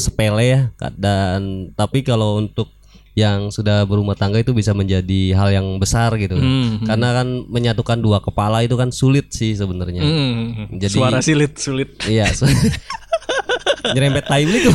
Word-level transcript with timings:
sepele 0.00 0.42
ya 0.42 0.60
dan 0.96 1.70
tapi 1.76 2.00
kalau 2.00 2.40
untuk 2.40 2.72
yang 3.12 3.50
sudah 3.50 3.84
berumah 3.84 4.14
tangga 4.14 4.38
itu 4.38 4.54
bisa 4.54 4.70
menjadi 4.70 5.34
hal 5.34 5.50
yang 5.50 5.66
besar 5.76 6.14
gitu. 6.14 6.38
Hmm, 6.38 6.86
karena 6.86 7.20
kan 7.20 7.28
menyatukan 7.44 7.98
dua 7.98 8.22
kepala 8.22 8.62
itu 8.62 8.78
kan 8.78 8.88
sulit 8.88 9.28
sih 9.28 9.52
sebenarnya. 9.52 10.00
Hmm, 10.00 10.70
Jadi- 10.72 10.94
suara 10.94 11.18
silit 11.20 11.58
sulit. 11.58 11.90
iya 12.06 12.30
su- 12.30 12.46
nyerempet 13.94 14.24
timely 14.24 14.58
tuh 14.62 14.72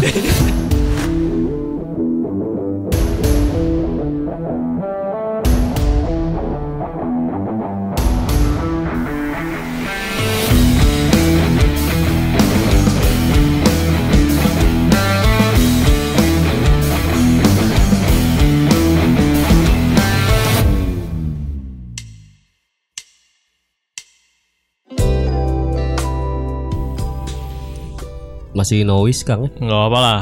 masih 28.55 28.81
noise 28.81 29.21
kang 29.21 29.45
ya? 29.45 29.49
Nggak 29.59 29.81
apa 29.85 29.99
lah. 29.99 30.21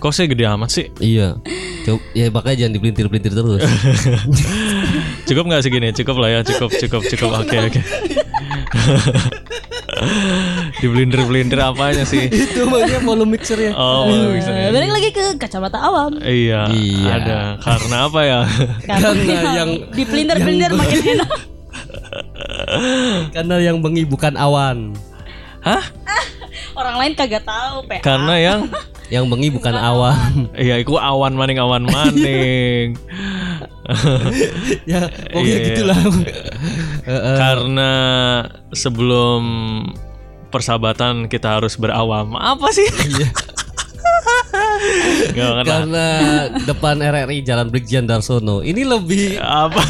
Kok 0.00 0.10
saya 0.10 0.26
gede 0.26 0.48
amat 0.48 0.72
sih? 0.72 0.88
iya 0.96 1.36
Coba, 1.84 2.00
ya 2.14 2.30
makanya 2.30 2.56
jangan 2.56 2.72
dipelintir-pelintir 2.72 3.32
terus 3.34 3.60
Cukup 5.28 5.44
nggak 5.44 5.60
segini? 5.60 5.92
Cukup 5.92 6.16
lah 6.16 6.30
ya, 6.30 6.40
cukup, 6.42 6.72
cukup, 6.72 7.02
cukup. 7.04 7.30
Oke, 7.36 7.56
oke. 7.60 7.80
Dibelindir-belindir 10.80 11.60
apanya 11.60 12.02
sih? 12.02 12.26
itu 12.26 12.64
makanya 12.64 12.98
volume 13.00 13.36
mixer 13.36 13.58
ya 13.60 13.72
Oh, 13.72 14.08
bisa. 14.30 14.50
Eh, 14.50 14.70
balik 14.70 14.90
lagi 14.90 15.08
ke 15.10 15.22
kacamata 15.36 15.78
awam. 15.78 16.16
Iya, 16.18 16.72
Iya. 16.72 17.10
ada. 17.12 17.38
Karena 17.60 17.96
apa 18.08 18.20
ya? 18.24 18.40
Karena 18.82 19.10
yang- 19.54 19.76
di 19.90 20.02
pelintir-pelintir 20.02 20.72
makin 20.72 20.98
enak. 21.14 21.30
karena 23.32 23.56
yang 23.60 23.78
bengi 23.78 24.04
bukan 24.04 24.34
awan 24.34 24.92
Hah? 25.62 25.80
Orang 26.72 26.96
lain 26.96 27.12
kagak 27.12 27.44
tahu, 27.44 27.84
Pe. 27.84 28.00
Karena 28.00 28.34
yang 28.36 28.60
yang 29.14 29.28
bengi 29.28 29.52
bukan 29.52 29.76
awan 29.76 30.48
Iya, 30.54 30.80
itu 30.80 30.96
awan 30.96 31.36
maning 31.36 31.60
awan 31.60 31.84
maning. 31.84 32.96
ya 34.90 35.04
pokoknya 35.28 35.42
Iya. 35.52 35.66
gitulah 35.68 35.98
Eh, 37.02 37.10
eh, 37.10 37.36
Karena 37.36 37.90
sebelum 38.70 39.42
persahabatan 40.48 41.26
kita 41.26 41.58
harus 41.58 41.74
berawam. 41.74 42.32
Apa 42.32 42.70
sih? 42.70 42.86
Iya. 42.86 43.26
Gak 43.26 43.50
banget 43.98 44.46
lah. 44.54 44.71
Karena 45.66 46.06
depan 46.66 46.96
RRI 46.98 47.42
Jalan 47.46 47.68
Brigjen 47.70 48.04
Darsono 48.06 48.60
ini 48.62 48.82
lebih 48.82 49.38
Apa? 49.42 49.82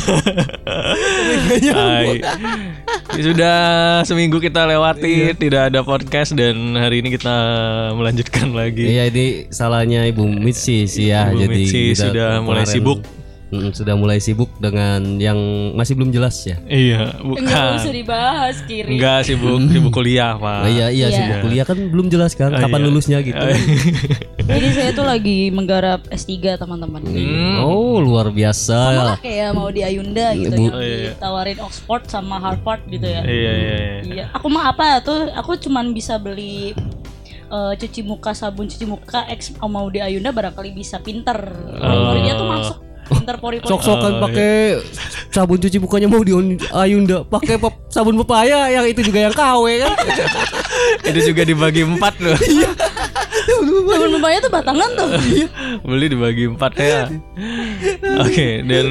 Sudah 3.13 3.57
seminggu 4.09 4.41
kita 4.41 4.65
lewati 4.65 5.37
tidak 5.37 5.73
ada 5.73 5.81
podcast 5.85 6.33
dan 6.33 6.77
hari 6.77 7.05
ini 7.05 7.15
kita 7.15 7.37
melanjutkan 7.97 8.53
lagi. 8.57 8.89
Iya 8.89 9.09
ini 9.13 9.27
salahnya 9.53 10.09
Ibu 10.09 10.25
Mitsi 10.27 10.89
sih 10.89 11.13
ya 11.13 11.29
Ibu 11.31 11.47
jadi 11.47 11.57
Mitsi 11.57 11.83
sudah 11.97 12.41
mulai 12.41 12.65
sibuk. 12.65 13.22
Mm, 13.53 13.69
sudah 13.71 13.93
mulai 13.93 14.17
sibuk 14.17 14.49
dengan 14.57 15.21
yang 15.21 15.37
masih 15.73 15.93
belum 15.93 16.09
jelas 16.09 16.41
ya 16.41 16.57
Iya, 16.65 17.21
Enggak 17.21 17.45
usah 17.77 17.85
bukan. 17.85 17.93
dibahas 17.93 18.57
kiri. 18.65 18.89
Enggak 18.91 19.19
sibuk, 19.23 19.61
sibuk 19.63 19.93
kuliah, 19.93 20.33
Pak. 20.35 20.59
Oh, 20.59 20.71
iya 20.71 20.89
iya 20.89 21.07
Iya. 21.07 21.15
sibuk 21.15 21.37
kuliah 21.43 21.65
kan 21.65 21.77
belum 21.77 22.09
jelas 22.09 22.33
kan 22.33 22.49
Oh, 22.49 22.57
kapan 22.59 22.81
iya. 22.81 22.87
lulusnya 22.89 23.19
gitu 23.21 23.37
Jadi 24.43 24.69
saya 24.73 24.91
tuh 24.91 25.05
lagi 25.05 25.49
menggarap 25.49 26.01
S3 26.09 26.33
teman-teman. 26.57 27.05
Hmm. 27.05 27.61
oh 27.61 28.01
luar 28.01 28.29
biasa 28.29 28.73
Sama 28.89 29.05
lah 29.07 29.17
kayak 29.19 29.53
mau 29.53 29.69
di 29.69 29.81
Ayunda 29.83 30.33
gitu 30.33 30.49
Bu- 30.51 30.65
yang 30.65 30.73
Oh, 30.73 30.81
iya, 30.81 30.97
iya. 30.99 31.11
ditawarin 31.13 31.59
Oxford 31.61 32.03
sama 32.07 32.37
Harvard 32.39 32.83
gitu 32.87 33.05
ya. 33.05 33.21
Iya, 33.21 33.53
iya, 33.53 33.75
iya. 33.77 34.01
Iya, 34.03 34.25
aku 34.33 34.49
mah 34.49 34.73
apa 34.73 34.99
tuh? 34.99 35.29
Aku 35.35 35.61
cuman 35.61 35.93
bisa 35.93 36.17
beli 36.17 36.73
eh, 37.47 37.73
cuci 37.77 38.01
muka 38.01 38.33
sabun 38.33 38.65
cuci 38.65 38.83
muka 38.83 39.29
X 39.29 39.53
mau 39.61 39.85
di 39.87 40.01
Ayunda 40.01 40.31
barangkali 40.31 40.73
bisa 40.73 40.97
pinter. 40.99 41.37
Pori-porinya 41.71 42.33
tuh 42.35 42.49
masuk 42.49 42.79
pinter 43.09 43.37
pori-pori. 43.39 43.71
sok-sokan 43.71 44.13
Oh, 44.19 44.21
pakai 44.29 44.79
sabun 45.33 45.59
cuci 45.59 45.79
mukanya 45.83 46.09
mau 46.11 46.23
di 46.23 46.33
Ayunda 46.71 47.25
pakai 47.27 47.57
sabun 47.89 48.19
pepaya 48.23 48.71
yang 48.71 48.85
itu 48.87 49.01
juga 49.03 49.31
yang 49.31 49.35
KW 49.35 49.65
kan 49.83 49.95
Itu 51.09 51.21
juga 51.33 51.43
dibagi 51.47 51.83
empat 51.87 52.15
loh. 52.23 52.37
Sabun 53.93 54.11
pepaya 54.19 54.39
tuh 54.39 54.53
batangan 54.53 54.91
tuh. 54.95 55.09
Beli 55.83 56.07
dibagi 56.11 56.45
empat 56.47 56.73
ya. 56.79 57.11
Oke, 58.23 58.63
dan 58.63 58.87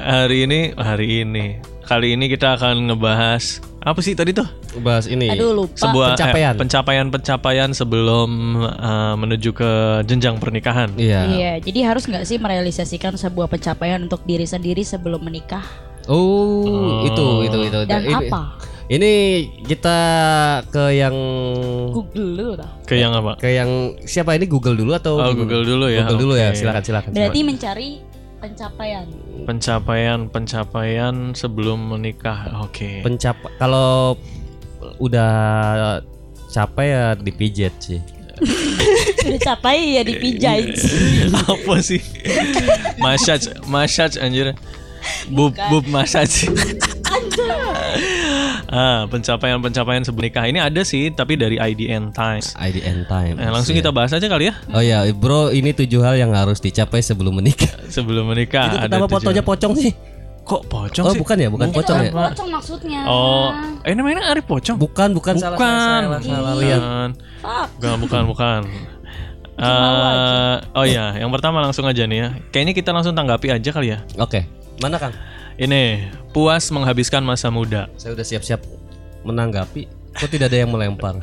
hari 0.00 0.48
ini, 0.48 0.60
hari 0.74 1.22
ini, 1.22 1.60
kali 1.84 2.16
ini 2.16 2.26
kita 2.32 2.56
akan 2.56 2.90
ngebahas 2.90 3.60
apa 3.80 4.00
sih 4.00 4.12
tadi 4.12 4.30
tuh? 4.30 4.44
bahas 4.78 5.04
ini 5.04 5.28
Aduh 5.28 5.56
lupa. 5.56 5.72
Sebuah 5.74 6.06
eh, 6.06 6.12
pencapaian. 6.14 6.54
pencapaian-pencapaian 6.54 7.70
sebelum 7.70 8.30
eh, 8.62 9.14
menuju 9.16 9.50
ke 9.50 9.70
jenjang 10.04 10.36
pernikahan. 10.36 10.92
iya 10.94 11.24
Iya, 11.26 11.52
jadi 11.60 11.80
harus 11.86 12.04
nggak 12.04 12.22
sih 12.22 12.36
merealisasikan 12.36 13.14
sebuah 13.14 13.48
pencapaian 13.48 13.98
untuk 13.98 14.20
diri 14.22 14.44
sendiri 14.44 14.80
sebelum 14.82 15.20
menikah? 15.20 15.64
oh 16.06 17.04
itu 17.04 17.26
itu 17.44 17.58
itu 17.62 17.78
Dan 17.84 18.02
ini, 18.02 18.14
apa? 18.26 18.56
ini 18.88 19.12
kita 19.62 19.98
ke 20.66 20.90
yang 20.92 21.14
Google 21.90 22.28
dulu 22.34 22.52
dah. 22.56 22.70
Ke 22.82 22.94
yang 22.94 23.12
apa? 23.12 23.36
ke 23.36 23.48
yang 23.48 23.70
siapa 24.02 24.34
ini 24.34 24.44
Google 24.44 24.74
dulu 24.74 24.92
atau 24.92 25.16
Oh? 25.16 25.32
Google 25.32 25.62
dulu 25.62 25.86
ya. 25.86 26.04
Google 26.04 26.18
dulu 26.20 26.34
ya 26.34 26.50
silakan 26.52 26.82
silakan 26.82 27.10
Berarti 27.12 27.40
mencari 27.42 27.90
pencapaian. 28.40 29.06
Pencapaian-pencapaian 29.44 31.36
sebelum 31.36 31.92
menikah. 31.96 32.64
Oke. 32.64 33.04
pencap 33.04 33.36
kalau 33.60 34.16
udah 34.96 35.32
capek 36.50 36.88
ya 36.88 37.04
dipijet 37.14 37.74
sih 37.78 38.00
Udah 39.28 39.40
capai 39.52 40.00
ya 40.00 40.02
dipijai. 40.02 40.72
apa 41.44 41.74
sih? 41.84 42.00
massage, 42.96 43.52
massage 43.68 44.16
anjir. 44.16 44.56
Bub, 45.28 45.52
bub 45.68 45.84
massage. 45.88 46.48
ah, 48.70 49.04
pencapaian-pencapaian 49.04 50.00
sebelum 50.00 50.24
nikah 50.24 50.46
ini 50.46 50.56
ada 50.56 50.80
sih, 50.80 51.10
tapi 51.10 51.34
dari 51.34 51.58
IDN 51.58 52.10
Times. 52.10 52.54
IDN 52.54 53.04
time 53.04 53.34
Nah, 53.34 53.50
langsung 53.50 53.74
kita 53.74 53.90
bahas 53.90 54.10
aja 54.10 54.24
kali 54.24 54.48
ya 54.48 54.54
oh 54.70 54.78
ya 54.78 55.02
bro 55.10 55.50
ini 55.50 55.70
tujuh 55.70 56.00
hal 56.00 56.14
yang 56.14 56.30
harus 56.30 56.58
dicapai 56.58 57.00
sebelum 57.00 57.34
menikah 57.34 57.68
sebelum 57.94 58.24
menikah. 58.26 58.70
itu 58.70 58.76
ada 58.80 58.94
kenapa 58.96 59.10
fotonya 59.10 59.42
pocong 59.42 59.74
sih 59.74 59.92
Kok 60.40 60.66
pocong 60.66 61.04
oh 61.04 61.12
sih? 61.14 61.20
bukan 61.20 61.36
ya 61.36 61.48
bukan 61.48 61.68
Itu 61.68 61.76
pocong 61.78 61.98
ya 62.00 62.10
pocong 62.10 62.48
maksudnya. 62.48 63.00
Oh, 63.04 63.52
eh 63.82 63.92
namanya 63.92 64.30
Arif 64.30 64.46
pocong. 64.46 64.74
bukan 64.76 65.12
bukan 65.12 65.34
salah 65.36 65.54
Bukan. 65.54 66.00
salah, 66.02 66.20
salah, 66.20 66.20
salah 66.22 66.54
lihat 66.58 66.80
Bukan. 66.80 67.08
Fuck. 67.38 67.68
Bukan, 67.76 67.96
bukan, 68.00 68.22
bukan. 68.26 68.60
Eh, 69.60 70.56
oh 70.72 70.88
ya, 70.88 71.20
yang 71.20 71.28
pertama 71.28 71.60
langsung 71.60 71.84
aja 71.84 72.08
nih 72.08 72.16
ya. 72.16 72.28
Kayaknya 72.48 72.72
kita 72.72 72.90
langsung 72.90 73.12
tanggapi 73.12 73.52
aja 73.52 73.70
kali 73.70 73.92
ya. 73.92 74.00
oke 74.16 74.40
mana 74.80 74.96
kang 74.96 75.12
Ini 75.60 75.82
puas 76.30 76.64
menghabiskan 76.70 77.20
masa 77.20 77.48
muda. 77.48 77.92
saya 77.94 78.14
udah 78.14 78.24
siap-siap 78.24 78.64
menanggapi 79.22 79.84
kok 80.10 80.26
tidak 80.26 80.50
ada 80.50 80.58
yang 80.58 80.70
melempar 80.70 81.22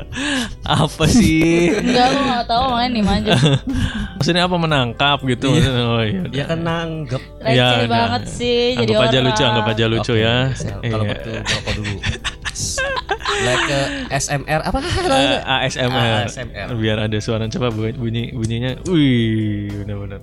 Apa 0.64 1.04
sih? 1.04 1.68
Enggak, 1.68 2.06
lu 2.08 2.20
nggak 2.22 2.44
tahu 2.46 2.64
makanya 2.70 2.90
nih 2.90 3.04
manja. 3.04 3.32
Maksudnya 4.16 4.42
apa 4.42 4.56
menangkap 4.56 5.18
gitu? 5.22 5.52
Maksudnya, 5.52 5.84
Oh 5.84 6.00
iya. 6.00 6.22
dia 6.26 6.44
kan 6.46 6.58
nanggep 6.60 7.22
Receh 7.36 7.52
Iya, 7.52 7.68
nah. 7.76 7.86
banget 7.86 8.22
sih 8.26 8.60
jadi 8.74 8.92
Anggap 8.94 9.04
aja 9.04 9.12
orang. 9.12 9.26
lucu, 9.26 9.42
anggap 9.44 9.66
aja 9.66 9.84
lucu 9.86 10.12
Oke, 10.12 10.22
ya. 10.22 10.36
saya- 10.54 10.80
kalau 10.80 11.04
Iya. 11.04 11.10
betul 11.12 11.34
rokok 11.36 11.72
dulu 11.74 11.96
like 13.44 13.64
ke 13.64 13.80
SMR 14.16 14.60
apa 14.64 14.78
Eh, 14.80 15.38
ASMR. 15.60 16.24
ASMR. 16.24 16.68
Biar 16.74 16.98
ada 17.02 17.18
suara 17.18 17.44
coba 17.46 17.68
bu- 17.68 17.92
bunyi 17.94 18.32
bunyinya. 18.32 18.80
Wih, 18.86 19.68
benar-benar. 19.76 20.22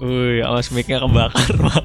Wih, 0.00 0.40
awas 0.40 0.72
mic-nya 0.72 0.98
kebakar, 0.98 1.52
Pak. 1.52 1.84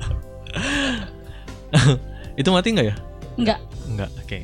Itu 2.40 2.50
mati 2.50 2.72
nggak 2.72 2.88
ya? 2.88 2.96
Enggak. 3.36 3.60
Enggak, 3.86 4.10
oke. 4.18 4.38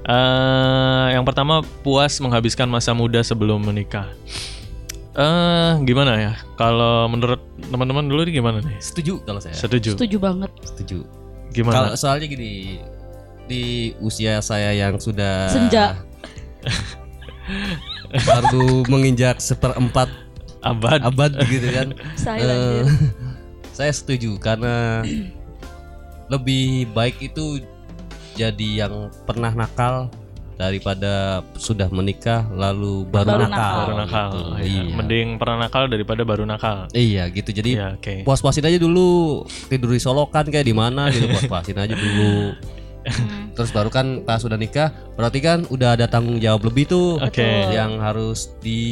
Eh, 0.00 1.06
yang 1.12 1.22
pertama 1.22 1.60
puas 1.84 2.16
menghabiskan 2.18 2.66
masa 2.66 2.90
muda 2.90 3.20
sebelum 3.20 3.60
menikah. 3.60 4.08
Eh, 5.12 5.72
gimana 5.84 6.16
ya? 6.16 6.32
Kalau 6.54 7.04
menurut 7.06 7.42
teman-teman 7.60 8.06
dulu 8.06 8.24
ini 8.24 8.32
gimana 8.32 8.62
nih? 8.62 8.78
setuju 8.78 9.20
kalau 9.22 9.42
saya 9.42 9.52
Setuju? 9.52 9.98
Setuju 9.98 10.16
banget. 10.16 10.50
setuju 10.64 11.02
Gimana? 11.50 11.74
Kalau 11.74 11.90
soalnya 11.98 12.30
gini 12.30 12.78
di 13.44 13.62
usia 13.98 14.38
saya 14.38 14.70
yang 14.70 14.96
sudah 14.96 15.50
Senja. 15.50 15.98
baru 18.22 18.86
menginjak 18.86 19.42
seperempat 19.42 20.06
Abad. 20.60 21.02
abad 21.02 21.32
gitu 21.48 21.68
kan. 21.72 21.88
Saya 22.14 22.40
Eh, 22.40 22.50
anjir. 22.52 22.84
Saya 23.80 23.96
setuju 23.96 24.36
karena 24.36 25.00
lebih 26.28 26.92
baik 26.92 27.16
itu 27.24 27.64
jadi 28.36 28.84
yang 28.84 29.08
pernah 29.24 29.56
nakal 29.56 30.12
daripada 30.54 31.40
sudah 31.56 31.88
menikah 31.88 32.44
lalu 32.52 33.08
baru, 33.08 33.40
Baru 33.40 33.44
nakal. 33.48 33.56
nakal. 33.56 33.76
Baru 33.80 33.94
nakal. 33.96 34.28
Gitu. 34.28 34.44
Oh, 34.44 34.56
iya. 34.60 34.80
Iya. 34.84 34.92
Mending 34.92 35.28
pernah 35.40 35.56
nakal 35.58 35.88
daripada 35.88 36.20
baru 36.20 36.44
nakal. 36.44 36.78
Iya 36.92 37.24
gitu. 37.32 37.50
Jadi 37.50 37.80
Iya, 37.80 37.96
oke. 37.96 38.28
puas-puasin 38.28 38.68
aja 38.68 38.76
dulu 38.76 39.40
tidur 39.72 39.96
di 39.96 40.00
solokan 40.04 40.44
kayak 40.44 40.68
di 40.68 40.76
mana 40.76 41.08
gitu 41.08 41.24
puas-puasin 41.26 41.80
aja 41.80 41.96
dulu. 41.96 42.52
Hmm. 43.00 43.52
Terus 43.52 43.70
baru 43.70 43.88
kan 43.88 44.06
pas 44.22 44.36
sudah 44.36 44.54
nikah 44.54 44.88
berarti 45.14 45.38
kan 45.38 45.64
udah 45.66 45.94
ada 45.94 46.04
tanggung 46.04 46.36
jawab 46.36 46.64
lebih 46.64 46.84
tuh 46.86 47.16
Oke. 47.16 47.44
yang 47.70 47.96
harus 47.96 48.52
di 48.58 48.82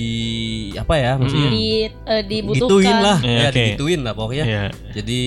apa 0.75 0.95
ya 0.95 1.13
maksudnya 1.15 1.49
Di, 1.49 1.67
eh, 1.87 2.23
dibutuhkan. 2.23 2.69
gituin 2.69 2.97
lah 2.99 3.19
Iya, 3.19 3.33
ya 3.35 3.41
oke. 3.45 3.55
digituin 3.55 4.01
lah 4.03 4.13
pokoknya. 4.13 4.45
Iya. 4.45 4.65
Jadi 4.93 5.23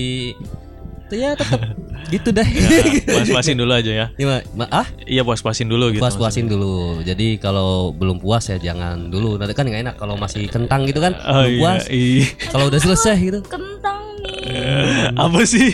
itu 1.02 1.14
ya 1.14 1.30
tetap 1.36 1.60
gitu 2.12 2.28
dah. 2.28 2.42
Ya, 2.42 2.68
puas-puasin 3.06 3.54
dulu 3.54 3.72
aja 3.72 3.92
ya. 3.92 4.06
Gimana? 4.14 4.42
Ma- 4.52 4.72
ah? 4.74 4.86
Iya, 5.04 5.22
puas-puasin 5.22 5.66
dulu 5.66 5.92
gitu. 5.92 6.00
puas-puasin 6.00 6.46
dulu. 6.46 7.00
Jadi 7.02 7.36
kalau 7.36 7.90
belum 7.90 8.18
puas 8.18 8.46
ya 8.46 8.56
jangan 8.56 9.08
dulu. 9.08 9.36
Nanti 9.36 9.52
kan 9.52 9.64
nggak 9.64 9.82
enak 9.82 9.96
kalau 9.96 10.16
masih 10.16 10.48
kentang 10.48 10.82
gitu 10.84 10.98
kan. 10.98 11.14
Oh 11.22 11.44
belum 11.44 11.52
iya. 11.52 11.60
puas. 11.60 11.82
iya. 11.86 12.26
Kalau 12.48 12.66
udah 12.66 12.80
selesai 12.80 13.16
gitu. 13.18 13.38
Kentang 13.44 14.00
nih. 14.18 15.14
Apa 15.14 15.40
sih? 15.44 15.68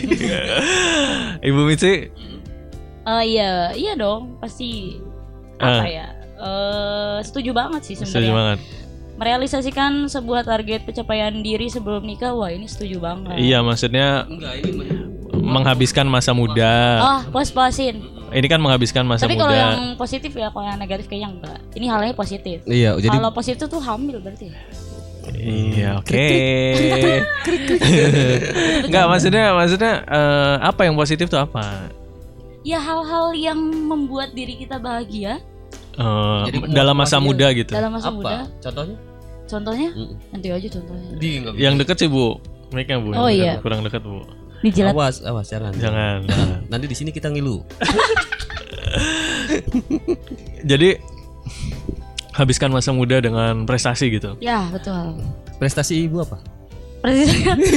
Ibu 1.47 1.59
Mitsi? 1.65 2.11
Eh 3.09 3.23
iya, 3.27 3.71
iya 3.73 3.93
dong, 3.95 4.37
pasti 4.37 4.99
apa 5.57 5.77
Ah. 5.77 5.83
ya? 5.83 6.05
Eh 6.35 7.17
setuju 7.21 7.51
banget 7.51 7.81
sih 7.83 7.93
Setuju 7.95 8.11
sebenarnya. 8.21 8.35
banget. 8.35 8.59
Merealisasikan 9.15 10.07
sebuah 10.07 10.43
target 10.43 10.83
pencapaian 10.83 11.31
diri 11.35 11.67
sebelum 11.67 12.01
nikah, 12.01 12.31
wah 12.31 12.47
ini 12.47 12.65
setuju 12.65 12.99
banget. 12.99 13.35
Iya, 13.35 13.59
maksudnya 13.59 14.23
Enggak 14.23 14.53
ini 14.57 14.69
menghabiskan 15.33 16.05
masa 16.05 16.31
muda. 16.31 16.73
Oh, 16.99 17.19
puas-puasin. 17.29 17.99
Ini 18.29 18.45
kan 18.45 18.57
menghabiskan 18.57 19.03
masa 19.03 19.25
Tapi 19.25 19.35
kalau 19.35 19.49
muda. 19.49 19.59
yang 19.59 19.75
positif 19.95 20.31
ya, 20.31 20.47
kalau 20.47 20.63
yang 20.63 20.77
negatif 20.77 21.05
kayaknya 21.05 21.27
enggak. 21.33 21.57
Ini 21.73 21.85
halnya 21.89 22.13
positif. 22.13 22.57
Iya, 22.63 22.95
jadi 22.95 23.11
Kalau 23.11 23.29
positif 23.33 23.59
tuh 23.59 23.81
hamil 23.81 24.17
berarti. 24.21 24.47
Iya, 25.31 25.99
oke. 25.99 26.25
Enggak, 28.85 29.03
maksudnya 29.05 29.43
maksudnya 29.51 29.91
eh, 30.01 30.55
apa 30.59 30.81
yang 30.83 30.95
positif 30.95 31.27
tuh 31.27 31.37
apa? 31.37 31.91
Ya 32.61 32.77
hal-hal 32.77 33.33
yang 33.33 33.57
membuat 33.61 34.33
diri 34.33 34.57
kita 34.57 34.77
bahagia 34.77 35.41
Eh, 35.99 36.41
Jadi 36.47 36.57
dalam 36.71 36.95
masa 36.95 37.19
muda 37.19 37.51
gitu. 37.51 37.75
dalam 37.75 37.91
masa 37.91 38.07
apa? 38.07 38.15
muda. 38.15 38.37
Contohnya? 38.63 38.95
Contohnya? 39.51 39.89
Mm. 39.91 40.13
Nanti 40.31 40.47
aja 40.47 40.67
contohnya. 40.79 41.09
Di. 41.19 41.29
Yang 41.59 41.75
deket 41.83 41.95
sih, 41.99 42.07
Bu. 42.07 42.39
Mic-nya, 42.71 43.03
Bu. 43.03 43.11
Oh, 43.11 43.27
dekat. 43.27 43.35
iya. 43.35 43.53
Kurang 43.59 43.83
dekat, 43.83 44.01
Bu. 44.07 44.23
Dijilat. 44.63 44.95
Awas, 44.95 45.19
awas 45.27 45.51
jangan. 45.51 45.75
Jangan. 45.75 46.23
Nanti 46.71 46.85
di 46.87 46.95
sini 46.95 47.11
kita 47.11 47.27
ngilu. 47.27 47.59
Jadi 50.71 50.95
habiskan 52.31 52.71
masa 52.71 52.95
muda 52.95 53.19
dengan 53.19 53.67
prestasi 53.67 54.07
gitu. 54.07 54.39
Ya, 54.39 54.71
betul. 54.71 55.19
Prestasi 55.59 56.07
ibu 56.07 56.23
apa? 56.23 56.39
Persis 56.99 57.31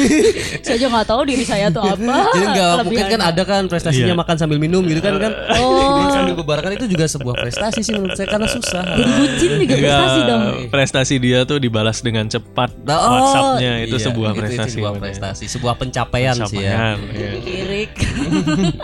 saya 0.66 0.74
aja 0.74 0.86
nggak 0.88 1.06
tahu 1.06 1.20
diri 1.24 1.42
saya 1.42 1.66
tuh 1.68 1.78
apa. 1.80 1.94
Jadi 2.34 2.42
enggak 2.44 2.72
mungkin 2.82 3.06
kan 3.08 3.20
ada 3.22 3.42
kan 3.42 3.62
prestasinya 3.66 4.10
Iya. 4.10 4.18
makan 4.18 4.36
sambil 4.36 4.58
minum 4.58 4.82
gitu 4.82 4.98
kan 4.98 5.14
kan. 5.16 5.32
Oh. 5.54 5.78
Jadi 6.02 6.10
sambil 6.12 6.34
bebarengan 6.34 6.72
itu 6.74 6.86
juga 6.88 7.06
sebuah 7.06 7.34
prestasi 7.38 7.80
sih 7.80 7.92
menurut 7.92 8.12
saya 8.12 8.26
karena 8.26 8.46
susah. 8.46 8.82
Jadi 8.92 9.10
bucin 9.14 9.50
juga 9.58 9.74
Enggak, 9.74 9.94
prestasi 9.94 10.20
dong. 10.24 10.42
prestasi 10.68 11.14
dia 11.16 11.38
tuh 11.42 11.58
dibalas 11.58 11.98
dengan 11.98 12.26
cepat 12.26 12.70
Nah, 12.82 12.98
oh, 12.98 13.10
WhatsAppnya 13.14 13.72
itu 13.80 13.94
iya, 13.94 14.04
sebuah 14.04 14.30
itu 14.30 14.40
prestasi. 14.42 14.70
sebuah 14.72 14.90
namanya. 14.90 15.04
prestasi, 15.06 15.44
sebuah 15.46 15.74
pencapaian, 15.76 16.34
sih 16.42 16.58
ya. 16.58 16.74
Pencapaian, 16.92 16.96
iya. 17.12 17.30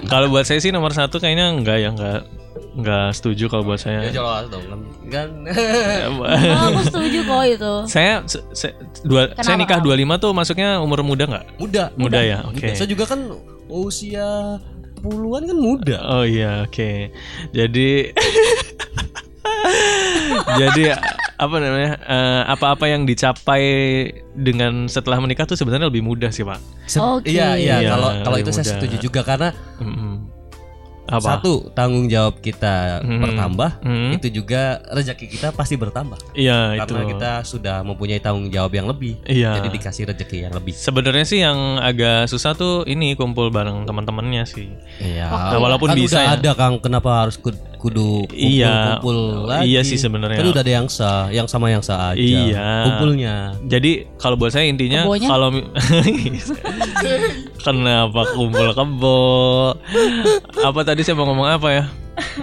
Kalau 0.06 0.26
buat 0.29 0.44
saya 0.44 0.58
sih 0.58 0.70
nomor 0.70 0.93
satu 0.93 1.19
kayaknya 1.19 1.50
enggak 1.50 1.79
ya 1.79 1.91
enggak 1.91 2.20
enggak 2.78 3.10
setuju 3.12 3.44
kalau 3.46 3.64
buat 3.64 3.76
Ya 3.76 3.84
saya. 3.98 4.00
jelas 4.08 4.44
dong 4.46 4.64
kan. 4.64 4.80
Kan 5.08 5.28
Oh, 6.14 6.25
aku 6.70 6.80
setuju 6.86 7.19
kok 7.22 7.42
itu. 7.44 7.72
saya 7.86 8.22
se- 8.25 8.46
se- 8.52 8.76
dua, 9.02 9.28
Kenapa, 9.28 9.42
saya 9.42 9.56
nikah 9.56 9.78
kenapa? 9.78 10.14
25 10.16 10.22
tuh 10.22 10.30
masuknya 10.32 10.70
umur 10.78 11.02
muda 11.02 11.25
nggak? 11.26 11.44
muda. 11.56 11.84
Muda 11.94 12.20
ya, 12.20 12.38
oke. 12.44 12.62
Muda. 12.62 12.72
Saya 12.72 12.86
juga 12.86 13.04
kan 13.04 13.20
usia 13.66 14.28
puluhan 14.98 15.42
kan 15.44 15.58
muda. 15.58 15.98
Oh 16.08 16.22
iya, 16.22 16.62
oke. 16.62 17.10
Jadi 17.50 17.90
Jadi 20.58 20.82
apa 21.36 21.56
namanya? 21.56 21.92
eh, 22.00 22.42
apa-apa 22.48 22.84
yang 22.86 23.02
dicapai 23.04 23.62
dengan 24.32 24.86
setelah 24.86 25.19
menikah 25.19 25.44
tuh 25.44 25.54
sebenarnya 25.54 25.86
lebih 25.86 26.02
mudah 26.02 26.28
sih, 26.28 26.42
Pak. 26.42 26.58
Se- 26.84 26.98
Oke. 26.98 27.31
Iya, 27.31 27.54
iya, 27.54 27.76
Iya, 27.78 27.90
kalau 27.92 28.10
kalau 28.22 28.36
itu 28.36 28.50
saya 28.50 28.64
mudah. 28.64 28.74
setuju 28.76 28.96
juga 29.00 29.20
karena 29.22 29.48
Mm-mm. 29.78 29.97
Apa? 31.08 31.40
satu 31.40 31.72
tanggung 31.72 32.06
jawab 32.06 32.38
kita 32.38 33.00
Hmm. 33.00 33.19
bertambah, 33.19 33.70
Hmm. 33.81 34.12
itu 34.12 34.28
juga 34.31 34.78
rezeki 34.87 35.26
kita 35.31 35.49
pasti 35.50 35.75
bertambah. 35.75 36.20
Iya, 36.32 36.76
itu. 36.76 36.84
Karena 36.84 37.05
kita 37.08 37.31
sudah 37.43 37.81
mempunyai 37.81 38.19
tanggung 38.19 38.49
jawab 38.49 38.70
yang 38.70 38.84
lebih. 38.84 39.16
Iya. 39.25 39.56
Jadi 39.56 39.69
dikasih 39.72 40.05
rezeki 40.06 40.38
yang 40.44 40.52
lebih. 40.52 40.72
Sebenarnya 40.72 41.25
sih 41.25 41.40
yang 41.40 41.56
agak 41.78 42.28
susah 42.28 42.52
tuh 42.52 42.84
ini 42.84 43.14
kumpul 43.14 43.49
bareng 43.49 43.82
teman-temannya 43.82 44.44
sih. 44.44 44.69
Iya. 44.99 45.26
Nah, 45.28 45.58
walaupun 45.58 45.90
kan 45.90 45.96
bisa 45.96 46.20
udah 46.20 46.25
ya. 46.25 46.37
ada 46.37 46.50
Kang, 46.52 46.76
kenapa 46.78 47.25
harus 47.25 47.40
kudu 47.78 48.26
kumpul, 48.26 48.34
Iya. 48.34 48.98
kumpul 48.98 49.19
lagi? 49.46 49.70
Iya 49.70 49.80
sih 49.82 49.96
sebenarnya. 49.96 50.36
Kan 50.36 50.50
udah 50.50 50.62
ada 50.62 50.72
yang 50.75 50.86
sah, 50.86 51.30
yang 51.30 51.46
sama 51.46 51.70
yang 51.70 51.80
sah 51.80 52.10
aja. 52.10 52.19
Iya. 52.19 52.69
Kumpulnya. 52.84 53.34
Jadi 53.64 54.06
kalau 54.16 54.34
buat 54.34 54.50
saya 54.50 54.66
intinya 54.66 55.06
Kebonya? 55.06 55.28
kalau 55.28 55.48
kenapa 57.60 58.22
kumpul 58.34 58.69
kebo? 58.72 59.19
Apa 60.60 60.80
tadi 60.82 61.02
saya 61.02 61.14
mau 61.14 61.26
ngomong 61.26 61.48
apa 61.48 61.69
ya? 61.70 61.84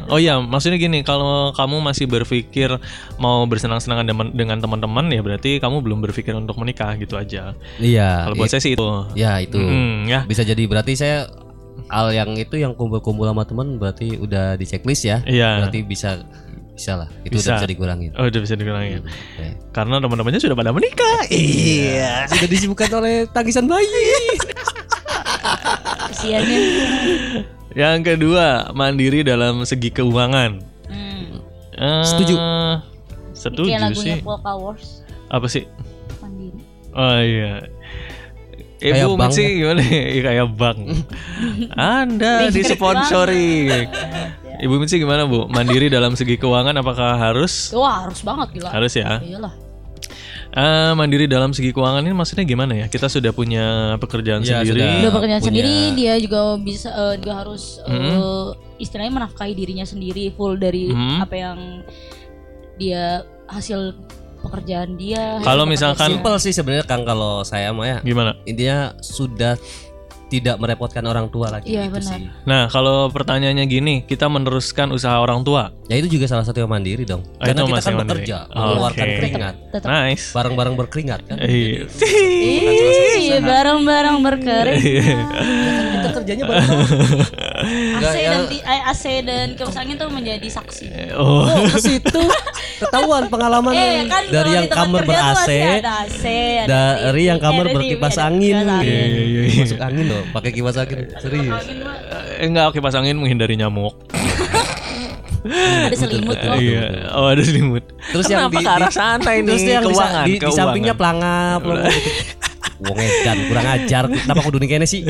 Oh 0.07 0.15
iya, 0.15 0.39
maksudnya 0.39 0.79
gini, 0.79 1.03
kalau 1.03 1.51
kamu 1.51 1.83
masih 1.83 2.07
berpikir 2.07 2.71
mau 3.17 3.43
bersenang-senang 3.43 4.07
dengan- 4.07 4.31
dengan 4.31 4.55
teman-teman 4.57 5.11
ya 5.11 5.19
berarti 5.19 5.59
kamu 5.59 5.83
belum 5.83 5.99
berpikir 5.99 6.31
untuk 6.31 6.55
menikah 6.55 6.95
gitu 6.95 7.19
aja. 7.19 7.51
Iya. 7.75 8.23
Kalau 8.23 8.35
buat 8.35 8.47
it- 8.47 8.55
saya 8.55 8.63
sih 8.63 8.71
itu. 8.71 8.87
ya 9.13 9.35
itu. 9.37 9.59
Hmm, 9.59 10.07
ya. 10.07 10.23
Bisa 10.23 10.47
jadi 10.47 10.63
berarti 10.63 10.95
saya 10.95 11.27
al 11.89 12.09
yang 12.13 12.33
itu 12.33 12.57
yang 12.57 12.73
kumpul-kumpul 12.73 13.29
sama 13.29 13.45
teman 13.45 13.77
berarti 13.77 14.17
udah 14.17 14.57
di 14.57 14.65
checklist 14.65 15.05
ya. 15.05 15.21
Iya. 15.25 15.65
Berarti 15.65 15.79
bisa 15.85 16.21
bisa 16.75 16.99
lah. 16.99 17.09
Itu 17.23 17.39
Bisa. 17.39 17.55
udah 17.55 17.57
bisa 17.63 17.69
dikurangin. 17.71 18.11
Oh, 18.19 18.27
udah 18.27 18.41
bisa 18.43 18.55
dikurangin. 18.59 18.99
Oke. 19.07 19.47
Karena 19.71 19.95
teman-temannya 20.03 20.43
sudah 20.43 20.57
pada 20.59 20.75
menikah. 20.75 21.23
Iya. 21.31 22.27
Sudah 22.27 22.49
disibukkan 22.51 22.91
oleh 22.99 23.15
tangisan 23.31 23.63
bayi. 23.63 23.87
Kesiannya. 26.11 26.59
Yang 27.75 27.99
kedua, 28.03 28.75
mandiri 28.75 29.23
dalam 29.23 29.63
segi 29.63 29.87
keuangan. 29.87 30.59
Hmm. 30.91 31.39
Eh, 31.79 32.03
Setuju. 32.03 32.35
Setuju 33.35 33.71
Kayak 33.71 33.95
lagunya 33.95 34.15
sih. 34.19 34.23
Polka 34.23 34.53
Wars. 34.59 34.85
Apa 35.31 35.47
sih? 35.47 35.63
Mandiri. 36.19 36.59
Oh 36.91 37.19
iya. 37.23 37.71
Kayak 38.87 39.01
Ibu 39.01 39.13
bank 39.15 39.29
Mitsi 39.31 39.43
gimana? 39.55 39.81
Iya, 40.13 40.21
kayak 40.23 40.47
bank. 40.53 40.79
Anda 41.73 42.31
disponsori. 42.49 43.49
Ibu 44.57 44.73
Mitsi 44.77 44.95
gimana 44.95 45.25
Bu? 45.25 45.47
Mandiri 45.47 45.89
dalam 45.89 46.13
segi 46.13 46.35
keuangan 46.35 46.75
apakah 46.75 47.17
harus? 47.17 47.73
Wah 47.73 48.05
harus 48.05 48.21
banget 48.21 48.47
gila. 48.55 48.69
Harus 48.69 48.93
ya. 48.93 49.19
Iyalah. 49.19 49.53
Eh, 50.55 50.91
mandiri 50.95 51.27
dalam 51.27 51.51
segi 51.51 51.75
keuangan 51.75 51.99
ini 51.99 52.15
maksudnya 52.15 52.47
gimana 52.47 52.71
ya? 52.73 52.87
Kita 52.87 53.11
sudah 53.11 53.35
punya 53.35 53.65
pekerjaan 53.97 54.39
Ya, 54.39 54.63
sendiri. 54.63 54.79
sudah. 54.79 54.87
Udah 55.03 55.11
pekerjaan 55.11 55.41
punya- 55.41 55.49
sendiri, 55.51 55.75
dia 55.93 56.13
juga 56.15 56.39
bisa 56.55 56.89
eh, 56.89 57.15
juga 57.19 57.33
harus 57.35 57.83
eh, 57.83 57.91
Hmm. 57.91 58.55
istilahnya 58.77 59.13
menafkahi 59.13 59.51
dirinya 59.51 59.83
sendiri 59.83 60.31
full 60.31 60.55
dari 60.55 60.87
Hmm. 60.87 61.19
apa 61.19 61.35
yang 61.35 61.57
dia 62.75 63.19
hasil 63.47 63.99
pekerjaan 64.45 64.93
dia. 64.95 65.41
Kalau 65.41 65.63
hasil 65.63 65.73
misalkan- 65.73 66.09
Simpel 66.13 66.35
sih 66.37 66.53
sebenarnya 66.53 66.85
Kang 66.85 67.03
kalau 67.03 67.41
saya 67.41 67.69
mah 67.69 67.85
ya. 67.85 67.97
Gimana? 68.01 68.37
Intinya 68.43 68.93
sudah 68.97 69.57
tidak 70.25 70.57
merepotkan 70.57 71.03
orang 71.03 71.27
tua 71.27 71.47
lagi 71.49 71.69
Iya, 71.69 71.85
gitu 71.85 72.01
benar. 72.01 72.11
sih. 72.11 72.25
Nah, 72.43 72.63
kalau 72.65 73.07
pertanyaannya 73.07 73.65
gini, 73.65 73.95
kita 74.01 74.25
meneruskan 74.25 74.89
usaha 74.89 75.13
orang 75.15 75.41
tua. 75.41 75.69
Ya 75.85 75.95
itu 75.95 76.09
juga 76.09 76.25
salah 76.25 76.41
satu 76.41 76.57
yang 76.57 76.67
mandiri 76.67 77.03
dong. 77.03 77.21
Oh, 77.21 77.39
Karena 77.39 77.61
itu 77.61 77.63
kita 77.63 77.75
masih 77.75 77.85
kan 77.85 77.93
mandiri. 77.95 78.09
bekerja, 78.11 78.37
Oh, 78.43 78.57
mengeluarkan 78.59 79.05
oke. 79.05 79.15
keringat. 79.15 79.55
tetap 79.69 79.87
Nice. 79.87 80.25
Bareng-bareng 80.31 80.75
berkeringat 80.75 81.19
kan. 81.23 81.37
Iya. 81.37 81.85
Ih, 83.21 83.37
barang-barang 83.39 84.17
berkeringat. 84.19 84.75
kita 85.95 86.09
kerjanya 86.11 86.43
bareng. 86.43 86.69
AC 87.97 88.15
ya. 88.15 88.29
dan 88.31 88.41
di- 88.45 88.61
eh, 88.61 88.81
AC 88.83 89.03
dan 89.23 89.47
kipas 89.53 89.75
angin 89.75 89.95
tuh 89.95 90.09
menjadi 90.09 90.47
saksi. 90.47 90.85
Oh. 91.15 91.45
Oh, 91.45 91.65
ke 91.67 91.79
situ 91.79 92.21
ketahuan 92.77 93.25
pengalaman 93.25 93.71
Eh 93.71 94.05
kan 94.05 94.23
dari 94.27 94.51
yang 94.53 94.67
kamar 94.67 95.01
ada 95.03 95.33
AC, 95.33 95.49
ada 96.65 96.77
dari 97.09 97.23
yang 97.23 97.39
kamar 97.39 97.65
berkipas 97.71 98.17
angin. 98.17 98.53
Iya, 98.55 98.81
iya, 98.81 99.23
iya. 99.47 99.61
Masuk 99.63 99.79
angin 99.79 100.05
loh, 100.15 100.23
pakai 100.31 100.49
kipas 100.49 100.75
angin. 100.75 101.11
Serius. 101.17 101.63
Eh, 102.37 102.45
Enggak, 102.45 102.71
kipas 102.71 102.93
angin 102.93 103.15
menghindari 103.15 103.55
nyamuk. 103.55 103.93
ada 105.45 105.93
selimut 105.93 106.33
kok. 106.35 106.57
Iya. 106.57 107.13
Oh, 107.13 107.29
ada 107.29 107.41
selimut. 107.41 107.83
Terus 108.09 108.25
yang 108.25 108.49
Kenapa 108.49 108.57
di- 108.57 108.65
ke 108.65 108.71
arah 108.71 108.89
di- 108.89 108.97
sana 108.97 109.29
ini? 109.31 109.47
Terus 109.47 109.63
yang 109.63 109.83
di, 109.83 109.87
keuangan, 109.87 110.25
di, 110.25 110.31
di 110.31 110.37
keuangan. 110.39 110.57
sampingnya 110.57 110.93
pelangap, 110.93 111.59
gitu. 111.61 111.89
Wong 112.81 112.97
edan 112.97 113.37
kurang 113.45 113.67
ajar. 113.69 114.03
Kenapa 114.09 114.41
kudu 114.41 114.57
kene 114.61 114.83
sih? 114.85 115.05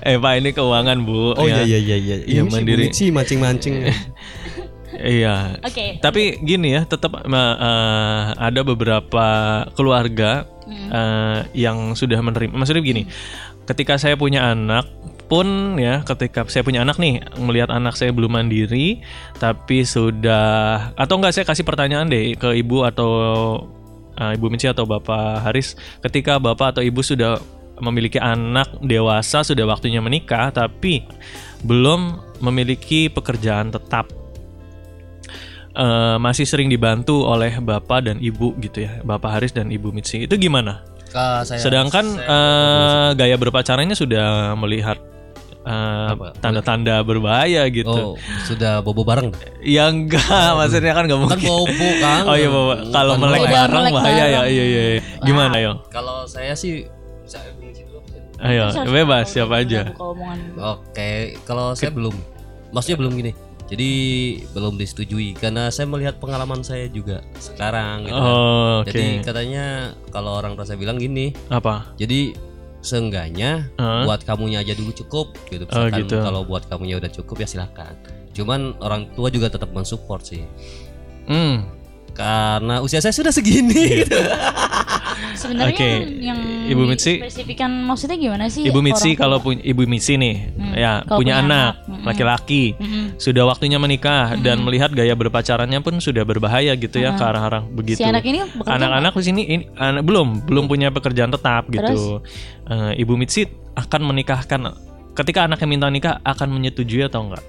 Eh, 0.00 0.16
Pak, 0.16 0.32
ini 0.38 0.50
keuangan, 0.50 0.96
Bu. 1.02 1.34
Oh 1.34 1.44
Ya. 1.44 1.60
iya 1.60 1.76
iya 1.76 1.96
iya 1.96 1.96
iya. 1.98 2.16
Iya, 2.24 2.42
mandiri. 2.42 2.88
sih 2.90 3.10
mancing-mancing. 3.10 3.90
Iya. 4.96 5.60
Oke. 5.60 5.96
Tapi 5.98 6.40
gini 6.40 6.72
ya, 6.72 6.84
tetap 6.84 7.16
eh, 7.16 7.26
eh, 7.26 8.22
ada 8.32 8.60
beberapa 8.62 9.26
keluarga 9.72 10.44
eh, 10.70 11.38
yang 11.54 11.98
sudah 11.98 12.18
menerima. 12.22 12.54
Maksudnya 12.54 12.82
begini, 12.82 13.02
ketika 13.66 13.98
saya 13.98 14.14
punya 14.14 14.50
anak 14.50 14.86
pun 15.30 15.78
ya, 15.78 16.02
ketika 16.02 16.42
saya 16.50 16.66
punya 16.66 16.82
anak 16.82 16.98
nih, 16.98 17.22
melihat 17.38 17.70
anak 17.70 17.94
saya 17.94 18.10
belum 18.10 18.34
mandiri, 18.34 19.02
tapi 19.38 19.86
sudah 19.86 20.90
atau 20.98 21.14
enggak 21.18 21.34
saya 21.38 21.46
kasih 21.46 21.62
pertanyaan 21.62 22.10
deh 22.10 22.34
ke 22.34 22.58
ibu 22.58 22.82
atau 22.82 23.10
eh, 24.18 24.34
ibu 24.34 24.46
Mici 24.50 24.66
atau 24.66 24.86
bapak 24.86 25.46
Haris, 25.46 25.78
ketika 26.02 26.42
bapak 26.42 26.74
atau 26.74 26.82
ibu 26.82 26.98
sudah 27.02 27.38
memiliki 27.80 28.20
anak 28.20 28.76
dewasa, 28.84 29.40
sudah 29.40 29.64
waktunya 29.64 30.04
menikah, 30.04 30.52
tapi 30.52 31.06
belum 31.64 32.20
memiliki 32.40 33.08
pekerjaan 33.08 33.72
tetap 33.72 34.19
eh, 35.80 36.16
masih 36.20 36.44
sering 36.44 36.68
dibantu 36.68 37.24
oleh 37.24 37.56
bapak 37.56 38.04
dan 38.04 38.16
ibu 38.20 38.52
gitu 38.60 38.84
ya, 38.84 39.00
bapak 39.00 39.40
Haris 39.40 39.56
dan 39.56 39.72
ibu 39.72 39.88
Mitsi. 39.90 40.28
Itu 40.28 40.36
gimana? 40.36 40.84
Saya- 41.10 41.58
Sedangkan 41.58 42.04
eh, 42.16 43.08
gaya 43.16 43.34
berpacarannya 43.34 43.96
sudah 43.96 44.52
melihat 44.54 45.00
eh, 45.60 46.12
tanda-tanda 46.38 47.02
berbahaya 47.02 47.66
gitu. 47.68 48.14
Oh, 48.14 48.14
sudah 48.44 48.78
bobo 48.80 49.02
bareng. 49.02 49.32
Ya 49.60 49.88
enggak, 49.88 50.22
maksudnya 50.56 50.94
kan 50.94 51.04
nggak 51.04 51.18
Kan 51.18 51.24
mungkin. 51.26 51.48
bobo 51.48 51.88
kan. 51.98 52.22
Oh 52.24 52.36
iya, 52.36 52.48
bapak. 52.48 52.78
Kalau 52.88 53.14
melek 53.16 53.40
bobo. 53.40 53.52
Bareng 53.52 53.84
bahaya 53.90 54.24
ya. 54.24 54.40
Iya 54.46 54.64
iya. 54.64 54.82
iya. 54.94 55.00
Gimana 55.20 55.56
yo? 55.58 55.72
Kalau 55.88 56.24
saya 56.24 56.54
sih 56.54 56.86
saya. 57.26 57.50
Ayo, 58.40 58.72
bebas 58.88 59.28
siapa 59.28 59.60
aja. 59.60 59.92
Oke, 60.56 61.36
kalau 61.44 61.76
saya 61.76 61.92
belum. 61.92 62.16
Maksudnya 62.72 62.96
belum 62.96 63.12
gini. 63.12 63.32
Jadi 63.70 63.90
belum 64.50 64.74
disetujui 64.74 65.38
karena 65.38 65.70
saya 65.70 65.86
melihat 65.86 66.18
pengalaman 66.18 66.66
saya 66.66 66.90
juga 66.90 67.22
sekarang 67.38 68.10
gitu. 68.10 68.18
kan. 68.18 68.34
Oh, 68.34 68.74
oke. 68.82 68.90
Jadi 68.90 69.22
katanya 69.22 69.94
kalau 70.10 70.42
orang 70.42 70.58
tua 70.58 70.66
saya 70.66 70.74
bilang 70.74 70.98
gini, 70.98 71.30
Apa? 71.46 71.94
jadi 71.94 72.34
seenggaknya 72.82 73.70
Hah? 73.78 74.08
buat 74.08 74.26
kamunya 74.26 74.66
aja 74.66 74.74
dulu 74.74 74.90
cukup 74.90 75.38
gitu. 75.46 75.70
Oh, 75.70 75.86
gitu. 75.86 76.18
kalau 76.18 76.42
buat 76.42 76.66
kamunya 76.66 76.98
udah 76.98 77.14
cukup 77.14 77.46
ya 77.46 77.48
silahkan. 77.48 77.94
Cuman 78.34 78.74
orang 78.82 79.06
tua 79.14 79.30
juga 79.30 79.52
tetap 79.52 79.70
mensupport 79.70 80.22
sih. 80.24 80.42
Hmm. 81.30 81.79
Karena 82.12 82.82
usia 82.82 82.98
saya 82.98 83.14
sudah 83.14 83.32
segini. 83.32 83.84
gitu. 84.04 84.18
Sebenarnya 85.40 85.72
Oke. 85.72 85.90
yang 86.20 86.38
Ibu 86.68 86.82
Mitsi? 86.84 87.16
spesifikan 87.22 87.70
maksudnya 87.86 88.20
gimana 88.20 88.52
sih? 88.52 88.68
Ibu 88.68 88.80
Mitsi 88.84 89.16
kalau 89.16 89.40
punya 89.40 89.62
Ibu 89.64 89.82
Mitsi 89.88 90.20
nih, 90.20 90.36
Hmm, 90.52 90.72
ya 90.76 90.92
kalau 91.06 91.18
punya 91.24 91.40
punya 91.40 91.46
anak 91.46 91.72
mm-mm. 91.88 92.04
laki-laki, 92.04 92.64
Mm-mm. 92.76 93.04
sudah 93.16 93.44
waktunya 93.48 93.78
menikah 93.80 94.36
dan 94.38 94.60
melihat 94.60 94.92
gaya 94.92 95.16
berpacarannya 95.16 95.80
pun 95.80 95.96
sudah 95.98 96.22
berbahaya 96.28 96.76
gitu 96.76 97.00
ya 97.00 97.16
ke 97.16 97.24
arah-arah 97.24 97.64
begitu. 97.64 98.02
Si 98.02 98.06
anak 98.06 98.24
ini 98.26 98.44
Anak-anak 98.60 99.12
di 99.16 99.24
sini 99.24 99.42
ini 99.48 99.64
anak, 99.80 100.04
belum 100.04 100.44
belum 100.44 100.64
punya 100.68 100.92
pekerjaan 100.92 101.32
tetap 101.32 101.66
gitu. 101.72 102.20
Eh, 102.68 103.02
Ibu 103.02 103.14
Mitsi 103.16 103.48
akan 103.74 104.00
menikahkan 104.12 104.60
ketika 105.16 105.48
anaknya 105.48 105.66
minta 105.68 105.86
nikah 105.88 106.14
akan 106.22 106.48
menyetujui 106.52 107.06
atau 107.06 107.26
enggak? 107.26 107.42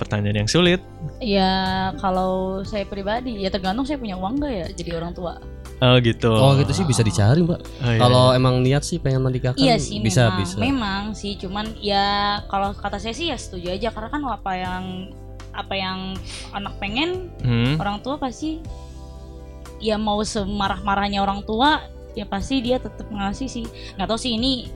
Pertanyaan 0.00 0.42
yang 0.42 0.50
sulit. 0.50 0.80
Ya 1.20 1.52
kalau 2.00 2.64
saya 2.64 2.88
pribadi 2.88 3.36
ya 3.44 3.52
tergantung 3.52 3.84
saya 3.84 4.00
punya 4.00 4.16
uang 4.16 4.40
nggak 4.40 4.52
ya 4.52 4.66
jadi 4.72 4.90
orang 4.96 5.12
tua. 5.12 5.36
Oh 5.80 5.96
gitu. 6.00 6.32
Oh 6.32 6.56
gitu 6.56 6.72
sih 6.72 6.84
bisa 6.84 7.00
dicari 7.00 7.40
mbak. 7.40 7.60
Oh, 7.60 7.88
iya. 7.88 8.00
Kalau 8.00 8.32
emang 8.32 8.60
niat 8.64 8.84
sih 8.84 8.96
pengen 8.96 9.20
menikahkan 9.24 9.60
iya 9.60 9.76
sih 9.76 10.00
bisa 10.00 10.28
memang, 10.28 10.40
bisa. 10.40 10.56
memang 10.56 11.02
sih 11.12 11.36
cuman 11.36 11.72
ya 11.80 12.40
kalau 12.48 12.72
kata 12.72 12.96
saya 12.96 13.12
sih 13.12 13.28
ya 13.28 13.36
setuju 13.36 13.76
aja 13.76 13.88
karena 13.92 14.08
kan 14.08 14.22
apa 14.24 14.52
yang 14.56 14.84
apa 15.50 15.74
yang 15.76 15.98
anak 16.56 16.72
pengen 16.80 17.28
Hmm. 17.44 17.76
orang 17.76 18.00
tua 18.00 18.16
pasti 18.16 18.60
ya 19.80 19.96
mau 19.96 20.20
semarah-marahnya 20.20 21.24
orang 21.24 21.40
tua 21.48 21.80
ya 22.12 22.26
pasti 22.28 22.60
dia 22.60 22.76
tetap 22.76 23.08
ngasih 23.08 23.48
sih 23.48 23.64
nggak 23.96 24.08
tahu 24.08 24.18
sih 24.20 24.36
ini 24.36 24.68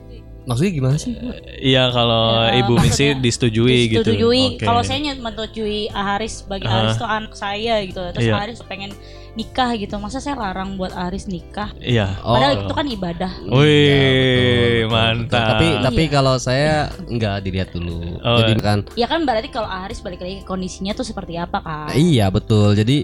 Maksudnya 0.45 0.71
gimana 0.71 0.95
sih? 0.95 1.17
Iya 1.57 1.89
kalau 1.89 2.45
Ya, 2.45 2.61
Ibu 2.61 2.73
Mitsi 2.75 2.85
maksudnya 2.85 3.13
disetujui, 3.19 3.77
gitu. 3.89 4.05
disetujui 4.05 4.43
Oke. 4.53 4.61
kalau 4.61 4.81
saya 4.81 4.99
nyet- 5.01 5.17
menyetujui 5.17 5.89
Haris 5.89 6.41
sebagai 6.41 6.65
Ah. 6.65 6.73
Haris 6.79 6.95
tuh 6.95 7.09
anak 7.09 7.33
saya 7.33 7.81
gitu 7.81 8.01
terus 8.11 8.23
Iya. 8.23 8.33
Haris 8.35 8.61
pengen 8.61 8.93
nikah 9.33 9.73
gitu 9.73 9.97
masa 9.97 10.17
saya 10.17 10.37
larang 10.37 10.77
buat 10.77 10.91
Haris 10.91 11.25
nikah 11.25 11.73
Iya. 11.75 12.13
padahal 12.15 12.53
Oh. 12.55 12.61
itu 12.61 12.73
kan 12.73 12.85
ibadah 12.87 13.31
Wih, 13.43 13.65
Iya, 13.65 13.97
betul, 13.97 14.53
betul, 14.77 14.85
mantap. 14.87 15.33
betul. 15.33 15.49
Tapi 15.49 15.67
tapi 15.81 16.03
Iya. 16.03 16.13
kalau 16.13 16.35
saya 16.37 16.73
nggak 17.03 17.35
dilihat 17.41 17.69
dulu. 17.73 17.99
Oh, 18.21 18.37
Jadi 18.39 18.51
kan 18.59 18.79
ya 18.93 19.07
kan 19.07 19.19
berarti 19.23 19.49
kalau 19.49 19.67
Haris 19.67 19.99
balik 19.99 20.21
lagi 20.21 20.39
ke 20.39 20.45
kondisinya 20.45 20.93
tuh 20.93 21.03
seperti 21.03 21.35
apa 21.35 21.57
kan 21.57 21.89
iya 21.91 22.29
betul. 22.29 22.71
Jadi 22.71 23.03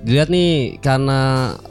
dilihat 0.00 0.26
nih 0.26 0.50
karena 0.78 1.20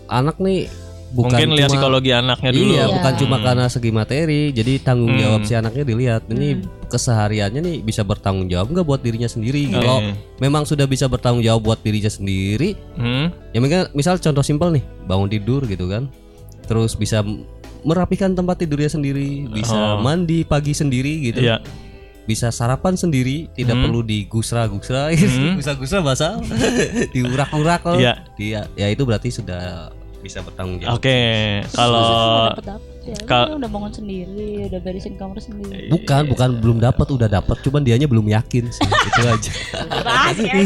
anak 0.05 0.39
nih 0.39 0.69
bukan 1.09 1.33
Mungkin 1.33 1.49
lihat 1.53 1.65
cuma- 1.65 1.73
psikologi 1.75 2.11
anaknya 2.11 2.51
dulu. 2.51 2.63
Iya, 2.65 2.75
Iya. 2.79 2.85
bukan 2.93 3.13
cuma 3.17 3.35
Hmm. 3.35 3.45
karena 3.45 3.65
segi 3.65 3.91
materi. 3.91 4.41
Jadi 4.49 4.73
tanggung 4.79 5.11
Hmm. 5.11 5.21
jawab 5.21 5.41
si 5.41 5.53
anaknya 5.53 5.83
dilihat. 5.83 6.21
Ini 6.27 6.47
Hmm. 6.53 6.63
kesehariannya 6.85 7.61
nih 7.61 7.75
bisa 7.79 8.01
bertanggung 8.01 8.45
jawab 8.45 8.67
nggak 8.67 8.85
buat 8.85 8.99
dirinya 8.99 9.25
sendiri. 9.25 9.67
Oke. 9.67 9.75
Kalau 9.75 9.97
memang 10.37 10.63
sudah 10.63 10.85
bisa 10.85 11.05
bertanggung 11.05 11.41
jawab 11.41 11.61
buat 11.63 11.79
dirinya 11.79 12.07
sendiri, 12.07 12.77
Hmm? 12.93 13.33
ya 13.49 13.57
mungkin 13.57 13.89
misal 13.91 14.17
contoh 14.17 14.41
simpel 14.41 14.69
nih, 14.71 14.83
bangun 15.03 15.27
tidur 15.27 15.61
gitu 15.63 15.85
kan. 15.85 16.09
Terus 16.63 16.93
bisa 16.93 17.25
merapikan 17.79 18.33
tempat 18.33 18.59
tidurnya 18.59 18.87
sendiri, 18.87 19.47
bisa 19.47 19.73
Oh. 19.73 19.97
mandi 19.97 20.43
pagi 20.43 20.71
sendiri 20.71 21.25
gitu. 21.25 21.41
Iya. 21.41 21.63
Bisa 22.21 22.49
sarapan 22.49 22.93
sendiri, 22.93 23.49
tidak 23.51 23.73
Hmm. 23.73 23.89
perlu 23.89 24.01
digusra-gusra, 24.01 25.09
Hmm. 25.15 25.57
gusra-gusra 25.57 25.97
bahasa, 25.99 26.37
diurak-urak 27.09 27.79
kalau 27.81 27.97
Iya. 27.97 28.13
dia 28.35 28.69
ya 28.73 28.87
itu 28.87 29.01
berarti 29.01 29.29
sudah 29.31 29.89
bisa 30.19 30.43
bertanggung 30.43 30.83
jawab. 30.83 30.99
Oke, 30.99 31.19
kalau 31.71 32.51
dapet 32.51 32.65
dapet 32.67 32.89
ya 32.99 33.15
kal- 33.25 33.55
udah 33.55 33.69
bangun 33.71 33.91
sendiri 33.95 34.67
udah 34.69 34.79
beresin 34.83 35.15
kamar 35.15 35.39
sendiri 35.39 35.87
Bukan, 35.89 36.29
bukan 36.29 36.49
belum 36.59 36.77
dapat, 36.83 37.07
udah 37.09 37.29
dapat, 37.31 37.57
cuman 37.63 37.81
dianya 37.81 38.05
belum 38.05 38.27
yakin 38.27 38.69
sih. 38.69 38.83
itu 39.09 39.21
aja. 39.23 39.51
Rahasia. 40.03 40.53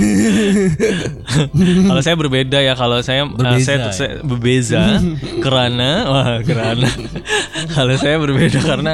kalau 1.89 2.01
saya 2.01 2.15
berbeda 2.17 2.57
ya 2.59 2.73
kalau 2.73 2.99
saya 3.05 3.23
eh, 3.23 3.29
Berbeza, 3.29 3.65
saya, 3.65 3.77
ya? 3.77 3.91
saya 3.93 4.11
berbeza 4.25 4.81
karena 5.45 5.91
wah 6.09 6.33
karena 6.41 6.89
kalau 7.71 7.95
saya 7.95 8.15
berbeda 8.17 8.59
karena 8.59 8.93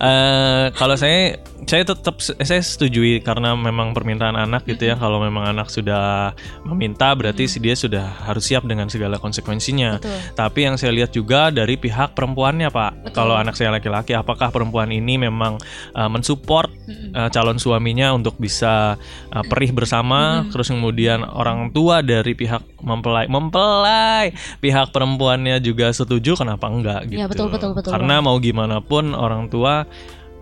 eh, 0.00 0.64
kalau 0.74 0.96
saya 0.96 1.38
saya 1.70 1.86
tetap 1.86 2.18
saya 2.18 2.58
setujui 2.58 3.22
karena 3.22 3.54
memang 3.54 3.94
permintaan 3.94 4.34
anak 4.34 4.66
gitu 4.66 4.90
ya. 4.90 4.98
Kalau 4.98 5.22
memang 5.22 5.54
anak 5.54 5.70
sudah 5.70 6.34
meminta 6.66 7.14
berarti 7.14 7.46
si 7.46 7.62
dia 7.62 7.78
sudah 7.78 8.26
harus 8.26 8.50
siap 8.50 8.66
dengan 8.66 8.90
segala 8.90 9.22
konsekuensinya. 9.22 10.02
Betul. 10.02 10.18
tapi 10.34 10.66
yang 10.66 10.74
saya 10.74 10.90
lihat 10.90 11.14
juga 11.14 11.54
dari 11.54 11.78
pihak 11.78 12.18
perempuannya 12.18 12.74
pak. 12.74 13.14
Kalau 13.14 13.38
anak 13.38 13.54
saya 13.54 13.70
laki-laki 13.70 14.18
apakah 14.18 14.50
perempuan 14.50 14.90
ini 14.90 15.14
memang 15.14 15.62
uh, 15.94 16.10
mensupport 16.10 16.66
uh, 17.14 17.30
calon 17.30 17.62
suaminya 17.62 18.10
untuk 18.18 18.34
bisa 18.42 18.98
uh, 19.30 19.44
perih 19.46 19.70
bersama? 19.70 20.42
Terus 20.50 20.74
kemudian 20.74 21.22
orang 21.22 21.70
tua 21.70 22.02
dari 22.02 22.34
pihak 22.34 22.82
mempelai 22.82 23.30
mempelai 23.30 24.34
pihak 24.58 24.90
perempuannya 24.90 25.62
juga 25.62 25.94
setuju 25.94 26.34
kenapa 26.34 26.66
enggak 26.66 27.14
gitu? 27.14 27.20
Ya, 27.22 27.30
betul, 27.30 27.46
betul, 27.52 27.78
betul 27.78 27.94
karena 27.94 28.18
mau 28.18 28.34
gimana 28.42 28.82
pun 28.82 29.14
orang 29.14 29.46
tua 29.46 29.86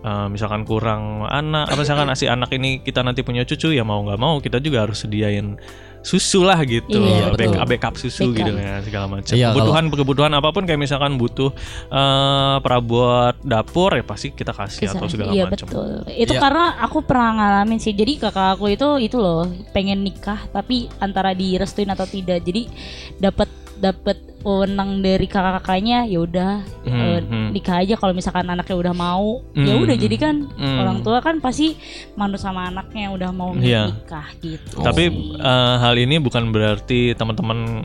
uh, 0.01 0.27
misalkan 0.27 0.63
kurang 0.63 1.25
anak 1.25 1.69
apa 1.69 1.79
misalkan 1.79 2.07
si 2.19 2.25
anak 2.25 2.49
ini 2.51 2.79
kita 2.81 3.01
nanti 3.01 3.21
punya 3.21 3.43
cucu 3.43 3.71
ya 3.71 3.83
mau 3.83 3.99
nggak 4.03 4.19
mau 4.19 4.37
kita 4.39 4.59
juga 4.59 4.85
harus 4.87 5.03
sediain 5.03 5.59
susu 5.99 6.47
lah 6.47 6.55
gitu 6.63 6.95
Iya, 6.95 7.35
backup, 7.35 7.59
betul. 7.59 7.67
backup 7.75 7.93
susu 7.99 8.31
Backup. 8.31 8.39
gitu 8.39 8.51
ya 8.55 8.73
segala 8.79 9.05
macam 9.11 9.33
Iya, 9.35 9.47
kebutuhan 9.51 9.83
kebutuhan 9.91 10.31
apa 10.31 10.49
pun 10.55 10.63
kayak 10.63 10.79
misalkan 10.79 11.19
butuh 11.19 11.51
eh 11.91 12.55
perabot 12.63 13.35
dapur 13.43 13.91
ya 13.99 14.03
pasti 14.07 14.31
kita 14.31 14.55
kasih 14.55 14.87
Bisa. 14.87 14.95
atau 14.95 15.11
segala 15.11 15.35
iya 15.35 15.43
macam 15.51 15.67
betul 15.67 16.07
itu 16.07 16.31
Iya. 16.31 16.39
karena 16.39 16.65
aku 16.79 17.03
pernah 17.03 17.29
ngalamin 17.35 17.83
sih 17.83 17.91
jadi 17.91 18.15
kakak 18.15 18.55
aku 18.55 18.71
itu 18.71 18.87
itu 19.03 19.19
loh 19.19 19.43
pengen 19.75 19.99
nikah 19.99 20.39
tapi 20.55 20.87
antara 21.03 21.35
direstuin 21.35 21.91
atau 21.91 22.07
tidak 22.07 22.47
jadi 22.47 22.71
dapat 23.19 23.51
dapat 23.75 24.28
wewenang 24.39 24.99
dari 24.99 25.25
kakak-kakaknya 25.25 26.05
ya 26.05 26.19
udah 26.19 26.53
Hmm, 26.81 27.21
hmm. 27.21 27.49
nikah 27.51 27.79
aja 27.79 27.93
kalau 27.93 28.11
misalkan 28.11 28.45
anaknya 28.45 28.73
udah 28.73 28.93
mau 28.93 29.43
ya 29.53 29.73
Hmm, 29.73 29.83
udah 29.83 29.95
jadi 29.95 30.15
kan 30.17 30.35
hmm. 30.47 30.77
orang 30.79 30.97
tua 30.99 31.19
kan 31.19 31.37
pasti 31.37 31.75
manut 32.13 32.37
sama 32.37 32.65
anaknya 32.65 33.07
yang 33.07 33.13
udah 33.13 33.29
mau 33.29 33.51
Iya. 33.53 33.93
nikah 33.93 34.27
gitu 34.39 34.79
Tapi 34.79 35.03
eh, 35.35 35.75
hal 35.77 35.95
ini 35.95 36.17
bukan 36.17 36.49
berarti 36.49 37.13
teman-teman 37.13 37.83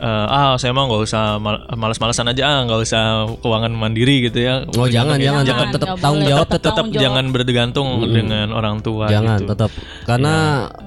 eh, 0.00 0.06
ah 0.26 0.56
saya 0.56 0.72
mau 0.72 0.84
nggak 0.84 1.02
usah 1.04 1.36
mal- 1.36 1.68
malas-malasan 1.70 2.26
aja 2.26 2.42
ah 2.42 2.58
nggak 2.64 2.80
usah 2.80 3.02
keuangan 3.38 3.68
mandiri 3.70 4.24
gitu 4.24 4.40
ya. 4.40 4.64
Oh 4.72 4.84
jangan, 4.86 5.16
jangan, 5.16 5.44
Jangan, 5.44 5.66
tetap 5.70 5.88
tanggung 5.98 6.24
jawab 6.24 6.48
Tetap 6.48 6.86
jangan 6.90 7.24
bergantung 7.28 7.88
dengan 8.06 8.48
orang 8.50 8.80
tua. 8.80 9.06
jangan 9.06 9.38
gitu. 9.38 9.52
tetap 9.52 9.70
karena 10.02 10.34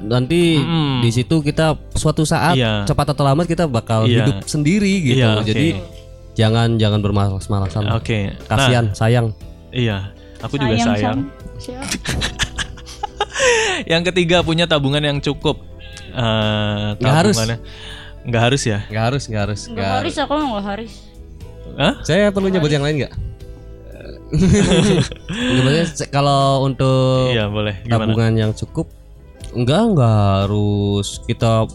nanti 0.02 0.58
Mm-mm. 0.58 1.00
di 1.00 1.10
situ 1.10 1.40
kita 1.40 1.78
suatu 1.94 2.24
saat 2.24 2.58
Iya. 2.58 2.84
cepat 2.84 3.14
atau 3.14 3.24
lambat 3.24 3.46
kita 3.46 3.64
bakal 3.66 4.04
Iya. 4.04 4.26
hidup 4.26 4.38
sendiri 4.44 4.94
gitu. 5.04 5.22
Iya, 5.22 5.40
oke. 5.40 5.46
Jadi 5.46 5.68
jangan 6.34 6.76
jangan 6.76 7.00
bermalas-malasan. 7.00 7.94
Oke. 7.94 8.34
Kasihan, 8.46 8.90
sayang. 8.92 9.30
Nah, 9.30 9.72
iya. 9.72 9.98
Aku 10.42 10.58
juga 10.58 10.74
sayang. 10.76 11.30
Sam. 11.30 11.30
Siap. 11.56 11.88
yang 13.92 14.04
ketiga 14.04 14.42
punya 14.42 14.66
tabungan 14.66 15.00
yang 15.00 15.20
cukup. 15.20 15.62
Eh, 16.10 16.88
Nggak 16.98 17.14
harus. 17.16 17.38
Nggak 18.24 18.42
harus 18.42 18.62
ya? 18.64 18.80
Nggak 18.88 19.04
harus, 19.04 19.24
nggak 19.28 19.42
harus. 19.44 19.62
Enggak 19.68 19.90
Haris 20.00 20.16
aku 20.18 20.34
enggak 20.34 20.66
Haris. 20.66 20.94
Hah? 21.74 21.94
Saya 22.02 22.30
perlu 22.30 22.48
nyebut 22.48 22.70
yang 22.70 22.84
lain 22.84 23.04
nggak? 23.04 23.14
Sebenarnya 25.30 25.86
se- 25.88 26.10
kalau 26.10 26.66
untuk 26.66 27.32
Iya 27.32 27.48
boleh. 27.48 27.76
Gimana? 27.84 27.94
tabungan 28.02 28.34
yang 28.34 28.52
cukup, 28.52 28.90
enggak 29.54 29.82
enggak 29.86 30.16
harus 30.44 31.22
kita 31.24 31.68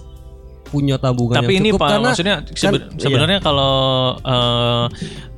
punya 0.69 1.01
tabungan 1.01 1.41
Tapi 1.41 1.49
yang 1.49 1.65
ini 1.65 1.71
cukup 1.73 1.81
pak, 1.81 1.89
karena 1.89 2.09
maksudnya 2.13 2.37
sebe- 2.53 2.85
iya. 2.85 3.01
sebenarnya 3.01 3.39
kalau 3.41 3.73
eh, 4.21 4.85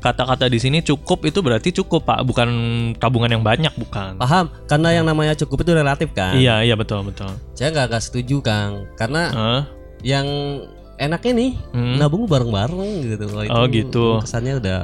kata-kata 0.00 0.50
di 0.50 0.58
sini 0.58 0.82
cukup 0.82 1.22
itu 1.22 1.38
berarti 1.38 1.70
cukup 1.70 2.02
pak, 2.02 2.26
bukan 2.26 2.48
tabungan 2.98 3.30
yang 3.30 3.44
banyak 3.46 3.70
bukan? 3.78 4.18
paham 4.18 4.50
karena 4.66 4.88
yang 4.90 5.06
namanya 5.06 5.38
cukup 5.38 5.62
itu 5.62 5.70
relatif 5.70 6.10
kan. 6.10 6.34
Iya 6.34 6.66
iya 6.66 6.74
betul 6.74 7.06
betul. 7.06 7.30
Saya 7.54 7.70
nggak 7.70 7.86
nggak 7.90 8.02
setuju 8.02 8.42
Kang 8.42 8.90
karena 8.98 9.22
Hah? 9.30 9.62
yang 10.02 10.26
enaknya 11.00 11.32
nih 11.32 11.50
Hmm. 11.72 11.96
nabung 11.96 12.28
bareng-bareng 12.28 13.08
gitu. 13.08 13.24
Kalau 13.24 13.44
itu 13.48 13.56
Oh, 13.56 13.64
gitu. 13.66 14.04
Kesannya 14.20 14.60
udah 14.60 14.78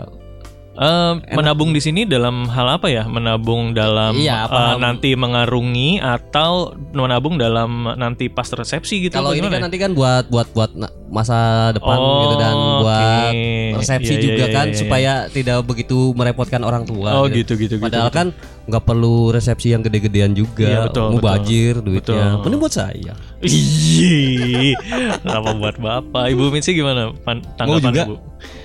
Eh, 0.77 1.13
menabung 1.33 1.73
di 1.73 1.81
sini 1.81 2.05
dalam 2.05 2.45
hal 2.47 2.77
apa 2.77 2.87
ya? 2.87 3.09
Menabung 3.09 3.73
dalam 3.73 4.13
Iya, 4.13 4.45
eh, 4.45 4.53
paham. 4.53 4.77
nanti 4.77 5.17
mengarungi 5.17 5.97
atau 5.99 6.77
menabung 6.93 7.41
dalam 7.41 7.97
nanti 7.97 8.29
pas 8.29 8.45
resepsi 8.47 9.01
gitu? 9.03 9.17
kalau 9.17 9.33
apa 9.33 9.41
ini 9.41 9.49
kan 9.49 9.61
nanti 9.65 9.81
kan 9.81 9.97
buat 9.97 10.29
buat 10.29 10.53
buat 10.53 10.77
masa 11.09 11.71
depan 11.73 11.97
Oh, 11.97 12.21
gitu 12.23 12.35
dan 12.37 12.55
buat 12.83 13.33
resepsi 13.75 14.13
Iya, 14.13 14.21
iya, 14.21 14.27
juga 14.27 14.45
iya, 14.45 14.53
kan 14.53 14.67
iya. 14.67 14.77
supaya 14.77 15.13
tidak 15.29 15.59
begitu 15.65 16.13
merepotkan 16.13 16.61
orang 16.61 16.85
tua. 16.85 17.11
Oh 17.15 17.27
gitu 17.27 17.57
gitu 17.57 17.77
gitu. 17.77 17.83
Padahal 17.83 18.13
gitu. 18.13 18.19
kan 18.21 18.27
nggak 18.67 18.85
perlu 18.85 19.31
resepsi 19.31 19.73
yang 19.73 19.81
gede-gedean 19.81 20.35
juga, 20.35 20.67
Iya, 20.67 20.79
betul, 20.85 21.09
betul. 21.09 21.13
mubazir 21.17 21.75
duitnya. 21.79 22.37
Betul. 22.37 22.43
Mending 22.45 22.61
buat 22.61 22.75
saya. 22.75 23.13
Ih, 23.41 24.75
kenapa 25.23 25.51
buat 25.55 25.77
bapak? 25.79 26.25
Ibu 26.33 26.51
Mitsi 26.51 26.73
gimana? 26.73 27.17
Pan 27.23 27.41
Mau 27.41 27.55
tanggapan 27.57 27.81
juga? 27.87 28.05
ibu? 28.05 28.17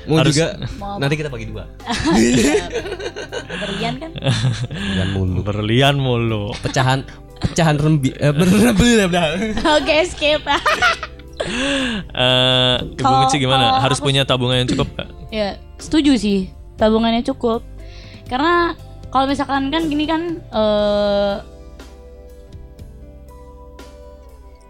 Mau 0.10 0.18
Harus- 0.18 0.34
juga? 0.34 0.48
Mau 0.78 0.98
Nanti 0.98 1.14
kita 1.14 1.30
bagi 1.30 1.46
dua. 1.46 1.64
Berlian 3.62 3.94
kan? 3.98 4.12
Dan 4.72 5.08
mulu. 5.14 5.40
Berlian 5.42 5.96
mulu. 5.98 6.54
Pecahan 6.60 7.06
pecahan 7.42 7.78
rembi 7.78 8.14
eh, 8.14 8.30
Oke, 9.78 9.96
skip. 10.06 10.42
Eh, 11.42 12.78
Ibu 13.02 13.14
Mitsi 13.26 13.42
gimana? 13.42 13.82
Harus 13.82 13.98
aku- 13.98 14.14
punya 14.14 14.22
tabungan 14.22 14.62
yang 14.62 14.70
cukup 14.70 14.94
nggak? 14.94 15.10
ya, 15.34 15.58
setuju 15.82 16.14
sih. 16.14 16.54
Tabungannya 16.78 17.26
cukup. 17.26 17.66
Karena 18.30 18.78
kalau 19.10 19.26
misalkan 19.26 19.74
kan 19.74 19.90
gini 19.90 20.06
kan 20.06 20.22
eh 20.38 21.36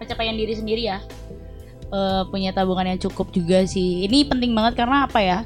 pencapaian 0.00 0.32
diri 0.32 0.54
sendiri 0.56 0.82
ya. 0.88 0.98
Eh, 1.92 2.22
punya 2.26 2.50
tabungan 2.50 2.88
yang 2.88 2.96
cukup 2.98 3.28
juga 3.30 3.62
sih. 3.62 4.02
Ini 4.02 4.24
penting 4.24 4.50
banget 4.50 4.74
karena 4.74 5.04
apa 5.04 5.20
ya? 5.20 5.44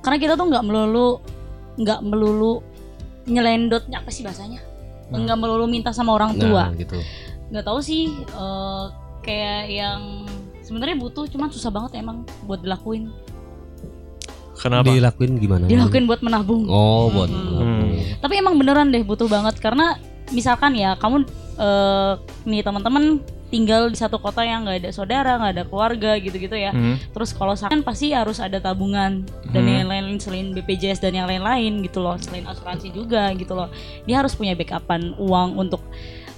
Karena 0.00 0.16
kita 0.16 0.32
tuh 0.32 0.46
nggak 0.46 0.62
melulu 0.62 1.18
nggak 1.76 2.00
melulu 2.00 2.62
nyelendot 3.26 3.90
apa 3.90 4.06
sih 4.08 4.22
bahasanya? 4.22 4.62
Nggak 5.10 5.34
melulu 5.36 5.66
minta 5.66 5.90
sama 5.90 6.14
orang 6.14 6.38
tua. 6.38 6.70
Nah, 6.70 6.78
gitu. 6.78 6.94
nggak 7.50 7.66
tahu 7.66 7.82
sih 7.82 8.06
eh, 8.22 8.84
kayak 9.20 9.62
yang 9.68 10.00
sebenarnya 10.62 10.94
butuh 10.96 11.26
cuman 11.26 11.50
susah 11.50 11.68
banget 11.68 11.98
emang 11.98 12.22
buat 12.46 12.62
dilakuin 12.62 13.10
Kenapa? 14.54 14.86
Dilakuin 14.86 15.34
gimana? 15.34 15.64
dilakuin 15.66 16.04
buat 16.04 16.20
menabung 16.20 16.68
Oh, 16.68 17.10
buat 17.10 17.26
Hmm. 17.26 17.42
menabung. 17.50 17.96
tapi 18.20 18.34
emang 18.36 18.54
beneran 18.54 18.88
deh 18.88 19.02
butuh 19.02 19.26
banget 19.26 19.58
karena 19.58 19.98
misalkan 20.30 20.72
ya 20.72 20.94
kamu 20.94 21.26
eh, 21.58 22.12
nih 22.46 22.62
teman-teman 22.62 23.18
tinggal 23.50 23.90
di 23.90 23.98
satu 23.98 24.16
kota 24.16 24.40
yang 24.40 24.62
nggak 24.62 24.78
ada 24.80 24.90
saudara 24.90 25.34
nggak 25.36 25.52
ada 25.52 25.64
keluarga 25.66 26.10
gitu-gitu 26.16 26.54
ya 26.54 26.70
Hmm. 26.70 26.96
terus 27.10 27.34
kalau 27.34 27.52
sakit 27.52 27.82
pasti 27.82 28.14
harus 28.14 28.38
ada 28.38 28.56
tabungan 28.56 29.26
dan 29.50 29.62
Hmm. 29.62 29.74
yang 29.76 29.88
lain-lain 29.90 30.18
selain 30.18 30.54
BPJS 30.54 31.02
dan 31.02 31.12
yang 31.12 31.26
lain-lain 31.26 31.82
gitu 31.82 31.98
loh 31.98 32.14
selain 32.16 32.46
asuransi 32.46 32.88
juga 32.90 33.34
gitu 33.34 33.52
loh 33.52 33.68
dia 34.06 34.22
harus 34.22 34.32
punya 34.32 34.54
backupan 34.54 35.18
uang 35.18 35.58
untuk 35.58 35.82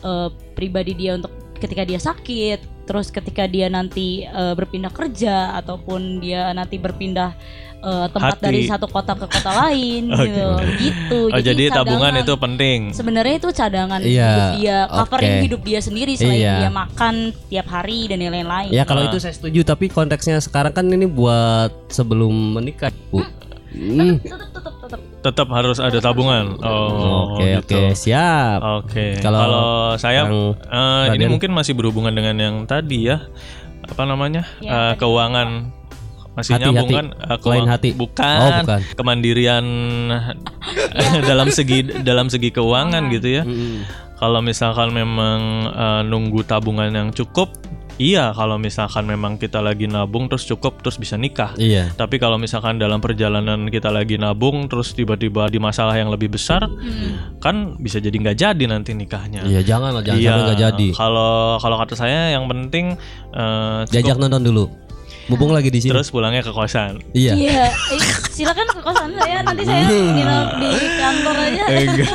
eh, 0.01 0.29
pribadi 0.53 0.97
dia 0.97 1.15
untuk 1.15 1.31
ketika 1.55 1.87
dia 1.87 2.01
sakit 2.01 2.59
terus 2.83 3.07
ketika 3.09 3.47
dia 3.47 3.69
nanti 3.69 4.25
eh, 4.25 4.55
berpindah 4.57 4.91
kerja 4.91 5.55
ataupun 5.55 6.19
dia 6.19 6.51
nanti 6.51 6.75
berpindah 6.75 7.37
eh, 7.83 8.07
tempat 8.09 8.37
Hati. 8.37 8.45
dari 8.45 8.61
satu 8.65 8.87
kota 8.87 9.13
ke 9.13 9.27
kota 9.27 9.51
lain 9.53 10.03
Oke. 10.13 10.23
gitu 10.25 10.47
gitu 10.79 11.19
Oh, 11.29 11.41
jadi, 11.41 11.69
tabungan 11.69 12.09
cadangan- 12.09 12.23
itu 12.23 12.35
penting. 12.37 12.79
sebenarnya 12.93 13.35
itu 13.37 13.49
cadangan 13.51 14.01
Iya, 14.01 14.29
hidup 14.29 14.49
dia 14.57 14.79
covering 14.89 15.33
oke. 15.33 15.43
hidup 15.43 15.61
dia 15.63 15.81
sendiri 15.81 16.13
selain 16.15 16.39
Iya. 16.39 16.55
dia 16.59 16.71
makan 16.71 17.15
tiap 17.47 17.67
hari 17.67 18.07
dan 18.07 18.19
yang 18.19 18.33
lain-lain 18.33 18.71
Ya 18.71 18.83
kalau 18.83 19.03
Ah. 19.03 19.09
itu 19.09 19.19
saya 19.19 19.33
setuju 19.33 19.61
tapi 19.63 19.87
konteksnya 19.87 20.39
sekarang 20.39 20.71
kan 20.71 20.87
ini 20.87 21.05
buat 21.05 21.69
sebelum 21.89 22.31
menikah, 22.55 22.95
Bu. 23.09 23.21
Hmm. 23.73 24.21
tetap 24.21 24.53
tetap 24.53 24.75
tetap 24.79 25.01
Tetap 25.23 25.49
harus 25.49 25.79
ada 25.79 25.97
tabungan. 25.97 26.59
Oh, 26.61 27.39
Oke, 27.39 27.47
gitu. 27.57 27.79
oke, 27.79 27.95
siap. 27.95 28.59
Oke. 28.61 29.17
Kalau 29.17 29.39
Kalau 29.39 29.67
saya 29.95 30.27
eh, 30.27 31.15
ini 31.15 31.25
mungkin 31.25 31.51
masih 31.51 31.73
berhubungan 31.73 32.11
dengan 32.11 32.35
yang 32.35 32.57
tadi 32.67 33.07
ya. 33.07 33.23
Apa 33.83 34.03
namanya? 34.03 34.43
Ya, 34.59 34.93
tadi. 34.93 34.99
keuangan 34.99 35.71
masih 36.33 36.53
Hati, 36.57 36.63
nyambung 36.65 36.89
hati. 36.89 36.95
kan? 36.97 37.07
Eh, 37.13 37.39
Lain 37.45 37.69
hati. 37.69 37.91
Bukan. 37.93 38.39
Oh, 38.39 38.51
bukan. 38.65 38.81
Kemandirian 38.95 39.65
dalam 41.31 41.49
segi 41.49 41.85
dalam 42.03 42.27
segi 42.27 42.49
keuangan 42.49 43.03
gitu 43.11 43.29
ya. 43.29 43.43
Mm-mm. 43.45 43.85
Kalau 44.17 44.39
misalkan 44.39 44.95
memang 44.95 45.41
eh, 45.69 46.03
nunggu 46.05 46.41
tabungan 46.43 46.89
yang 46.89 47.11
cukup, 47.11 47.51
iya. 47.99 48.31
Kalau 48.31 48.55
misalkan 48.55 49.03
memang 49.03 49.35
kita 49.35 49.59
lagi 49.59 49.85
nabung 49.85 50.31
terus 50.31 50.47
cukup 50.47 50.79
terus 50.79 50.95
bisa 50.95 51.19
nikah. 51.19 51.51
Iya. 51.59 51.91
Tapi 51.93 52.17
kalau 52.17 52.39
misalkan 52.39 52.79
dalam 52.79 53.03
perjalanan 53.03 53.67
kita 53.67 53.91
lagi 53.91 54.15
nabung 54.17 54.71
terus 54.71 54.95
tiba-tiba 54.95 55.51
di 55.51 55.59
masalah 55.59 55.99
yang 55.99 56.07
lebih 56.07 56.31
besar, 56.31 56.63
Hmm. 56.65 57.35
kan 57.43 57.75
bisa 57.77 57.99
jadi 57.99 58.15
nggak 58.15 58.39
jadi 58.39 58.65
nanti 58.65 58.95
nikahnya. 58.95 59.43
Iya, 59.43 59.67
jangan 59.67 59.91
lah, 59.91 60.03
jangan 60.03 60.21
Iya, 60.23 60.31
sampai 60.31 60.45
nggak 60.47 60.61
jadi. 60.63 60.89
Kalau 60.95 61.35
kalau 61.59 61.77
kata 61.77 61.95
saya 61.99 62.21
yang 62.31 62.47
penting 62.47 62.95
Diajak 63.91 64.15
cukup 64.15 64.23
nonton 64.23 64.43
dulu. 64.45 64.65
Mumpung 65.31 65.55
lagi 65.55 65.71
di 65.71 65.79
sini. 65.79 65.95
terus 65.95 66.11
pulangnya 66.11 66.43
ke 66.43 66.51
kosan. 66.51 66.99
Iya. 67.15 67.33
Iya, 67.39 67.65
eh, 67.71 68.01
silakan 68.35 68.67
ke 68.71 68.81
kosan 68.83 69.11
saya 69.15 69.39
nanti 69.47 69.63
saya 69.63 69.87
nginep 69.87 70.49
di 70.59 70.71
kantor 70.99 71.37
aja. 71.39 71.65
Enggak. 71.71 72.11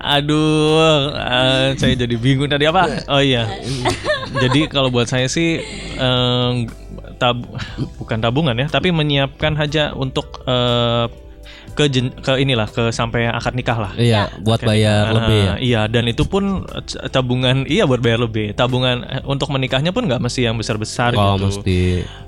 Aduh, 0.00 1.12
eh, 1.12 1.66
saya 1.76 1.94
jadi 1.96 2.16
bingung 2.16 2.48
tadi 2.48 2.64
apa? 2.64 3.04
Oh 3.12 3.20
iya. 3.20 3.48
jadi 4.32 4.70
kalau 4.72 4.88
buat 4.88 5.08
saya 5.12 5.28
sih 5.28 5.60
eh, 6.00 6.50
tab 7.20 7.36
bukan 8.00 8.18
tabungan 8.24 8.56
ya, 8.56 8.66
tapi 8.72 8.88
menyiapkan 8.96 9.60
aja 9.60 9.92
untuk 9.92 10.40
eh, 10.48 11.04
ke 11.70 11.86
jen- 11.86 12.12
ke 12.12 12.36
inilah 12.36 12.66
ke 12.66 12.90
sampai 12.90 13.26
akad 13.26 13.52
nikah 13.52 13.78
lah. 13.78 13.92
Iya, 13.94 14.28
buat 14.38 14.60
bayar 14.60 15.02
Ah, 15.02 15.12
lebih 15.14 15.40
ya. 15.40 15.54
Iya, 15.58 15.80
dan 15.86 16.04
itu 16.04 16.24
pun 16.24 16.66
tabungan 17.08 17.64
iya 17.64 17.84
buat 17.84 17.98
bayar 17.98 18.20
lebih. 18.20 18.52
Tabungan 18.52 19.02
eh, 19.02 19.22
untuk 19.24 19.48
menikahnya 19.48 19.90
pun 19.90 20.04
nggak 20.04 20.18
mesti 20.18 20.40
yang 20.42 20.54
besar-besar 20.54 21.12
Oh, 21.12 21.34
gitu. 21.34 21.60
mesti. 21.60 21.80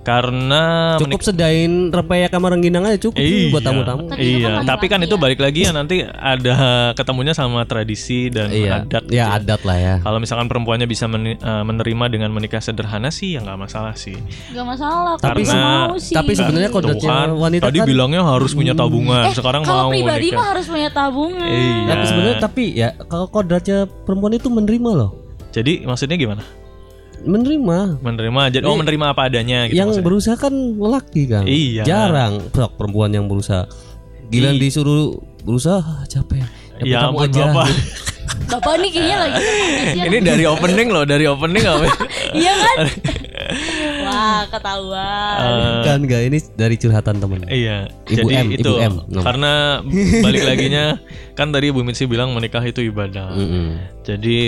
Karena 0.03 0.95
Cukup 0.97 1.23
sedain 1.23 1.73
rempeyek 1.89 2.29
sama 2.29 2.49
rengginang 2.49 2.85
aja 2.85 2.99
cukup 3.01 3.19
sih 3.19 3.49
buat 3.49 3.63
tamu-tamu. 3.63 4.07
Tapi 4.09 4.21
itu 4.21 4.39
Iya, 4.39 4.49
kan 4.53 4.65
tapi 4.65 4.87
kan 4.87 4.99
laki-laki 4.99 5.07
itu 5.07 5.15
ya. 5.15 5.23
balik 5.23 5.41
lagi 5.41 5.61
ya 5.61 5.73
nanti 5.73 5.97
ada 6.05 6.55
ketemunya 6.93 7.33
sama 7.33 7.63
tradisi 7.63 8.29
dan 8.29 8.51
Iya. 8.51 8.83
adat. 8.83 9.05
Ya, 9.09 9.27
gitu. 9.29 9.37
adat 9.41 9.61
lah 9.63 9.79
ya. 9.79 9.95
Kalau 10.01 10.19
misalkan 10.19 10.47
perempuannya 10.47 10.85
bisa 10.85 11.07
meni- 11.07 11.37
eh, 11.37 11.63
menerima 11.63 12.05
dengan 12.09 12.31
menikah 12.31 12.59
sederhana 12.59 13.09
sih 13.09 13.35
ya 13.35 13.41
nggak 13.41 13.59
masalah 13.59 13.95
sih. 13.95 14.17
Gak 14.51 14.65
masalah. 14.65 15.15
Tapi 15.17 15.43
mau 15.45 15.95
sih. 15.97 16.13
tapi 16.13 16.33
sebenarnya 16.33 16.69
kodratnya 16.69 17.09
kan, 17.09 17.29
wanita 17.33 17.65
tadi 17.65 17.79
kan 17.79 17.87
bilangnya 17.87 18.23
harus 18.23 18.53
punya 18.53 18.73
tabungan, 18.73 19.29
eh, 19.29 19.32
sekarang 19.35 19.63
kalau 19.65 19.89
mau 19.89 19.93
pribadi 19.93 20.29
nikah. 20.31 20.39
mah 20.39 20.47
harus 20.55 20.67
punya 20.69 20.89
tabungan. 20.93 21.49
Iya. 21.49 21.89
Tapi 21.89 22.05
sebenarnya 22.09 22.37
tapi 22.39 22.65
ya 22.73 22.89
kalau 23.09 23.27
kodratnya 23.29 23.79
perempuan 23.89 24.33
itu 24.37 24.49
menerima 24.53 24.91
loh. 24.93 25.11
Jadi 25.53 25.85
maksudnya 25.85 26.17
gimana? 26.17 26.43
Menerima. 27.23 28.03
Menerima 28.03 28.41
jadi 28.51 28.65
oh 28.67 28.77
menerima 28.77 29.07
apa 29.15 29.31
adanya 29.31 29.71
gitu 29.71 29.79
yang 29.79 29.89
maksudnya. 29.93 30.07
berusaha 30.07 30.37
kan 30.39 30.55
lelaki 30.55 31.23
kan. 31.29 31.45
Iya. 31.47 31.83
Jarang 31.85 32.33
sok 32.53 32.73
perempuan 32.77 33.11
yang 33.15 33.27
berusaha. 33.27 33.69
Gila 34.33 34.57
disuruh 34.57 35.21
berusaha 35.45 35.83
ah, 35.83 36.03
capek. 36.09 36.41
Capek 36.81 36.89
Ya 36.89 37.07
kamu 37.07 37.19
aja. 37.29 37.43
Bapak. 37.53 37.69
Bapak 38.49 38.75
nih 38.81 38.91
kayaknya 38.91 39.17
lagi 39.17 39.43
ya. 39.97 40.05
Ini 40.09 40.19
dari 40.25 40.45
opening 40.53 40.89
loh, 40.89 41.05
dari 41.05 41.25
opening 41.29 41.65
apa? 41.65 41.87
Iya 42.33 42.53
kan? 42.57 42.77
Wah, 44.05 44.43
ketahuan. 44.47 45.39
Eh, 45.39 45.81
kan 45.83 45.99
enggak 45.99 46.23
ini 46.25 46.39
dari 46.53 46.75
curhatan 46.75 47.17
temen. 47.17 47.41
Iya, 47.45 47.89
Ibu 48.05 48.19
jadi 48.25 48.35
M, 48.37 48.47
itu 48.53 48.71
Ibu 48.71 48.79
M, 48.79 48.95
no. 49.07 49.21
karena 49.21 49.53
balik 50.25 50.43
laginya 50.43 50.99
kan 51.33 51.49
tadi 51.49 51.69
Bu 51.69 51.81
Mitsi 51.81 52.05
bilang 52.05 52.31
menikah 52.31 52.61
itu 52.61 52.83
ibadah. 52.83 53.33
Mm-mm. 53.33 53.81
Jadi 54.03 54.41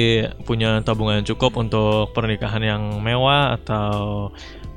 punya 0.43 0.81
tabungan 0.81 1.19
yang 1.19 1.29
cukup 1.29 1.55
untuk 1.57 2.11
pernikahan 2.11 2.61
yang 2.61 2.83
mewah 2.99 3.55
atau 3.55 4.29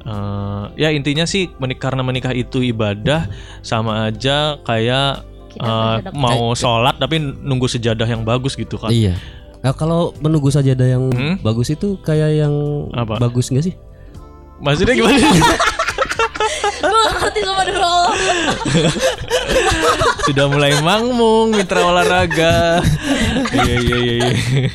eh, 0.02 0.64
ya 0.78 0.90
intinya 0.90 1.24
sih 1.24 1.50
menik 1.58 1.78
karena 1.78 2.02
menikah 2.02 2.32
itu 2.32 2.62
ibadah 2.62 3.28
sama 3.60 4.08
aja 4.08 4.56
kayak 4.62 5.26
eh, 5.54 5.66
bersedekah. 6.00 6.14
mau 6.14 6.54
sholat 6.54 6.96
tapi 6.96 7.18
nunggu 7.20 7.68
sejadah 7.68 8.06
yang 8.06 8.22
bagus 8.22 8.54
gitu 8.54 8.78
kan. 8.78 8.90
Iya. 8.90 9.18
Nah, 9.58 9.74
kalau 9.74 10.14
menunggu 10.20 10.48
saja 10.48 10.72
ada 10.72 10.86
yang 10.86 11.10
Hmm? 11.10 11.42
bagus 11.42 11.68
itu 11.68 11.98
kayak 12.00 12.30
yang 12.38 12.54
Apa? 12.94 13.18
bagus 13.18 13.50
nggak 13.50 13.66
sih? 13.66 13.76
Maksudnya 14.58 14.94
gimana? 14.98 15.18
Gue 16.78 16.94
gak 16.94 17.16
ngerti 17.22 17.40
sama 17.42 17.64
Allah. 17.66 18.10
Sudah 20.30 20.46
mulai 20.52 20.74
mangmung 20.82 21.54
mitra 21.56 21.82
olahraga. 21.82 22.82
Iya 23.54 23.76
iya 23.82 23.98
iya. 23.98 24.16
iya. 24.18 24.70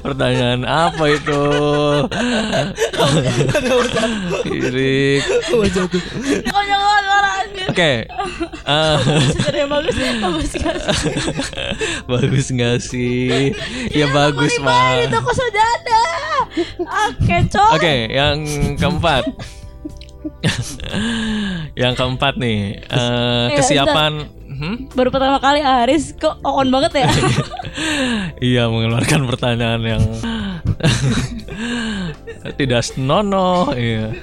Pertanyaan 0.00 0.62
apa 0.64 1.04
itu? 1.12 1.42
Irik. 4.48 5.20
Konyol. 6.48 7.15
Oke. 7.76 8.08
Ah, 8.64 8.96
Sebenarnya 9.04 9.66
bagus, 9.68 9.94
bagus 9.94 10.48
sekali. 10.48 10.80
bagus 12.16 12.46
nggak 12.48 12.76
sih? 12.80 13.52
Ya 13.92 14.08
bagus 14.08 14.48
Di 14.48 14.64
mah. 14.64 15.04
toko 15.12 15.28
sejada. 15.28 16.00
Oke, 17.04 17.36
cok. 17.46 17.70
Oke, 17.76 17.94
yang 18.08 18.36
keempat. 18.80 19.28
yang 21.76 21.92
keempat 21.92 22.40
nih, 22.40 22.80
eh, 22.80 22.96
Eh, 22.96 23.46
kesiapan. 23.54 24.24
Hmm? 24.48 24.88
Baru 24.96 25.12
pertama 25.12 25.36
kali 25.36 25.60
Aris 25.60 26.16
kok 26.16 26.40
on 26.40 26.72
banget 26.72 27.04
ya. 27.04 27.08
Iya 28.42 28.72
mengeluarkan 28.72 29.28
pertanyaan 29.28 29.84
yang 29.84 30.00
tidak 32.58 32.80
senonoh. 32.82 33.76
Iya. 33.76 34.16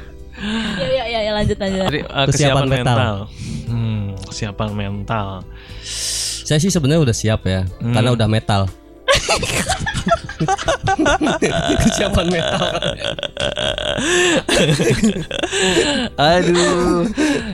ya, 0.81 0.92
ya, 1.13 1.15
ya, 1.15 1.19
ya, 1.23 1.31
lanjut 1.31 1.55
lanjut. 1.55 1.79
Jadi, 1.85 1.99
eh, 2.01 2.03
Kesiapan 2.03 2.27
kesiapan 2.27 2.65
mental. 2.65 2.97
mental. 2.97 3.15
Hmm, 3.69 4.01
kesiapan 4.25 4.69
mental. 4.73 5.27
Saya 6.43 6.57
sih 6.57 6.67
sebenarnya 6.67 6.99
udah 7.03 7.15
siap 7.15 7.39
ya, 7.45 7.61
Hmm. 7.77 7.93
karena 7.93 8.09
udah 8.11 8.25
metal. 8.27 8.65
Kesiapan 11.79 12.27
metal. 12.27 12.67
Aduh, 16.15 17.07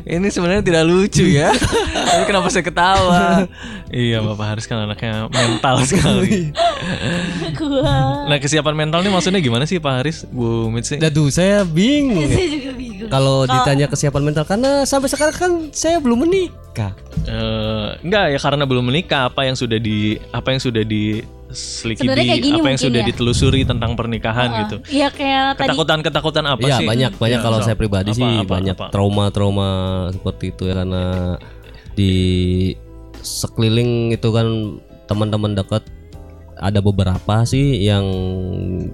ini 0.04 0.28
sebenarnya 0.30 0.64
tidak 0.64 0.84
lucu 0.86 1.26
ya. 1.28 1.52
Tapi 1.94 2.24
kenapa 2.26 2.48
saya 2.50 2.64
ketawa? 2.64 3.46
iya, 3.90 4.20
Bapak 4.20 4.46
Haris 4.48 4.66
kan 4.66 4.82
anaknya 4.82 5.28
mental 5.28 5.76
sekali. 5.90 6.50
Gua. 7.56 8.26
Nah, 8.26 8.38
kesiapan 8.38 8.76
mental 8.76 9.00
ini 9.02 9.10
maksudnya 9.12 9.40
gimana 9.40 9.64
sih 9.66 9.78
Pak 9.78 9.94
Haris, 10.02 10.18
Bu 10.26 10.68
Mitsi? 10.70 10.98
Aduh, 10.98 11.30
saya 11.30 11.64
bingung. 11.64 12.20
ya. 12.20 12.28
Saya 12.32 12.48
juga 12.50 12.72
bingung. 12.74 12.89
Kalau 13.08 13.48
ditanya 13.48 13.88
kesiapan 13.88 14.24
mental 14.26 14.44
karena 14.44 14.84
sampai 14.84 15.08
sekarang 15.08 15.36
kan 15.36 15.52
saya 15.72 16.04
belum 16.04 16.28
menikah. 16.28 16.92
Eh, 17.24 17.88
enggak 18.04 18.36
ya 18.36 18.40
karena 18.42 18.68
belum 18.68 18.92
menikah 18.92 19.32
apa 19.32 19.48
yang 19.48 19.56
sudah 19.56 19.80
di 19.80 20.20
apa 20.36 20.52
yang 20.52 20.60
sudah 20.60 20.84
kayak 22.22 22.46
gini 22.46 22.62
apa 22.62 22.70
yang 22.70 22.78
mungkin 22.78 22.78
sudah 22.78 23.02
ya. 23.02 23.08
ditelusuri 23.10 23.62
tentang 23.66 23.98
pernikahan 23.98 24.50
gitu. 24.66 24.76
Iya 24.92 25.08
kayak 25.10 25.58
tadi 25.58 25.66
Ketakutan-ketakutan 25.72 26.46
apa 26.46 26.62
Iya 26.62 26.78
sih? 26.78 26.88
banyak 26.88 27.12
banyak 27.18 27.40
Ya, 27.40 27.46
kalau 27.46 27.58
so- 27.58 27.66
saya 27.66 27.76
pribadi 27.78 28.12
apa, 28.12 28.20
sih 28.20 28.34
apa, 28.38 28.52
banyak 28.52 28.76
apa? 28.76 28.86
trauma-trauma 28.94 29.70
seperti 30.14 30.54
itu 30.54 30.64
ya 30.68 30.74
karena 30.78 31.06
di 31.98 32.14
sekeliling 33.20 34.14
itu 34.14 34.30
kan 34.30 34.48
teman-teman 35.06 35.58
dekat 35.58 35.84
ada 36.60 36.84
beberapa 36.84 37.48
sih 37.48 37.80
yang 37.82 38.04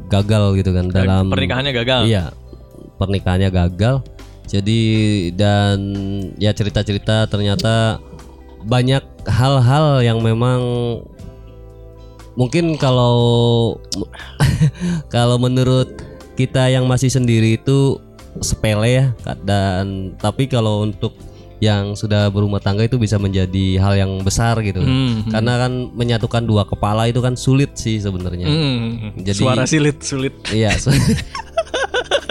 gagal 0.07 0.53
gitu 0.55 0.69
kan 0.71 0.85
dalam 0.87 1.27
pernikahannya 1.27 1.73
gagal. 1.73 2.01
Iya 2.05 2.29
pernikahannya 2.95 3.49
gagal. 3.49 4.01
Jadi 4.45 4.81
dan 5.31 5.77
ya 6.37 6.51
cerita-cerita 6.51 7.25
ternyata 7.25 7.97
banyak 8.61 9.01
hal-hal 9.25 10.01
yang 10.01 10.21
memang 10.21 10.61
mungkin 12.35 12.75
kalau 12.75 13.73
kalau 15.13 15.37
menurut 15.37 15.87
kita 16.35 16.67
yang 16.67 16.85
masih 16.85 17.07
sendiri 17.07 17.55
itu 17.55 17.97
sepele 18.37 18.89
ya 18.91 19.05
dan 19.41 20.11
tapi 20.15 20.45
kalau 20.45 20.83
untuk 20.83 21.15
yang 21.57 21.95
sudah 21.95 22.27
berumah 22.27 22.59
tangga 22.59 22.83
itu 22.83 22.99
bisa 22.99 23.15
menjadi 23.15 23.79
hal 23.79 23.95
yang 23.95 24.11
besar 24.19 24.59
gitu 24.59 24.83
Hmm, 24.83 25.23
hmm. 25.23 25.31
karena 25.31 25.53
kan 25.57 25.71
menyatukan 25.89 26.43
dua 26.43 26.67
kepala 26.67 27.07
itu 27.07 27.17
kan 27.17 27.33
sulit 27.33 27.71
sih 27.73 27.95
sebenarnya 27.95 28.43
Hmm, 28.43 29.15
Jadi- 29.17 29.39
suara 29.39 29.63
silit 29.63 30.03
sulit. 30.03 30.35
iya 30.51 30.75
su- 30.75 30.91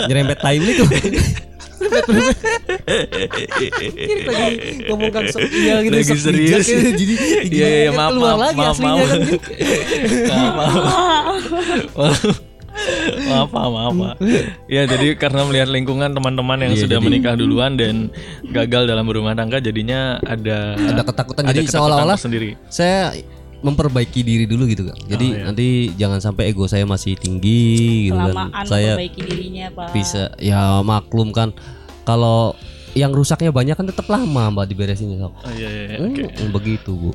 nyerempet 0.00 0.38
timely 0.38 0.72
tuh 0.74 0.86
lagi 0.86 1.10
ngomong 4.86 5.10
kang 5.10 5.26
iya 5.50 5.74
gitu 5.80 5.94
Lagi 5.94 6.16
serius. 6.16 6.64
ya, 6.64 6.78
jadi 6.92 7.14
Iya 7.44 7.66
iya 7.66 7.68
iya, 7.84 7.90
maaf 7.92 8.10
keluar 8.10 8.32
maaf 8.32 8.40
lagi 8.42 8.56
maaf 8.56 8.72
aslinya 8.72 8.94
maaf. 8.94 9.04
kan 9.04 9.20
Maaf, 10.24 10.52
maaf. 10.54 10.74
maaf 13.24 13.48
maaf 13.48 13.70
maaf 13.70 13.92
Pak. 13.94 14.14
ya 14.66 14.82
jadi 14.84 15.06
karena 15.14 15.40
melihat 15.44 15.68
lingkungan 15.68 16.10
teman-teman 16.10 16.58
yang 16.60 16.72
Iya, 16.72 16.82
sudah 16.82 16.98
jadi- 16.98 17.06
menikah 17.06 17.34
duluan 17.34 17.72
dan 17.74 18.10
gagal 18.44 18.82
dalam 18.84 19.04
berumah 19.04 19.32
tangga 19.32 19.58
jadinya 19.58 20.18
ada 20.20 20.74
ada 20.74 21.02
ketakutan 21.04 21.42
ada 21.44 21.52
jadi 21.52 21.66
seolah-olah 21.68 22.18
sendiri 22.18 22.58
saya 22.66 23.14
memperbaiki 23.64 24.20
diri 24.20 24.44
dulu 24.44 24.64
gitu 24.64 24.84
kan 24.84 24.96
jadi 25.06 25.24
Oh, 25.24 25.32
iya. 25.32 25.44
nanti 25.46 25.66
jangan 25.94 26.20
sampai 26.20 26.42
ego 26.46 26.64
saya 26.64 26.84
masih 26.84 27.16
tinggi 27.16 27.64
gitu 28.06 28.20
kan 28.20 28.52
saya 28.64 28.92
memperbaiki 28.92 29.20
dirinya 29.24 29.66
pak. 29.72 29.88
bisa 29.90 30.30
ya 30.36 30.78
maklum 30.80 31.32
kan 31.32 31.56
kalau 32.02 32.52
yang 32.92 33.10
rusaknya 33.10 33.50
banyak 33.50 33.72
kan 33.72 33.84
tetap 33.84 34.06
lama 34.06 34.52
mbak 34.52 34.68
diberesinnya 34.68 35.18
sok 35.18 35.32
oh, 35.34 35.50
iya, 35.50 35.66
iya, 35.66 35.82
iya, 35.88 35.98
oke 35.98 36.22
Hmm, 36.30 36.50
begitu 36.52 36.92
bu 36.92 37.10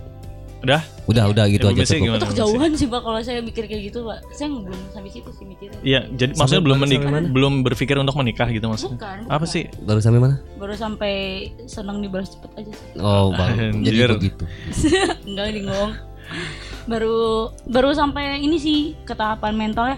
udah 0.60 0.84
udah 1.08 1.24
udah 1.32 1.46
gitu 1.48 1.66
Ibu 1.66 1.72
aja 1.72 1.84
cukup 1.88 2.04
gimana, 2.04 2.20
Itu 2.20 2.28
kejauhan 2.28 2.72
sih 2.76 2.84
pak 2.86 3.00
kalau 3.00 3.20
saya 3.24 3.40
mikir 3.40 3.64
kayak 3.64 3.84
gitu 3.86 4.04
pak. 4.04 4.20
Saya 4.30 4.52
belum 4.52 4.76
sampai 4.92 5.08
situ 5.08 5.32
sih 5.32 5.48
mikirnya. 5.48 5.80
Iya, 5.80 6.02
jadi 6.12 6.36
maksudnya 6.36 6.60
belum 6.60 6.78
menikah, 6.78 7.12
belum 7.32 7.54
berpikir 7.64 7.96
untuk 7.96 8.12
menikah 8.14 8.44
gitu 8.50 8.68
maksudnya. 8.68 9.00
Bukan, 9.00 9.18
Apa 9.32 9.40
bukan. 9.40 9.48
sih? 9.48 9.64
baru 9.80 10.00
sampai 10.04 10.20
mana 10.20 10.36
Baru 10.60 10.76
sampai 10.76 11.14
senang 11.64 12.04
dibalas 12.04 12.36
cepet 12.36 12.52
aja 12.60 12.72
sih. 12.76 12.88
oh 13.00 13.32
baru 13.32 13.72
jadi 13.88 13.98
begitu 14.12 14.44
Enggak 15.32 15.46
nih 15.50 15.62
ngomong. 15.64 15.92
Baru 16.86 17.20
baru 17.64 17.92
sampai 17.92 18.40
ini 18.40 18.58
sih 18.58 18.78
ke 19.00 19.14
tahapan 19.14 19.54
mentalnya. 19.54 19.98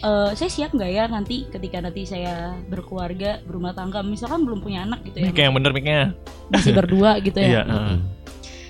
eh, 0.00 0.30
saya 0.32 0.50
siap 0.50 0.70
nggak 0.72 0.90
ya 0.90 1.04
nanti 1.06 1.46
ketika 1.46 1.78
nanti 1.78 2.02
saya 2.02 2.58
berkeluarga 2.66 3.38
berumah 3.40 3.70
tangga 3.70 4.02
misalkan 4.02 4.42
belum 4.42 4.58
punya 4.58 4.82
anak 4.82 4.98
gitu 5.04 5.20
ya 5.20 5.30
Kayak 5.30 5.46
yang 5.46 5.54
bener 5.54 5.70
miknya. 5.70 6.00
masih 6.48 6.74
berdua 6.74 7.10
gitu 7.18 7.38
Iya, 7.38 7.50
ya 7.52 7.62
heeh. 7.62 7.96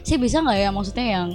saya 0.02 0.18
bisa 0.20 0.36
nggak 0.38 0.58
ya 0.58 0.68
maksudnya 0.68 1.06
yang 1.10 1.28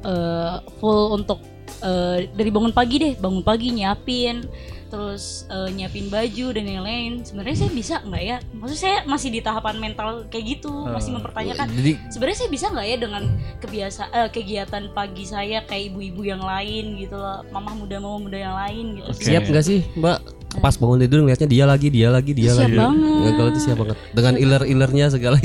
eh, 0.00 0.54
full 0.78 1.12
untuk 1.12 1.44
eh, 1.78 2.24
dari 2.30 2.48
bangun 2.48 2.72
pagi 2.72 2.96
deh 2.96 3.12
bangun 3.14 3.42
pagi 3.42 3.68
nyiapin 3.70 4.48
terus 4.94 5.22
eh, 5.48 5.68
nyiapin 5.68 6.06
baju 6.06 6.46
dan 6.50 6.64
yang 6.64 6.84
lain 6.84 7.10
sebenarnya 7.20 7.56
saya 7.58 7.72
bisa 7.72 7.94
nggak 8.00 8.22
ya? 8.22 8.36
Maksud 8.54 8.78
saya 8.78 8.96
masih 9.04 9.28
di 9.28 9.40
tahapan 9.40 9.74
mental 9.76 10.08
kayak 10.28 10.44
gitu 10.54 10.70
masih 10.86 11.10
Oh. 11.10 11.18
mempertanyakan. 11.18 11.66
jadi 11.68 11.92
sebenarnya 12.08 12.38
saya 12.38 12.50
bisa 12.50 12.66
nggak 12.68 12.86
ya 12.86 12.96
dengan 12.96 13.22
kebiasa 13.58 14.02
eh, 14.08 14.28
kegiatan 14.30 14.84
pagi 14.90 15.24
saya 15.24 15.58
kayak 15.62 15.90
ibu-ibu 15.90 16.22
yang 16.24 16.40
lain 16.40 16.94
gitu 16.96 17.14
loh 17.14 17.42
mamah 17.50 17.74
muda 17.74 17.98
mama 17.98 18.18
muda 18.20 18.38
yang 18.38 18.54
lain 18.54 18.84
gitu. 18.96 19.10
Oke. 19.10 19.24
siap 19.24 19.42
nggak 19.44 19.64
sih 19.64 19.82
mbak? 19.94 20.22
Pas 20.54 20.70
bangun 20.72 21.02
tidur 21.02 21.18
ngeliatnya 21.18 21.50
dia 21.50 21.64
lagi 21.66 21.90
dia 21.90 22.08
lagi 22.08 22.30
dia 22.30 22.54
Siap 22.54 22.70
lagi. 22.70 22.78
banget. 22.78 23.18
Ya, 23.18 23.30
kalau 23.34 23.48
itu 23.50 23.60
siap 23.60 23.76
banget. 23.76 23.96
Dengan 24.14 24.34
iler 24.38 24.62
ilernya 24.64 25.06
segala. 25.10 25.36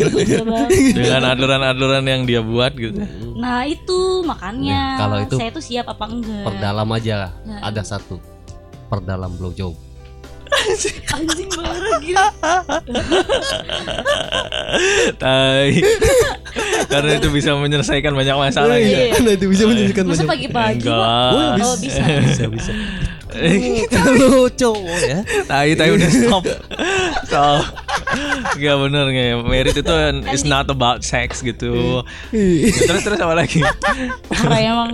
Dengan 0.93 1.21
aturan-aturan 1.27 2.05
yang 2.05 2.21
dia 2.23 2.41
buat 2.41 2.77
gitu. 2.77 3.01
nah 3.33 3.65
itu 3.65 3.99
makanya. 4.21 4.81
Nih, 4.85 4.99
kalau 5.01 5.17
itu 5.19 5.35
saya 5.35 5.49
tuh 5.49 5.63
siap 5.63 5.85
apa 5.87 6.05
enggak? 6.05 6.45
perdalam 6.45 6.89
aja. 6.91 7.33
Nah. 7.41 7.57
ada 7.63 7.81
satu 7.81 8.21
perdalam 8.89 9.31
blowjob 9.37 9.77
anjing 11.13 11.49
banget 11.53 11.93
gila 12.01 12.25
Tai. 15.21 15.69
Karena 16.89 17.11
itu 17.17 17.29
bisa 17.29 17.53
menyelesaikan 17.53 18.13
banyak 18.13 18.33
masalah 18.33 18.77
Iya, 18.77 18.85
ya. 18.89 18.89
iya. 18.89 19.13
karena 19.13 19.31
itu 19.37 19.45
bisa 19.45 19.63
menunjukkan 19.69 20.05
masa 20.09 20.23
pagi-pagi 20.25 20.85
Pak? 20.89 21.29
Enggak. 21.33 21.65
oh 21.65 21.75
bisa 21.77 22.01
bisa 22.25 22.43
bisa 22.49 22.71
kalau 23.93 24.49
cowok 24.49 24.99
ya 25.05 25.19
Tai 25.45 25.69
tai 25.77 25.89
udah 25.93 26.09
stop. 26.09 26.43
Stop. 27.29 27.63
Gak 28.55 28.75
bener 28.79 29.05
nggak 29.05 29.27
Merit 29.43 29.75
itu 29.75 29.93
is 30.27 30.41
not 30.43 30.65
about 30.65 31.01
sex 31.01 31.39
gitu. 31.39 32.01
terus 32.31 33.01
terus 33.01 33.19
apa 33.19 33.35
lagi? 33.35 33.61
parah 34.27 34.57
ya, 34.57 34.71
emang 34.71 34.91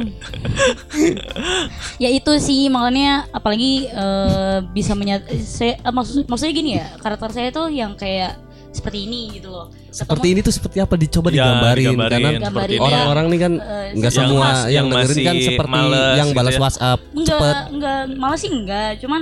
ya 1.97 2.09
itu 2.09 2.31
sih 2.37 2.67
makanya 2.67 3.27
apalagi 3.31 3.87
eh, 3.87 4.57
bisa 4.67 4.93
menyat 4.93 5.23
saya 5.39 5.77
eh, 5.77 5.93
maksud 5.93 6.25
maksudnya 6.25 6.53
gini 6.53 6.71
ya 6.75 6.87
karakter 6.97 7.29
saya 7.31 7.49
tuh 7.49 7.67
yang 7.67 7.95
kayak 7.95 8.35
seperti 8.69 9.07
ini 9.07 9.39
gitu 9.39 9.47
loh. 9.47 9.71
Seperti 9.87 10.35
ini 10.35 10.43
tuh 10.43 10.51
seperti 10.51 10.77
apa? 10.77 10.99
Dicoba 10.99 11.31
Ya, 11.31 11.47
digambarin, 11.47 11.95
digambarin. 11.95 12.23
karena 12.43 12.61
ini. 12.67 12.79
orang-orang 12.81 13.25
nih 13.25 13.39
kan 13.39 13.53
Eh, 13.55 13.87
nggak 13.95 14.11
yang 14.11 14.19
semua 14.19 14.41
mas- 14.41 14.51
yang, 14.59 14.67
yang 14.67 14.85
dengerin 14.91 15.15
kan 15.23 15.35
seperti 15.39 15.71
males 15.71 15.95
yang 16.13 16.27
gitu 16.27 16.35
balas 16.35 16.51
ya. 16.51 16.59
WhatsApp 16.59 16.99
enggak 17.09 17.31
cepet. 17.31 17.55
enggak 17.71 17.99
malah 18.13 18.35
sih 18.37 18.49
enggak 18.51 18.89
cuman 18.99 19.21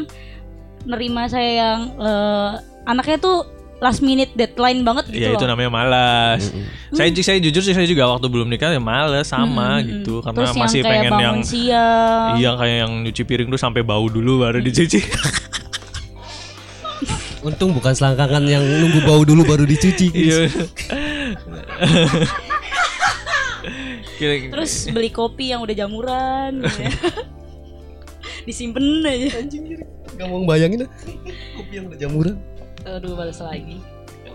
nerima 0.84 1.22
saya 1.28 1.52
yang 1.56 1.80
eh, 1.96 2.52
anaknya 2.84 3.18
tuh 3.18 3.38
last 3.84 4.00
minute 4.00 4.32
deadline 4.32 4.88
banget 4.88 5.12
gitu 5.12 5.28
ya 5.28 5.36
itu 5.36 5.44
namanya 5.44 5.68
malas. 5.68 6.56
Saya 6.96 7.12
saya 7.20 7.44
jujur 7.44 7.60
sih 7.60 7.76
saya 7.76 7.84
juga 7.84 8.08
waktu 8.08 8.32
belum 8.32 8.48
nikah 8.48 8.72
ya 8.72 8.80
malas 8.80 9.28
sama 9.28 9.84
Mm-mm. 9.84 10.00
gitu 10.00 10.24
karena 10.24 10.40
Terus 10.40 10.56
masih 10.56 10.80
yang 10.80 10.88
kayak 10.88 11.04
pengen 11.04 11.20
yang 11.20 11.40
siang. 11.44 12.40
iya 12.40 12.52
kayak 12.56 12.78
yang 12.88 12.92
nyuci 13.04 13.24
piring 13.28 13.52
tuh 13.52 13.60
sampai 13.60 13.84
bau 13.84 14.08
dulu 14.08 14.48
baru 14.48 14.64
dicuci. 14.64 15.04
Untung 17.44 17.76
bukan 17.76 17.92
selangkangan 17.92 18.48
yang 18.48 18.64
nunggu 18.64 19.04
bau 19.04 19.20
dulu 19.28 19.44
baru 19.44 19.68
dicuci. 19.68 20.08
Iya. 20.16 20.48
Terus 24.24 24.88
beli 24.88 25.12
kopi 25.12 25.52
yang 25.52 25.60
udah 25.60 25.76
jamuran 25.76 26.64
gitu 26.64 26.88
ya. 26.88 26.92
Disimpen 28.48 29.04
aja. 29.04 29.44
Gak 30.16 30.28
mau 30.32 30.40
bayangin 30.48 30.88
kopi 31.60 31.74
yang 31.76 31.92
udah 31.92 32.00
jamuran. 32.00 32.36
Aduh, 32.86 33.14
balas 33.14 33.40
lagi. 33.40 33.80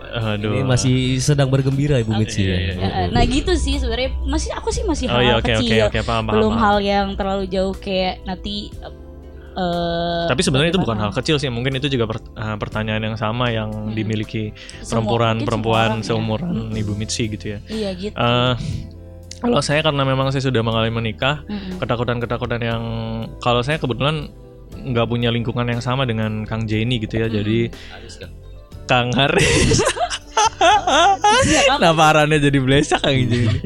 Aduh. 0.09 0.57
Ini 0.57 0.65
masih 0.65 0.97
sedang 1.19 1.49
bergembira 1.49 2.01
Ibu 2.01 2.17
Mitsi 2.17 2.41
Iya, 2.41 2.49
ya. 2.49 2.59
iya, 2.59 2.73
Ya, 2.73 3.03
nah 3.11 3.21
gitu 3.23 3.53
sih 3.55 3.77
sebenarnya 3.77 4.17
masih 4.25 4.51
aku 4.53 4.71
sih 4.71 4.81
masih 4.83 5.05
Oh 5.05 5.13
hal 5.13 5.21
iya 5.21 5.35
oke 5.37 5.53
oke 5.53 5.61
kecil. 5.61 5.85
oke 5.85 6.01
paham 6.01 6.25
paham. 6.25 6.33
Belum 6.33 6.53
paham. 6.55 6.65
hal 6.65 6.77
yang 6.81 7.07
terlalu 7.13 7.45
jauh 7.47 7.75
kayak 7.75 8.25
nanti 8.25 8.73
eh 9.53 10.25
Tapi 10.25 10.41
sebenarnya 10.41 10.71
itu 10.71 10.81
bukan 10.81 10.97
hal 10.97 11.11
kecil 11.11 11.37
sih, 11.37 11.51
mungkin 11.51 11.75
itu 11.75 11.91
juga 11.91 12.07
per- 12.07 12.25
eh, 12.25 12.57
pertanyaan 12.57 13.03
yang 13.03 13.17
sama 13.17 13.51
yang 13.51 13.69
Hmm. 13.69 13.93
dimiliki 13.93 14.55
perempuan-perempuan 14.81 16.01
orang 16.01 16.07
seumuran 16.07 16.73
ya. 16.73 16.81
Ibu 16.81 16.93
Mitsi 16.95 17.29
gitu 17.29 17.45
ya. 17.51 17.59
Iya 17.67 17.91
gitu. 17.93 18.15
Eh, 18.15 18.55
kalau 19.39 19.61
saya 19.61 19.83
karena 19.83 20.03
memang 20.03 20.31
saya 20.31 20.41
sudah 20.41 20.63
mengalami 20.63 20.95
menikah, 20.95 21.43
Mm-mm. 21.45 21.79
ketakutan-ketakutan 21.79 22.61
yang 22.61 22.83
kalau 23.39 23.61
saya 23.61 23.77
kebetulan 23.77 24.31
nggak 24.71 25.07
punya 25.07 25.29
lingkungan 25.29 25.65
yang 25.65 25.81
sama 25.81 26.05
dengan 26.05 26.45
Kang 26.45 26.65
Jenny 26.65 26.99
gitu 26.99 27.19
ya, 27.19 27.27
Hmm. 27.27 27.37
jadi 27.37 27.59
Kang 28.85 29.13
Haris. 29.13 29.81
Iya, 31.45 31.61
kan? 31.69 31.79
Kenapa 31.79 32.03
arannya 32.11 32.39
jadi 32.39 32.59
blesak 32.59 33.01
Kang 33.01 33.15
Jenny? 33.15 33.59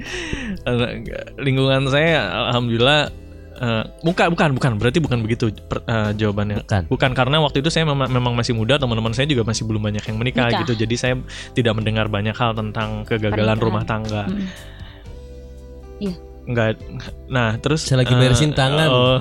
Lingkungan 1.39 1.89
saya 1.89 2.27
alhamdulillah 2.51 3.11
eh, 3.55 3.85
bukan 4.03 4.35
bukan 4.35 4.49
bukan 4.59 4.73
berarti 4.75 4.99
bukan 4.99 5.23
begitu 5.23 5.55
per- 5.55 5.85
eh, 5.85 6.11
jawabannya. 6.17 6.67
Bukan. 6.91 7.13
karena 7.15 7.39
waktu 7.39 7.63
itu 7.63 7.71
saya 7.71 7.87
memang, 7.87 8.11
memang 8.11 8.35
masih 8.35 8.53
muda, 8.53 8.75
teman-teman 8.75 9.15
saya 9.15 9.31
juga 9.31 9.47
masih 9.47 9.63
belum 9.65 9.79
banyak 9.81 10.03
yang 10.03 10.17
menikah 10.19 10.49
Nikah. 10.51 10.61
gitu. 10.67 10.73
Jadi 10.83 10.95
saya 10.99 11.15
tidak 11.55 11.79
mendengar 11.79 12.11
banyak 12.11 12.35
hal 12.35 12.53
tentang 12.53 13.07
kegagalan 13.07 13.55
Pernikahan. 13.55 13.63
rumah 13.63 13.85
tangga. 13.87 14.23
Mm-mm. 14.27 14.49
Enggak. 16.43 16.83
Nah, 17.31 17.55
terus 17.63 17.87
Saya 17.87 18.03
lagi 18.03 18.15
beresin 18.19 18.51
tangan. 18.51 18.89
Oh. 18.91 19.19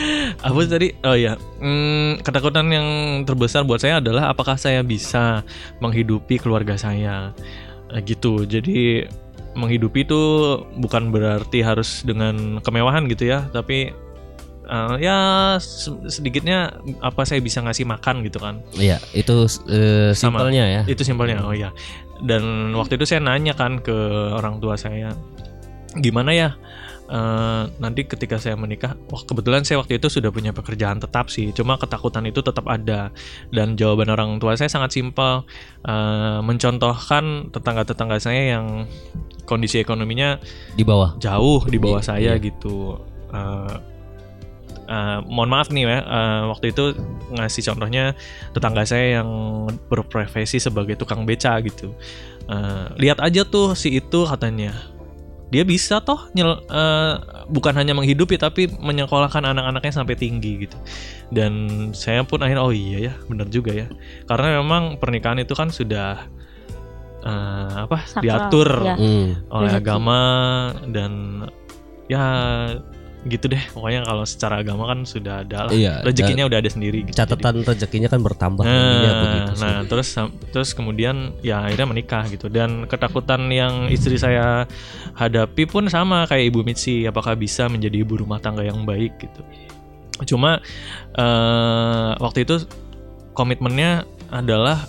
apa 0.46 0.58
tadi? 0.66 0.90
Oh 1.06 1.14
ya. 1.14 1.38
Hmm, 1.62 2.18
ketakutan 2.18 2.66
yang 2.66 2.88
terbesar 3.22 3.62
buat 3.62 3.78
saya 3.78 4.02
adalah 4.02 4.34
apakah 4.34 4.58
saya 4.58 4.82
bisa 4.82 5.46
menghidupi 5.78 6.42
keluarga 6.42 6.74
saya. 6.74 7.30
Eh, 7.94 8.02
gitu. 8.02 8.42
Jadi 8.42 9.06
menghidupi 9.54 10.02
itu 10.02 10.22
bukan 10.82 11.14
berarti 11.14 11.62
harus 11.62 12.02
dengan 12.02 12.58
kemewahan 12.58 13.06
gitu 13.06 13.30
ya, 13.30 13.46
tapi 13.54 13.94
eh, 14.66 14.94
ya 14.98 15.16
se- 15.62 16.10
sedikitnya 16.10 16.74
apa 16.98 17.22
saya 17.22 17.38
bisa 17.38 17.62
ngasih 17.62 17.86
makan 17.86 18.26
gitu 18.26 18.42
kan. 18.42 18.58
Iya, 18.74 18.98
itu 19.14 19.46
Sama. 19.46 20.42
simpelnya 20.42 20.64
ya. 20.66 20.82
Itu 20.90 21.06
simpelnya. 21.06 21.38
Oh 21.46 21.54
ya. 21.54 21.70
Dan 22.18 22.74
waktu 22.74 22.98
itu 22.98 23.06
saya 23.06 23.22
nanya 23.22 23.54
kan 23.54 23.78
ke 23.78 23.94
orang 24.34 24.58
tua 24.58 24.74
saya, 24.74 25.14
gimana 25.96 26.30
ya 26.32 26.50
eh, 27.04 27.62
nanti 27.78 28.08
ketika 28.08 28.40
saya 28.40 28.56
menikah? 28.56 28.96
Wah 29.12 29.22
kebetulan 29.22 29.60
saya 29.62 29.76
waktu 29.78 30.00
itu 30.00 30.08
sudah 30.08 30.32
punya 30.32 30.56
pekerjaan 30.56 30.98
tetap 30.98 31.28
sih. 31.28 31.52
Cuma 31.52 31.76
ketakutan 31.76 32.24
itu 32.24 32.40
tetap 32.40 32.64
ada. 32.64 33.12
Dan 33.52 33.76
jawaban 33.76 34.08
orang 34.08 34.40
tua 34.40 34.56
saya 34.56 34.72
sangat 34.72 34.96
simpel, 34.96 35.44
Eh, 35.84 36.40
mencontohkan 36.40 37.52
tetangga-tetangga 37.52 38.16
saya 38.16 38.56
yang 38.56 38.88
kondisi 39.44 39.76
ekonominya 39.76 40.40
Di 40.72 40.80
bawah. 40.80 41.20
jauh 41.20 41.60
di 41.68 41.76
bawah 41.76 42.00
Iya, 42.00 42.08
saya 42.08 42.32
iya. 42.34 42.40
gitu. 42.40 42.96
Eh, 43.28 43.76
eh, 44.88 45.18
mohon 45.28 45.52
maaf 45.52 45.68
nih 45.68 45.84
ya, 45.84 46.00
eh, 46.00 46.42
waktu 46.48 46.72
itu 46.72 46.96
ngasih 47.36 47.68
contohnya 47.68 48.16
tetangga 48.56 48.88
saya 48.88 49.20
yang 49.20 49.28
berprofesi 49.88 50.56
sebagai 50.56 50.96
tukang 50.96 51.28
beca 51.28 51.60
gitu. 51.60 51.92
Eh, 52.48 52.86
lihat 52.96 53.20
aja 53.20 53.44
tuh 53.44 53.76
si 53.76 53.92
itu 53.92 54.24
katanya, 54.24 54.72
dia 55.54 55.62
bisa 55.62 56.02
toh 56.02 56.26
nyel, 56.34 56.58
eh, 56.66 57.14
bukan 57.46 57.78
hanya 57.78 57.94
menghidupi 57.94 58.34
tapi 58.34 58.66
menyekolahkan 58.66 59.46
anak-anaknya 59.54 59.94
sampai 59.94 60.18
tinggi 60.18 60.66
gitu. 60.66 60.74
Dan 61.30 61.54
saya 61.94 62.26
pun 62.26 62.42
akhirnya 62.42 62.66
oh 62.66 62.74
iya 62.74 62.98
ya, 63.10 63.14
benar 63.30 63.46
juga 63.46 63.70
ya. 63.70 63.86
Karena 64.26 64.58
memang 64.58 64.98
pernikahan 64.98 65.38
itu 65.38 65.54
kan 65.54 65.70
sudah 65.70 66.26
eh, 67.22 67.74
apa 67.86 68.02
Sakral, 68.02 68.22
diatur 68.26 68.70
ya. 68.82 68.96
Hmm. 68.98 69.30
oleh 69.54 69.70
Rezeki. 69.70 69.80
agama 69.86 70.20
dan 70.90 71.12
ya 72.10 72.24
gitu 73.24 73.48
deh 73.48 73.62
pokoknya 73.70 74.04
kalau 74.04 74.22
secara 74.22 74.60
agama 74.60 74.84
kan 74.86 75.02
sudah 75.02 75.40
ada 75.40 75.64
lah 75.64 75.72
Iya, 75.72 76.04
rezekinya 76.04 76.44
udah 76.44 76.58
ada 76.58 76.68
sendiri 76.68 77.02
gitu. 77.02 77.16
Catatan 77.16 77.60
rezekinya 77.60 78.06
kan 78.06 78.20
bertambah 78.20 78.62
Jadi- 78.62 78.76
nah, 79.00 79.16
begitu 79.18 79.50
sih. 79.50 79.62
nah 79.64 79.78
terus 79.82 80.08
terus 80.50 80.70
kemudian 80.70 81.16
ya 81.40 81.62
akhirnya 81.62 81.88
menikah 81.88 82.24
gitu 82.26 82.46
dan 82.46 82.84
ketakutan 82.84 83.48
yang 83.48 83.88
istri 83.88 84.14
saya 84.14 84.68
hadapi 85.12 85.64
pun 85.64 85.88
sama 85.88 86.24
kayak 86.24 86.44
ibu 86.46 86.60
Mitsi 86.60 87.04
apakah 87.04 87.32
bisa 87.34 87.64
menjadi 87.66 87.96
ibu 87.98 88.18
rumah 88.18 88.38
tangga 88.38 88.60
yang 88.60 88.84
baik 88.84 89.16
gitu 89.18 89.40
cuma 90.26 90.60
eh, 91.12 92.10
waktu 92.18 92.44
itu 92.44 92.68
komitmennya 93.32 94.04
adalah 94.28 94.84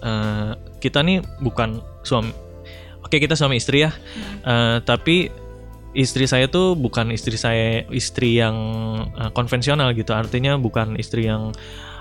eh, 0.00 0.50
kita 0.78 1.00
nih 1.00 1.22
bukan 1.38 1.78
suami 2.02 2.34
oke 3.00 3.16
kita 3.16 3.34
suami 3.34 3.56
istri 3.56 3.82
ya 3.82 3.90
Eh, 4.40 4.78
tapi 4.82 5.28
istri 5.92 6.28
saya 6.28 6.46
tuh 6.48 6.76
bukan 6.76 7.08
istri 7.10 7.36
saya 7.36 7.84
istri 7.88 8.36
yang 8.36 8.56
eh, 9.16 9.30
konvensional 9.32 9.92
gitu. 9.92 10.12
Artinya 10.12 10.56
bukan 10.56 10.96
istri 11.00 11.28
yang 11.28 11.52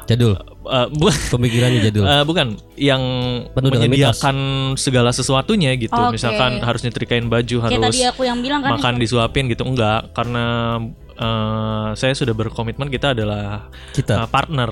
Jadul, 0.08 0.40
eh, 0.40 0.88
bu- 0.88 1.12
pemikirannya 1.36 1.84
jadul. 1.84 2.08
eh, 2.08 2.24
bukan. 2.24 2.56
Yang 2.80 3.04
Penuh 3.52 3.70
dengan 3.76 3.92
menyediakan 3.92 4.38
segala 4.80 5.12
sesuatunya 5.12 5.76
gitu. 5.76 5.92
Oke. 5.92 6.16
misalkan 6.16 6.64
harus 6.64 6.80
nyetrikain 6.88 7.28
baju 7.28 7.58
Kayak 7.60 7.76
harus 7.76 7.86
tadi 7.92 8.00
aku 8.08 8.24
yang 8.24 8.40
bilang 8.40 8.64
kan 8.64 8.80
makan 8.80 9.04
disuapin 9.04 9.52
gitu. 9.52 9.68
Enggak. 9.68 10.16
Karena 10.16 10.80
eh, 11.12 11.88
saya 12.00 12.16
sudah 12.16 12.32
berkomitmen 12.32 12.88
kita 12.88 13.12
adalah 13.12 13.68
Kita. 13.92 14.24
uh, 14.24 14.28
partner. 14.32 14.72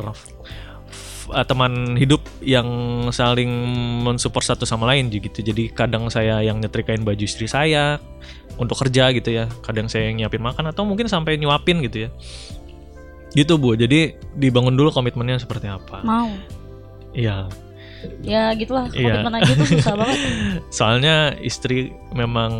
Uh, 1.25 1.41
teman 1.41 1.97
hidup 1.97 2.21
yang 2.37 2.69
saling 3.09 3.49
mensupport 4.05 4.55
satu 4.55 4.63
sama 4.63 4.87
lain 4.93 5.09
gitu. 5.09 5.41
Jadi 5.41 5.73
kadang 5.73 6.05
saya 6.07 6.39
yang 6.45 6.61
nyetrikain 6.61 7.01
baju 7.01 7.25
istri 7.25 7.49
saya 7.49 7.97
untuk 8.55 8.77
kerja 8.77 9.11
gitu 9.11 9.29
ya. 9.29 9.45
Kadang 9.61 9.87
saya 9.87 10.09
yang 10.09 10.23
nyiapin 10.23 10.39
makan 10.39 10.69
atau 10.69 10.83
mungkin 10.83 11.05
sampai 11.05 11.35
nyuapin 11.35 11.79
gitu 11.81 12.05
ya. 12.05 12.09
Gitu 13.31 13.55
bu. 13.55 13.73
Jadi 13.73 14.15
dibangun 14.33 14.73
dulu 14.73 14.89
komitmennya 14.89 15.37
seperti 15.37 15.67
apa? 15.67 15.99
Mau. 16.01 16.31
iya. 17.11 17.47
Ya 18.21 18.53
gitulah. 18.53 18.87
Iya. 18.89 19.23
komitmen 19.23 19.33
aja 19.35 19.51
tuh 19.53 19.67
susah 19.67 19.93
banget. 19.99 20.19
soalnya 20.69 21.15
istri 21.39 21.89
memang 22.11 22.51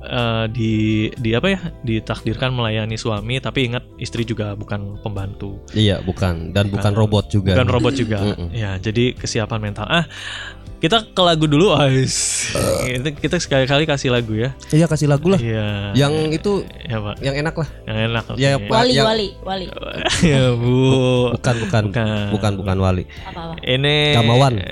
eh, 0.00 0.44
di 0.48 0.72
di 1.12 1.30
apa 1.30 1.46
ya 1.46 1.60
ditakdirkan 1.82 2.50
melayani 2.50 2.96
suami 2.96 3.36
tapi 3.36 3.68
ingat 3.68 3.84
istri 3.96 4.24
juga 4.24 4.56
bukan 4.56 4.96
pembantu. 4.98 5.60
Iya 5.70 6.00
bukan. 6.00 6.50
Dan 6.50 6.66
bukan 6.66 6.88
Bukan- 6.88 6.94
robot 6.96 7.24
juga. 7.28 7.52
bukan 7.54 7.68
robot 7.68 7.94
juga. 7.94 8.16
Ya 8.50 8.74
jadi 8.76 9.12
kesiapan 9.12 9.60
mental. 9.60 9.86
Ah 9.86 10.06
kita 10.82 11.06
ke 11.06 11.22
lagu 11.22 11.46
dulu 11.46 11.70
guys 11.72 12.50
Itu 12.82 13.14
kita 13.14 13.38
sekali-kali 13.38 13.86
kasih 13.86 14.10
lagu 14.10 14.34
ya 14.34 14.50
Iya 14.68 14.84
kasih 14.84 15.06
lagu 15.06 15.30
lah. 15.30 15.38
iya 15.38 15.94
Yang 15.94 16.12
itu 16.36 16.52
ya 16.82 16.98
pak 16.98 17.14
yang 17.18 17.38
enak 17.38 17.54
lah. 17.54 17.68
yang 17.86 17.98
enak 18.10 18.24
oke. 18.26 18.36
Ya, 18.36 18.50
Pak. 18.58 18.66
Wali, 18.68 18.92
yang- 18.92 19.06
wali, 19.06 19.28
wali. 19.40 19.66
ya 20.26 20.50
bu 20.52 20.74
Bukan 21.32 21.54
bukan 21.62 21.82
Bukan. 21.86 22.26
bukan 22.30 22.52
bukan 22.58 22.76
wali. 22.78 23.04
Apa-apa. 23.22 23.62
ini 23.62 23.96
Gamawan. 24.12 24.52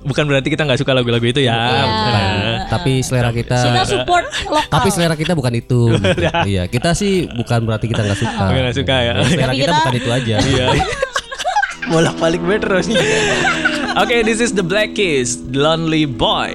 bukan 0.00 0.24
berarti 0.26 0.48
kita 0.48 0.62
nggak 0.64 0.80
suka 0.80 0.92
lagu-lagu 0.92 1.22
itu 1.22 1.38
ya 1.38 1.54
bukan. 1.54 2.24
Tapi 2.68 2.92
selera 3.00 3.30
kita 3.30 3.56
Kita 3.58 3.84
support 3.84 4.24
lokal. 4.42 4.62
tapi 4.68 4.88
selera 4.90 5.14
kita 5.14 5.32
bukan 5.32 5.52
itu. 5.54 5.94
gitu. 5.94 6.18
iya, 6.50 6.66
kita 6.66 6.92
sih 6.92 7.28
bukan 7.28 7.62
berarti 7.62 7.86
kita 7.86 8.02
nggak 8.02 8.18
suka. 8.18 8.42
Bukan 8.44 8.62
nggak 8.64 8.76
suka 8.76 8.96
ya. 8.98 9.12
Selera 9.22 9.46
Tapi 9.46 9.54
kita 9.54 9.62
kita- 9.62 9.78
bukan 9.78 9.94
itu 9.94 10.10
aja. 10.10 10.36
Iya. 10.40 10.66
Bolak-balik 11.88 12.40
gue 12.44 12.56
terus. 12.60 12.86
Oke, 14.02 14.22
this 14.22 14.38
is 14.38 14.52
the 14.52 14.62
Black 14.62 14.94
Keys, 14.94 15.40
Lonely 15.50 16.04
Boy. 16.04 16.54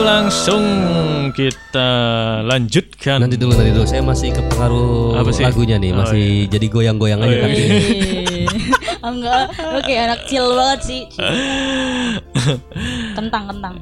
Langsung 0.00 0.64
kita 1.30 1.90
lanjutkan. 2.42 3.22
Nanti 3.22 3.36
dulu 3.36 3.52
nanti 3.52 3.70
dulu 3.70 3.84
saya 3.84 4.00
masih 4.00 4.32
kepengaruh 4.32 5.18
Apa 5.18 5.30
sih? 5.30 5.44
lagunya 5.44 5.76
nih 5.76 5.90
Oh, 5.90 6.00
masih 6.00 6.46
jadi 6.48 6.66
goyang-goyang 6.66 7.20
aja 7.20 7.28
Oh, 7.28 7.32
iya. 7.32 7.44
kaki. 7.44 7.64
Eh, 7.64 8.46
Enggak, 9.10 9.44
oke 9.52 9.92
anak 9.92 10.20
chill 10.24 10.48
banget 10.50 10.80
sih. 10.80 11.02
Kentang 13.16 13.44
kentang. 13.46 13.74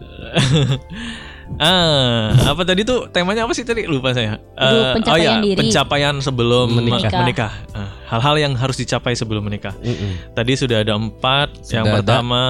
Ah, 1.54 2.32
apa 2.46 2.62
tadi 2.62 2.82
tuh 2.82 3.06
temanya 3.08 3.44
apa 3.44 3.52
sih 3.52 3.62
tadi? 3.62 3.84
Lupa 3.84 4.10
saya. 4.10 4.40
Aduh, 4.54 4.82
Eh, 4.82 4.92
pencapaian 4.96 5.12
oh 5.12 5.16
ya, 5.18 5.32
diri. 5.42 5.58
pencapaian 5.58 6.14
sebelum 6.18 6.66
Menikah. 6.72 7.10
menikah. 7.18 7.52
Ah, 7.70 7.90
hal-hal 8.08 8.34
yang 8.38 8.52
harus 8.54 8.74
dicapai 8.74 9.12
sebelum 9.12 9.42
menikah. 9.42 9.76
Mm-mm. 9.76 10.32
Tadi 10.32 10.52
sudah 10.54 10.80
ada 10.80 10.94
empat. 10.94 11.52
yang 11.68 11.84
Sudah 11.84 11.92
ada. 11.92 11.96
pertama, 11.98 12.42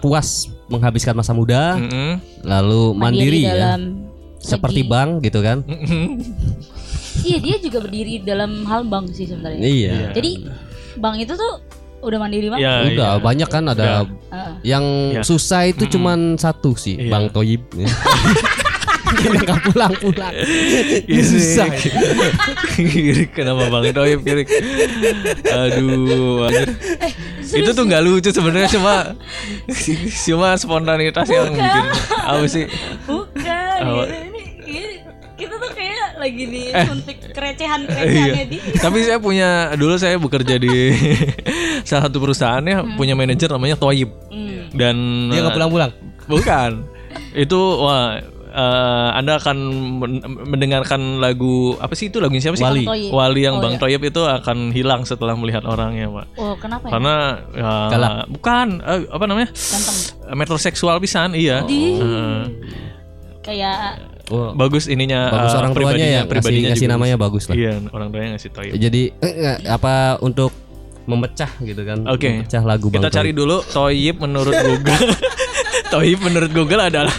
Puas 0.00 0.28
menghabiskan 0.66 1.12
masa 1.12 1.30
muda, 1.30 1.76
mm-mm. 1.76 2.20
lalu 2.42 2.82
mandiri, 2.92 3.42
ya. 3.42 3.52
dalam 3.52 3.80
Seperti 4.38 4.80
segi- 4.80 4.88
bank 4.88 5.10
gitu 5.20 5.40
kan. 5.40 5.58
Iya 7.16 7.38
dia 7.38 7.56
juga 7.58 7.78
berdiri 7.80 8.20
dalam 8.20 8.64
hal 8.64 8.84
bank 8.84 9.10
sih 9.10 9.24
sebenarnya. 9.24 9.60
Iya. 9.60 10.12
Jadi 10.12 10.44
bank 10.94 11.16
itu 11.18 11.32
tuh 11.32 11.52
udah 12.04 12.18
mandiri 12.18 12.46
banget. 12.46 12.62
Ya, 12.62 12.74
Udah 12.84 13.10
iya. 13.16 13.22
banyak 13.22 13.48
kan 13.48 13.64
ada 13.66 13.84
Heeh. 14.04 14.52
yang 14.62 14.84
Iya. 15.10 15.22
susah 15.22 15.64
itu 15.64 15.88
cuman 15.88 16.36
satu 16.36 16.76
sih, 16.76 16.96
Iya. 16.98 17.10
Bang 17.10 17.26
Toyib. 17.28 17.64
Kita 19.14 19.40
nggak 19.40 19.60
pulang-pulang. 19.70 20.34
Iya, 21.06 21.22
susah. 21.22 21.70
Kirik 22.74 23.30
kenapa 23.30 23.70
Bang 23.70 23.86
Toyib 23.88 24.20
kirik? 24.20 24.48
Aduh, 25.46 26.44
anjir. 26.44 26.68
itu 27.44 27.70
tuh 27.70 27.84
nggak 27.84 28.02
lucu 28.02 28.28
sebenarnya 28.28 28.68
cuma 28.72 29.14
cuma 30.26 30.48
spontanitas 30.56 31.28
yang 31.28 31.52
bikin 31.52 31.84
apa 32.10 32.44
sih? 32.46 32.64
Bukan. 33.06 33.78
Gitu. 33.78 34.02
Ini, 34.02 34.42
ini 34.66 34.82
kita 35.36 35.54
tuh 35.54 35.70
kayak 35.70 35.83
lagi 36.24 36.44
di 36.44 36.62
Eh. 36.66 36.84
suntik 36.84 37.16
kerecehan-kerecehannya 37.28 38.40
Iya. 38.40 38.44
dia. 38.48 38.62
Tapi 38.78 38.98
saya 39.00 39.18
punya 39.18 39.48
dulu 39.74 39.94
saya 39.94 40.16
bekerja 40.16 40.56
di 40.56 40.72
salah 41.88 42.08
satu 42.08 42.18
perusahaan 42.18 42.62
ya 42.62 42.80
punya 42.90 43.12
manajer 43.12 43.48
namanya 43.48 43.76
Toyib 43.76 44.08
Hmm. 44.26 44.72
dan 44.72 44.96
Dia 45.28 45.40
nggak 45.40 45.54
pulang-pulang. 45.54 45.92
bukan 46.24 46.88
itu 47.32 47.60
wah 47.78 48.16
eh, 48.48 49.08
anda 49.12 49.36
akan 49.36 49.56
men- 49.98 50.22
mendengarkan 50.46 51.18
lagu 51.18 51.74
apa 51.76 51.92
sih 51.92 52.06
itu 52.06 52.16
lagunya 52.16 52.38
siapa 52.40 52.54
sih? 52.54 52.62
Wali. 52.64 53.10
Wali 53.10 53.40
yang 53.42 53.58
Oh, 53.58 53.60
Bang 53.60 53.74
iya. 53.74 53.80
Toyib 53.82 54.02
itu 54.04 54.22
akan 54.22 54.70
hilang 54.70 55.02
setelah 55.02 55.34
melihat 55.34 55.62
orangnya, 55.64 56.06
Pak. 56.08 56.26
Oh 56.34 56.54
kenapa 56.54 56.86
ya? 56.86 56.92
Karena 56.92 57.14
ya, 57.50 57.70
Galak. 57.90 58.14
bukan 58.30 58.66
eh, 58.80 59.00
apa 59.10 59.24
namanya? 59.26 59.48
Ganteng. 59.50 59.98
metroseksual 60.32 60.96
pisan, 60.96 61.34
iya. 61.34 61.60
Di- 61.62 61.98
Eh, 61.98 62.42
Kayak 63.42 64.00
Oh, 64.26 64.52
bagus 64.52 64.86
ininya 64.86 65.28
bagus 65.28 65.52
eh, 65.52 65.58
orang 65.58 65.70
tuanya 65.70 65.84
pribadinya- 65.84 66.06
ya 66.06 66.16
ngasih, 66.16 66.30
pribadinya 66.30 66.68
ngasih 66.70 66.80
juga 66.82 66.94
namanya 66.94 67.16
bagus 67.18 67.42
lah. 67.44 67.54
Iya, 67.54 67.72
orang 67.88 68.08
tuanya 68.08 68.28
ngasih 68.32 68.50
Toyib. 68.50 68.72
Jadi 68.74 69.02
eh, 69.14 69.32
nggak, 69.34 69.58
apa 69.68 69.94
untuk 70.18 70.50
memecah 71.04 71.50
gitu 71.60 71.82
kan? 71.82 71.98
Oke. 72.06 72.30
Memecah 72.40 72.62
lagu 72.62 72.88
Kita 72.88 73.08
cari 73.10 73.30
Toyib. 73.30 73.36
dulu 73.36 73.56
Toyib 73.66 74.16
menurut 74.18 74.54
Google. 74.56 75.04
Toyib 75.92 76.18
menurut 76.18 76.50
Google 76.50 76.82
adalah 76.82 77.12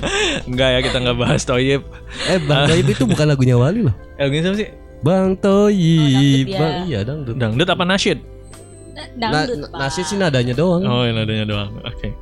enggak 0.44 0.70
ya 0.72 0.80
kita 0.82 0.98
nggak 1.00 1.18
bahas 1.20 1.41
Toyib. 1.44 1.86
Eh 2.26 2.41
Bang 2.41 2.66
Toyib 2.66 2.88
itu 2.88 3.03
bukan 3.03 3.26
lagunya 3.28 3.53
Wali 3.53 3.82
loh. 3.82 3.93
Eh, 4.18 4.26
gini 4.26 4.41
siapa 4.41 4.58
sih? 4.58 4.70
Bang 4.99 5.38
Toyib, 5.38 6.45
Oh, 6.47 6.49
ya. 6.49 6.58
Bang 6.58 6.74
iya 6.86 6.99
dangdut. 7.01 7.36
Dangdut 7.36 7.68
apa 7.68 7.84
nasyid? 7.84 8.18
eh, 8.18 9.08
Na, 9.14 9.30
dangdut. 9.45 9.58
na- 9.62 9.86
nasi 9.86 10.01
sih 10.01 10.16
nadanya 10.16 10.53
doang. 10.53 10.82
Oh, 10.82 11.03
yang 11.03 11.16
nadanya 11.16 11.45
doang. 11.45 11.70
Oke. 11.84 12.16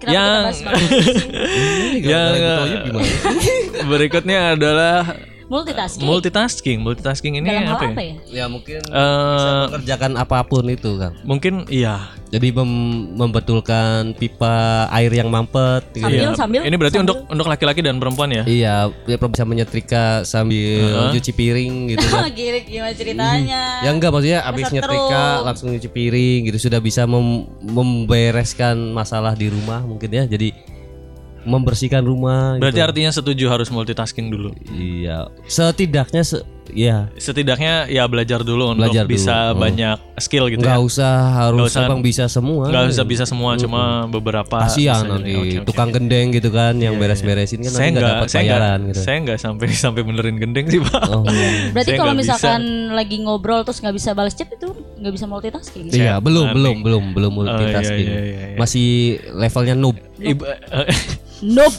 Kenapa 0.00 0.16
yang- 0.16 0.48
kita 0.48 0.48
bahas 0.48 0.60
Yang- 2.10 2.34
Toyib 2.40 2.80
gimana? 2.88 3.08
Berikutnya 3.92 4.38
adalah 4.56 4.98
Multitasking. 5.50 6.06
multitasking. 6.06 6.78
Multitasking 6.78 7.32
ini 7.36 7.50
Dalam 7.50 7.66
hal 7.66 7.74
apa, 7.74 7.86
apa 7.90 8.00
ya? 8.00 8.06
ya? 8.06 8.16
ya 8.30 8.44
mungkin 8.46 8.78
Eh, 8.80 9.62
mengerjakan 9.66 10.12
apa 10.14 10.38
pun 10.46 10.62
itu 10.64 10.90
kan. 10.94 11.12
mungkin 11.26 11.66
iya. 11.66 12.14
Jadi 12.30 12.54
mem- 12.54 13.18
membetulkan 13.18 14.14
pipa 14.14 14.86
air 14.88 15.10
yang 15.10 15.26
mampet 15.26 15.82
gitu. 15.90 16.06
Sambil- 16.06 16.22
Iya. 16.22 16.38
sambil- 16.38 16.62
Ini 16.62 16.76
berarti 16.78 16.96
sambil- 16.96 17.18
untuk 17.18 17.26
untuk 17.26 17.46
laki-laki 17.50 17.82
dan 17.82 17.98
perempuan 17.98 18.30
ya? 18.30 18.46
Iya, 18.46 18.74
dia 19.02 19.18
bisa 19.18 19.42
menyetrika 19.42 20.22
sambil 20.22 20.78
Heeh. 20.78 21.10
cuci 21.18 21.32
piring 21.34 21.74
gitu 21.90 22.06
kan. 22.06 22.30
Gimana 22.70 22.94
ceritanya? 22.94 23.82
Ya 23.82 23.90
enggak 23.90 24.14
maksudnya 24.14 24.46
habis 24.46 24.70
Masa 24.70 24.74
nyetrika 24.78 25.24
langsung 25.42 25.74
nyuci 25.74 25.90
piring 25.90 26.40
gitu 26.46 26.58
sudah 26.62 26.78
bisa 26.78 27.02
mem- 27.02 27.50
membereskan 27.60 28.78
masalah 28.90 29.34
di 29.34 29.50
rumah 29.50 29.82
mungkin 29.82 30.06
ya. 30.06 30.22
Jadi 30.22 30.54
membersihkan 31.42 32.02
rumah 32.02 32.56
Berarti 32.56 32.76
gitu. 32.76 32.86
artinya 32.86 33.10
setuju 33.10 33.44
harus 33.48 33.68
multitasking 33.68 34.28
dulu. 34.28 34.52
Iya. 34.68 35.28
Setidaknya 35.44 36.20
se 36.20 36.38
ya 36.70 37.10
Setidaknya 37.12 37.86
ya 37.86 38.06
belajar 38.06 38.40
dulu 38.40 38.70
untuk 38.70 38.86
Belajar 38.86 39.02
dulu. 39.02 39.10
bisa 39.10 39.50
Oh. 39.50 39.58
banyak 39.58 39.98
skill 40.16 40.46
gitu 40.46 40.60
nggak 40.60 40.76
ya. 40.76 40.84
usah 40.84 41.14
harus 41.36 41.58
Nggak 41.58 41.70
usah- 41.72 41.82
abang 41.84 42.00
bisa 42.00 42.24
semua. 42.26 42.64
Nggak 42.64 42.84
usah 42.88 43.04
bisa 43.04 43.24
semua, 43.24 43.50
cuma 43.56 43.82
beberapa. 44.06 44.54
Kasihan 44.60 45.02
nanti. 45.02 45.32
Oke, 45.32 45.48
oke, 45.56 45.66
tukang 45.66 45.88
oke. 45.88 45.96
gendeng 45.96 46.30
gitu 46.30 46.48
kan 46.48 46.76
yang 46.76 46.94
beres-beresin 46.94 47.58
kan 47.60 47.70
saya 47.70 47.88
nanti 47.88 47.94
nggak 47.96 48.06
dapat 48.06 48.28
bayaran 48.30 48.78
gitu. 48.86 49.00
saya 49.00 49.16
nggak 49.20 49.38
sampai 49.40 49.66
sampai 49.74 50.02
benerin 50.04 50.36
gendeng 50.36 50.66
sih 50.68 50.78
pak 50.78 51.02
Oh. 51.08 51.26
Berarti 51.74 51.88
Saya 51.88 51.98
kalau 51.98 52.12
nggak 52.12 52.22
bisa. 52.22 52.34
misalkan 52.36 52.62
lagi 52.92 53.16
ngobrol 53.18 53.60
terus 53.62 53.78
nggak 53.80 53.96
bisa 53.96 54.10
balas 54.12 54.32
chat 54.32 54.46
itu 54.48 54.68
nggak 54.96 55.12
bisa 55.12 55.26
multitasking. 55.26 55.84
Iya, 55.88 55.90
Saya 55.90 56.14
belum, 56.20 56.46
belum, 56.52 56.76
belum, 56.80 57.04
belum 57.10 57.32
Oh, 57.32 57.42
iya, 57.42 57.50
multitasking. 57.50 58.06
iya, 58.06 58.20
iya, 58.20 58.38
iya. 58.46 58.56
Masih 58.56 58.88
levelnya 59.32 59.74
noob. 59.74 59.96
ibu 60.20 60.44
Nope. 61.40 61.76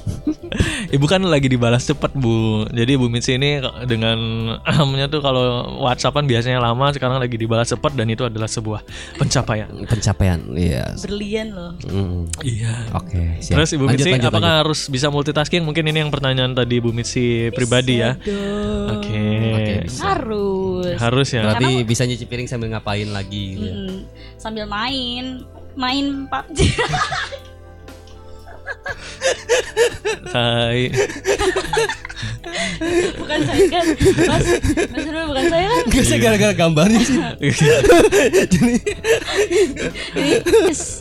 ibu 0.96 1.06
kan 1.08 1.22
lagi 1.24 1.48
dibalas 1.48 1.86
cepat 1.88 2.12
bu 2.18 2.66
jadi 2.70 2.98
ibu 2.98 3.08
Mitsi 3.08 3.38
ini 3.38 3.62
dengan 3.88 4.18
ahamnya 4.70 5.08
tuh 5.08 5.22
kalau 5.24 5.80
WhatsAppan 5.86 6.26
biasanya 6.28 6.60
lama 6.60 6.92
sekarang 6.92 7.22
lagi 7.22 7.38
dibalas 7.38 7.70
cepat 7.72 7.94
dan 7.96 8.10
itu 8.10 8.26
adalah 8.26 8.50
sebuah 8.50 8.82
pencapaian 9.16 9.70
Pencapaian, 9.86 10.40
iya. 10.58 10.94
Berlian 10.98 11.54
loh. 11.54 11.72
Mm. 11.86 12.28
iya 12.44 12.74
Oke, 12.98 13.40
siap. 13.40 13.56
Terus 13.62 13.70
Ibu 13.76 13.86
Lanjut, 13.88 13.98
Mitsi 14.04 14.12
lanjut, 14.12 14.30
apakah 14.32 14.52
lanjut. 14.52 14.62
harus 14.66 14.80
bisa 14.92 15.08
multitasking? 15.08 15.62
Mungkin 15.64 15.84
ini 15.88 15.98
yang 16.04 16.12
pertanyaan 16.12 16.52
tadi 16.52 16.82
Ibu 16.82 16.92
Mitsi 16.92 17.50
pribadi 17.56 18.02
ya. 18.04 18.18
Aduh. 18.18 19.00
Oke. 19.00 19.24
Oke, 19.56 19.74
bisa. 19.88 20.02
Harus. 20.04 20.96
Harus 21.00 21.28
ya. 21.32 21.42
Berarti 21.46 21.72
bisa 21.88 22.04
nyuci 22.08 22.26
piring 22.28 22.48
sambil 22.50 22.68
ngapain 22.74 23.10
lagi 23.10 23.58
gitu 23.58 23.66
ya. 23.66 23.76
Mm, 23.76 23.98
sambil 24.36 24.66
main, 24.68 25.46
main 25.76 26.28
PUBG. 26.28 26.60
Hai. 30.32 30.92
bukan 33.20 33.40
saya 33.48 33.66
kan. 33.68 33.86
Mas, 34.28 34.46
Mas 34.92 35.06
Rul, 35.08 35.26
bukan 35.28 35.46
saya 35.50 35.66
kan. 35.68 35.84
Gak 35.92 36.06
sih 36.06 36.18
gara-gara 36.20 36.54
gambarnya 36.56 37.02
sih. 37.04 37.18
Jadi 38.52 38.76
Ini, 40.16 40.32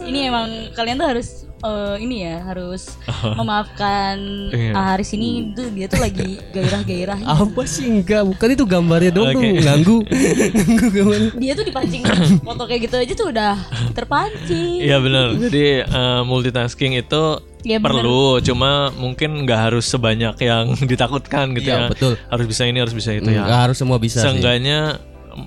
ini 0.06 0.20
emang 0.30 0.48
kalian 0.74 0.96
tuh 0.98 1.08
harus 1.10 1.49
eh, 1.60 1.96
ini 2.00 2.16
ya 2.22 2.42
harus 2.42 2.96
memaafkan 3.38 4.16
Iya. 4.50 4.72
ah, 4.72 4.84
Haris 4.92 5.12
ini 5.12 5.52
tuh 5.52 5.68
dia 5.70 5.86
tuh 5.86 6.00
lagi 6.00 6.40
gairah-gairahnya. 6.50 7.26
apa 7.44 7.62
sih 7.64 7.86
enggak? 7.86 8.24
Bukan 8.26 8.48
itu 8.50 8.64
gambarnya 8.64 9.10
tuh 9.10 9.24
Oke. 9.26 9.48
ganggu. 9.60 9.98
Ganggu. 10.96 11.38
Dia 11.38 11.52
tuh 11.54 11.64
dipancing 11.64 12.02
foto 12.40 12.62
kayak 12.64 12.80
gitu 12.86 12.96
aja 12.96 13.12
tuh 13.12 13.28
udah 13.30 13.54
terpancing. 13.94 14.80
Iya 14.82 14.98
benar. 14.98 15.36
Jadi 15.36 15.64
eh, 15.84 16.22
multitasking 16.24 16.96
itu 16.96 17.22
Iya, 17.60 17.76
bener. 17.76 18.00
perlu, 18.00 18.40
cuma 18.40 18.88
mungkin 18.96 19.44
nggak 19.44 19.60
harus 19.68 19.84
sebanyak 19.84 20.32
yang 20.40 20.72
ditakutkan 20.80 21.52
gitu 21.52 21.68
Iya, 21.68 21.76
ya. 21.76 21.88
betul. 21.92 22.12
Harus 22.16 22.46
bisa 22.48 22.64
ini, 22.64 22.80
harus 22.80 22.96
bisa 22.96 23.12
itu 23.12 23.28
Enggak 23.28 23.52
ya. 23.52 23.60
harus 23.68 23.76
semua 23.76 24.00
bisa 24.00 24.24
sih. 24.24 24.40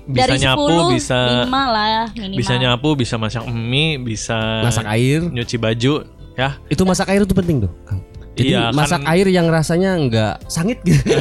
Bisa 0.02 0.18
Dari 0.20 0.36
10 0.36 0.44
nyapu, 0.44 0.66
bisa 0.90 1.18
lima 1.42 1.62
lah 1.66 2.04
minimal. 2.10 2.38
bisa 2.38 2.52
nyapu, 2.54 2.88
bisa 2.94 3.14
masak 3.16 3.42
mie, 3.46 3.96
bisa 3.96 4.38
Masak 4.60 4.84
air. 4.88 5.20
nyuci 5.24 5.56
baju, 5.56 5.92
ya. 6.34 6.58
Itu 6.66 6.82
masak 6.82 7.08
air 7.08 7.20
itu 7.20 7.32
penting 7.32 7.62
tuh, 7.62 7.72
Kang. 7.82 8.00
Jadi 8.34 8.50
Iya, 8.50 8.66
kan- 8.66 8.74
masak 8.74 9.02
air 9.06 9.26
yang 9.28 9.46
rasanya 9.46 9.94
enggak 9.94 10.34
sangit 10.48 10.82
gitu. 10.82 10.98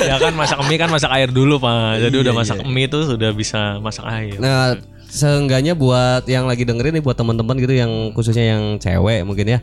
ya 0.00 0.16
kan 0.18 0.32
masak 0.34 0.58
mie 0.62 0.76
kan 0.76 0.90
masak 0.90 1.10
air 1.10 1.28
dulu 1.28 1.56
pak. 1.56 1.96
Jadi 1.98 2.14
Iya, 2.14 2.22
udah 2.22 2.34
masak 2.34 2.56
iya. 2.60 2.66
mie 2.66 2.86
itu 2.86 2.98
sudah 3.00 3.30
bisa 3.32 3.80
masak 3.80 4.04
air. 4.06 4.36
Nah, 4.36 4.76
seenggaknya 5.06 5.72
buat 5.72 6.26
yang 6.26 6.44
lagi 6.44 6.64
dengerin 6.64 6.98
nih 6.98 7.04
buat 7.04 7.14
teman-teman 7.14 7.56
gitu 7.56 7.72
yang 7.72 7.88
khususnya 8.12 8.52
yang 8.52 8.76
cewek 8.76 9.22
mungkin 9.22 9.46
ya. 9.48 9.58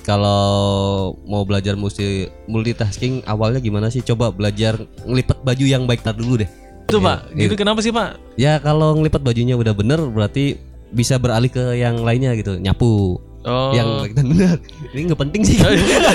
Kalau 0.00 1.12
mau 1.28 1.44
belajar 1.44 1.76
multi 1.76 2.26
multitasking 2.48 3.22
awalnya 3.28 3.60
gimana 3.60 3.92
sih? 3.92 4.00
Coba 4.00 4.32
belajar 4.32 4.80
ngelipet 5.04 5.38
baju 5.44 5.64
yang 5.64 5.84
baik 5.84 6.00
tar 6.00 6.16
dulu 6.16 6.40
deh. 6.40 6.50
Itu 6.90 6.98
Iya, 6.98 7.06
pak, 7.06 7.18
gitu 7.38 7.54
kenapa 7.54 7.78
sih 7.84 7.92
pak? 7.94 8.18
Ya 8.34 8.58
kalau 8.58 8.98
ngelipet 8.98 9.22
bajunya 9.22 9.54
udah 9.54 9.70
bener 9.76 10.00
berarti 10.10 10.58
bisa 10.90 11.20
beralih 11.22 11.52
ke 11.52 11.78
yang 11.78 12.02
lainnya 12.02 12.34
gitu. 12.34 12.58
Nyapu. 12.58 13.20
Oh. 13.40 13.72
Yang 13.72 13.88
baik 14.04 14.12
dan 14.18 14.24
bener. 14.28 14.56
Ini 14.92 15.00
nggak 15.08 15.20
penting 15.20 15.42
sih. 15.46 15.56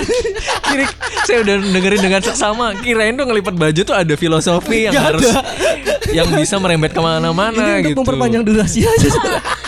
Kira 0.69 0.85
saya 1.25 1.41
udah 1.41 1.55
dengerin 1.73 2.01
dengan 2.05 2.21
seksama. 2.21 2.67
Kirain 2.77 3.17
tuh 3.17 3.25
ngelipat 3.25 3.55
baju 3.57 3.81
tuh 3.81 3.95
ada 3.95 4.13
filosofi 4.13 4.85
yang 4.85 4.93
Nggak 4.93 5.05
harus 5.09 5.25
yang 6.13 6.27
bisa 6.31 6.61
merembet 6.61 6.93
ke 6.93 7.01
mana-mana 7.01 7.81
gitu. 7.81 7.97
untuk 7.97 8.05
memperpanjang 8.05 8.43
durasi 8.45 8.85
aja. 8.85 9.09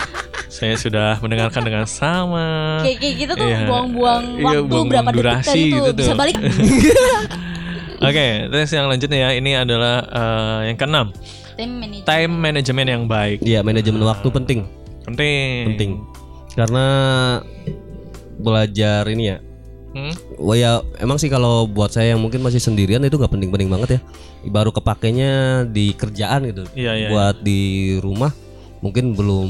saya 0.57 0.73
sudah 0.73 1.21
mendengarkan 1.21 1.61
dengan 1.61 1.85
sama. 1.85 2.81
Kayak 2.81 2.97
kayak 2.97 3.15
gitu 3.15 3.33
tuh 3.33 3.45
Iya. 3.45 3.59
buang-buang 3.63 4.23
Iya, 4.25 4.41
waktu 4.41 4.57
buang-buang 4.59 4.87
berapa 4.89 5.09
detik 5.09 5.19
durasi 5.21 5.45
tadi 5.47 5.61
gitu 5.67 5.77
tuh 5.77 5.85
tuh. 5.87 5.97
bisa 5.99 6.13
balik. 6.13 6.35
Oke, 8.07 8.27
terus 8.47 8.69
yang 8.69 8.85
lanjutnya 8.87 9.19
ya, 9.19 9.29
ini 9.33 9.51
adalah 9.53 9.95
eh, 10.03 10.59
yang 10.69 10.77
keenam, 10.77 11.07
time 12.03 12.33
management 12.35 12.87
yang 12.87 13.03
baik. 13.05 13.37
Iya 13.39 13.61
manajemen 13.61 14.01
waktu 14.03 14.27
penting 14.29 14.59
Penting. 15.03 15.63
penting 15.71 15.91
karena 16.51 16.85
belajar 18.35 19.05
ini 19.07 19.25
ya 19.27 19.39
Hmm? 19.87 20.13
Wah 20.37 20.53
ya 20.53 20.71
emang 20.97 21.17
sih 21.17 21.25
kalau 21.25 21.65
buat 21.65 21.89
saya 21.89 22.13
yang 22.13 22.21
mungkin 22.21 22.43
masih 22.43 22.59
sendirian 22.59 23.01
itu 23.01 23.17
nggak 23.17 23.33
penting-penting 23.33 23.65
banget 23.65 23.89
ya. 23.97 23.99
Baru 24.45 24.69
kepakainya 24.69 25.63
di 25.65 25.89
kerjaan 25.91 26.45
gitu. 26.45 26.69
Iya, 26.75 26.91
iya. 26.93 27.07
buat 27.09 27.41
di 27.41 27.61
rumah 27.97 28.29
mungkin 28.77 29.17
belum 29.17 29.49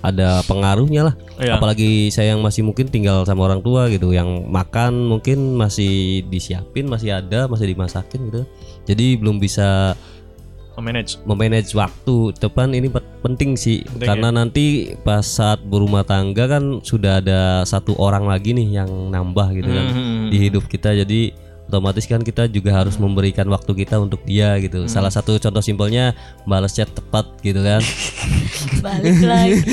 ada 0.00 0.40
pengaruhnya 0.44 1.06
lah. 1.06 1.14
Iya. 1.36 1.56
Apalagi 1.56 2.08
saya 2.08 2.32
yang 2.32 2.40
masih 2.40 2.62
mungkin 2.62 2.88
tinggal 2.88 3.24
sama 3.24 3.44
orang 3.44 3.60
tua 3.60 3.88
gitu, 3.88 4.10
yang 4.10 4.48
makan 4.48 5.06
mungkin 5.06 5.54
masih 5.54 6.24
disiapin, 6.26 6.88
masih 6.88 7.14
ada, 7.14 7.44
masih 7.44 7.68
dimasakin 7.68 8.20
gitu. 8.28 8.42
Jadi 8.84 9.16
belum 9.16 9.36
bisa 9.36 9.92
Manage. 10.80 11.20
memanage 11.22 11.76
waktu. 11.76 12.32
Depan 12.34 12.72
ini 12.72 12.88
pe- 12.88 13.04
penting 13.20 13.52
sih 13.52 13.84
Penting 13.84 14.00
ya? 14.00 14.06
karena 14.08 14.28
nanti 14.32 14.64
pas 14.98 15.20
saat 15.20 15.60
berumah 15.60 16.00
tangga 16.02 16.48
kan 16.48 16.80
sudah 16.80 17.20
ada 17.20 17.40
satu 17.62 17.92
orang 18.00 18.24
lagi 18.24 18.56
nih 18.56 18.80
yang 18.80 18.88
nambah 19.12 19.52
gitu 19.52 19.68
kan 19.68 19.86
Hmm. 19.92 20.26
di 20.32 20.40
hidup 20.40 20.64
kita. 20.64 20.96
Jadi 20.96 21.36
otomatis 21.70 22.04
kan 22.04 22.20
kita 22.20 22.50
juga 22.50 22.74
harus 22.74 22.98
memberikan 22.98 23.46
waktu 23.46 23.72
kita 23.72 24.02
untuk 24.02 24.20
dia 24.26 24.58
gitu. 24.58 24.90
Salah 24.90 25.08
satu 25.08 25.38
contoh 25.38 25.62
simpelnya 25.62 26.12
balas 26.42 26.74
chat 26.74 26.90
tepat 26.90 27.30
gitu 27.40 27.62
kan. 27.62 27.78
balik 28.84 29.22
lagi. 29.22 29.62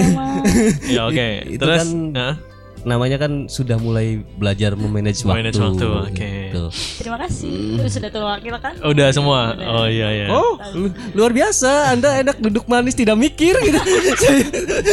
Emang. 0.00 0.40
Ya 0.88 1.04
oke. 1.06 1.28
Itu 1.44 1.60
Terus 1.60 1.84
kan- 1.84 2.16
Hah? 2.16 2.34
Namanya 2.80 3.16
kan 3.16 3.44
sudah 3.44 3.76
mulai 3.76 4.24
belajar 4.36 4.72
memanage 4.72 5.20
waktu. 5.22 5.36
Memanage 5.36 5.60
waktu, 5.60 5.86
oke. 5.86 6.30
gitu. 6.48 6.64
Terima 6.96 7.18
kasih. 7.20 7.84
Sudah 7.86 8.08
terwakilkan. 8.08 8.72
Udah 8.80 9.08
semua. 9.10 9.52
Oh 9.56 9.84
iya 9.84 10.08
iya. 10.10 10.26
Oh, 10.28 10.56
lu- 10.72 10.94
luar 11.12 11.30
biasa. 11.30 11.92
Anda 11.92 12.20
enak 12.20 12.40
duduk 12.40 12.64
manis 12.66 12.96
tidak 12.96 13.14
mikir 13.14 13.52
gitu. 13.60 13.76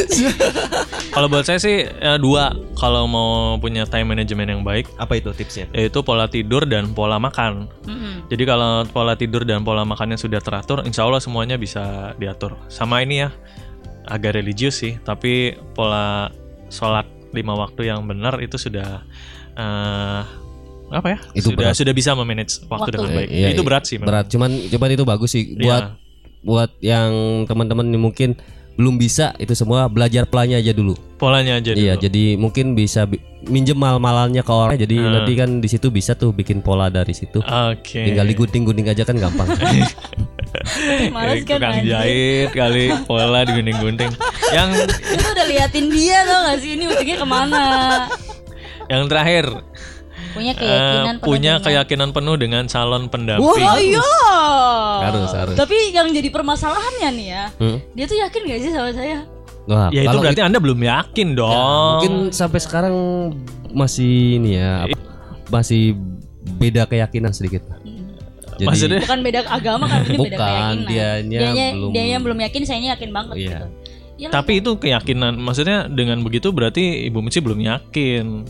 Kalau 1.13 1.27
buat 1.27 1.43
saya 1.43 1.57
sih 1.57 1.88
eh, 1.88 2.17
dua 2.19 2.53
kalau 2.77 3.09
mau 3.09 3.29
punya 3.57 3.89
time 3.89 4.13
management 4.13 4.49
yang 4.51 4.61
baik 4.61 4.85
Apa 4.97 5.17
itu 5.17 5.33
tipsnya? 5.33 5.65
yaitu 5.73 6.05
pola 6.05 6.29
tidur 6.29 6.67
dan 6.67 6.93
pola 6.93 7.17
makan. 7.17 7.65
Mm-mm. 7.89 8.29
Jadi 8.29 8.43
kalau 8.45 8.85
pola 8.85 9.17
tidur 9.17 9.41
dan 9.41 9.65
pola 9.65 9.81
makannya 9.81 10.13
sudah 10.13 10.38
teratur, 10.38 10.85
insya 10.85 11.07
Allah 11.07 11.17
semuanya 11.17 11.57
bisa 11.57 12.13
diatur. 12.17 12.53
Sama 12.69 13.01
ini 13.01 13.25
ya, 13.25 13.29
agak 14.05 14.38
religius 14.38 14.77
sih, 14.77 14.99
tapi 15.01 15.57
pola 15.73 16.29
sholat 16.69 17.07
lima 17.38 17.53
waktu 17.53 17.93
yang 17.93 18.01
benar 18.09 18.41
itu 18.41 18.57
sudah 18.57 19.05
eh, 19.53 20.21
apa 20.88 21.07
ya? 21.11 21.19
Itu 21.35 21.51
sudah 21.51 21.71
berat. 21.71 21.77
sudah 21.77 21.93
bisa 21.93 22.11
memanage 22.15 22.63
waktu, 22.65 22.89
Waktu. 22.89 22.95
dengan 22.95 23.11
baik. 23.13 23.29
Iya, 23.29 23.47
itu 23.51 23.61
iya. 23.61 23.67
berat 23.67 23.83
sih. 23.85 23.95
memang. 23.99 24.07
Berat, 24.09 24.25
cuman 24.31 24.51
cuman 24.71 24.89
itu 24.95 25.03
bagus 25.03 25.29
sih 25.35 25.43
buat 25.59 25.83
Iya. 25.83 25.95
buat 26.47 26.71
yang 26.79 27.11
teman-teman 27.45 27.85
mungkin 27.99 28.39
belum 28.78 28.95
bisa 28.95 29.34
itu 29.36 29.51
semua 29.51 29.89
belajar 29.89 30.23
pelanya 30.23 30.55
aja 30.55 30.69
dulu. 30.69 30.93
Polanya 31.17 31.57
aja 31.57 31.73
Iya, 31.73 31.97
dulu. 31.97 32.03
jadi 32.05 32.23
mungkin 32.38 32.65
bisa 32.71 33.03
bi- 33.03 33.17
minjem 33.43 33.73
mal-malannya 33.73 34.39
ke 34.39 34.53
orang. 34.53 34.78
Jadi 34.78 34.95
Hmm. 34.95 35.11
nanti 35.11 35.34
kan 35.34 35.49
di 35.57 35.65
situ 35.65 35.89
bisa 35.89 36.13
tuh 36.13 36.30
bikin 36.30 36.61
pola 36.61 36.88
dari 36.88 37.09
situ. 37.09 37.41
Oke. 37.41 38.05
Tinggal 38.05 38.25
digunting-gunting 38.28 38.86
aja 38.88 39.01
kan 39.01 39.17
gampang. 39.17 39.49
Males 41.09 41.41
kan 41.43 41.57
tukang 41.57 41.82
jahit 41.84 42.49
kali 42.51 42.93
pola 43.03 43.41
digunting-gunting. 43.43 44.11
Yang 44.49 44.69
Itu 45.09 45.25
udah 45.28 45.45
liatin 45.47 45.86
dia 45.89 46.17
tau 46.23 46.39
gak 46.45 46.57
sih 46.59 46.71
ini 46.75 46.86
ujungnya 46.86 47.17
ke 47.17 47.28
mana 47.28 47.65
yang 48.88 49.03
terakhir 49.05 49.45
Punya 50.32 50.53
keyakinan 50.53 51.15
penuh 51.15 51.28
punya 51.28 51.53
dengan- 51.53 51.65
keyakinan 51.65 52.09
penuh 52.11 52.36
dengan 52.36 52.63
calon 52.65 53.03
pendamping. 53.07 53.43
Oh 53.43 53.55
iya 53.78 54.03
Harus, 55.03 55.32
harus. 55.32 55.55
Tapi 55.55 55.91
yang 55.91 56.09
jadi 56.09 56.28
permasalahannya 56.28 57.09
nih 57.11 57.28
ya 57.28 57.43
Hmm? 57.55 57.78
Dia 57.91 58.05
tuh 58.05 58.17
yakin 58.17 58.41
gak 58.43 58.59
sih 58.59 58.71
sama 58.71 58.91
saya 58.91 59.19
Wah, 59.65 59.89
Ya 59.89 60.01
itu 60.01 60.15
berarti 60.15 60.39
Anda 60.39 60.57
belum 60.57 60.80
yakin 60.80 61.28
Ya, 61.30 61.38
dong. 61.38 61.51
mungkin 61.93 62.13
sampai 62.32 62.55
sekarang 62.57 62.95
masih 63.69 64.39
ini 64.39 64.55
ya 64.55 64.86
apa, 64.86 64.95
masih 65.51 65.99
beda 66.53 66.86
keyakinan 66.86 67.30
sedikit. 67.30 67.67
Jadi 68.55 68.63
Maksudnya 68.63 69.01
Bukan 69.03 69.19
beda 69.21 69.39
agama 69.45 69.86
kan 69.86 70.01
ini 70.03 70.17
beda 70.23 70.34
Bukan, 70.34 70.39
keyakinan 70.39 70.78
dianya 70.88 71.39
belum- 71.69 71.91
Dianya 71.91 72.17
belum 72.17 72.38
yakin 72.41 72.61
Sayanya 72.63 72.89
yakin 72.95 73.09
banget 73.11 73.36
Iya. 73.36 73.49
gitu 73.51 73.67
Ya, 74.17 74.34
tapi 74.34 74.57
itu 74.57 74.73
keyakinan. 74.73 75.38
Maksudnya 75.38 75.86
dengan 75.86 76.25
begitu 76.25 76.49
berarti 76.49 77.05
Ibu 77.05 77.21
Mici 77.21 77.38
belum 77.38 77.61
yakin. 77.61 78.49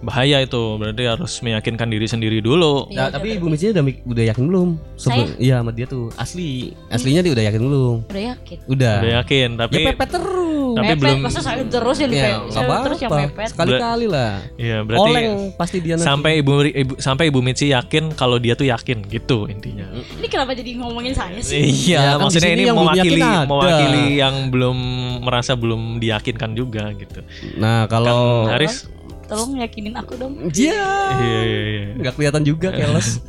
Bahaya 0.00 0.40
itu. 0.40 0.62
Berarti 0.76 1.02
harus 1.04 1.32
meyakinkan 1.40 1.88
diri 1.88 2.04
sendiri 2.04 2.40
dulu. 2.40 2.88
Nah, 2.90 3.08
tapi 3.08 3.36
Ibu 3.36 3.46
Mici 3.46 3.68
udah 3.68 3.84
udah 3.84 4.24
yakin 4.32 4.44
belum? 4.48 4.68
Sebelum 4.96 5.28
iya 5.36 5.60
sama 5.60 5.70
dia 5.70 5.84
tuh 5.84 6.08
asli. 6.16 6.72
Aslinya 6.88 7.20
dia 7.20 7.32
udah 7.32 7.44
yakin 7.44 7.60
belum? 7.60 7.96
Udah 8.08 8.24
yakin 8.32 8.58
Udah. 8.66 8.96
Udah 9.00 9.12
yakin, 9.20 9.48
tapi 9.56 9.74
Ya 9.76 9.92
pepet 9.92 10.08
terus. 10.10 10.48
Tapi 10.70 10.86
mepet, 10.86 11.00
belum- 11.02 11.20
Masa 11.20 11.40
saya 11.42 11.62
terus 11.62 11.98
yang 11.98 12.10
Ya, 12.10 12.36
nggak 12.38 12.52
Saya 12.52 12.78
terus 12.80 12.98
yang 12.98 13.10
mepet 13.12 13.48
Sekali-kali 13.50 14.06
lah. 14.06 14.32
Iya, 14.56 14.76
berarti 14.82 15.10
Oleng 15.10 15.28
pasti 15.54 15.76
dia 15.80 15.94
nanti. 15.96 16.06
sampai 16.06 16.32
Ibu, 16.40 16.52
ibu 16.64 16.92
sampai 16.96 17.24
Ibu 17.28 17.40
Mici 17.40 17.66
yakin 17.70 18.04
kalau 18.14 18.36
dia 18.36 18.54
tuh 18.54 18.66
yakin 18.66 19.02
gitu 19.04 19.46
intinya. 19.46 19.86
Ini 19.92 20.26
kenapa 20.26 20.54
jadi 20.54 20.70
ngomongin 20.76 21.12
saya 21.12 21.38
sih 21.40 21.60
Iya, 21.90 21.98
Ya, 21.98 22.10
kan 22.14 22.24
maksudnya 22.24 22.50
ini 22.50 22.64
yang 22.64 22.78
mewakili 22.78 23.20
mewakili 23.20 24.04
yang 24.16 24.34
belum 24.48 24.78
merasa 25.20 25.52
belum 25.54 25.98
diyakinkan 25.98 26.54
juga 26.54 26.88
gitu. 26.94 27.20
Nah, 27.56 27.84
kalau 27.84 28.46
Kan 28.46 28.56
Haris? 28.56 28.86
Tolong 29.30 29.62
yakinin 29.62 29.94
aku 29.94 30.18
dong 30.18 30.34
Iya. 30.50 30.74
Iya, 31.14 31.40
iya, 31.46 31.60
iya. 31.62 31.82
nggak 32.02 32.14
kelihatan 32.18 32.42
juga 32.42 32.74
keles. 32.74 33.22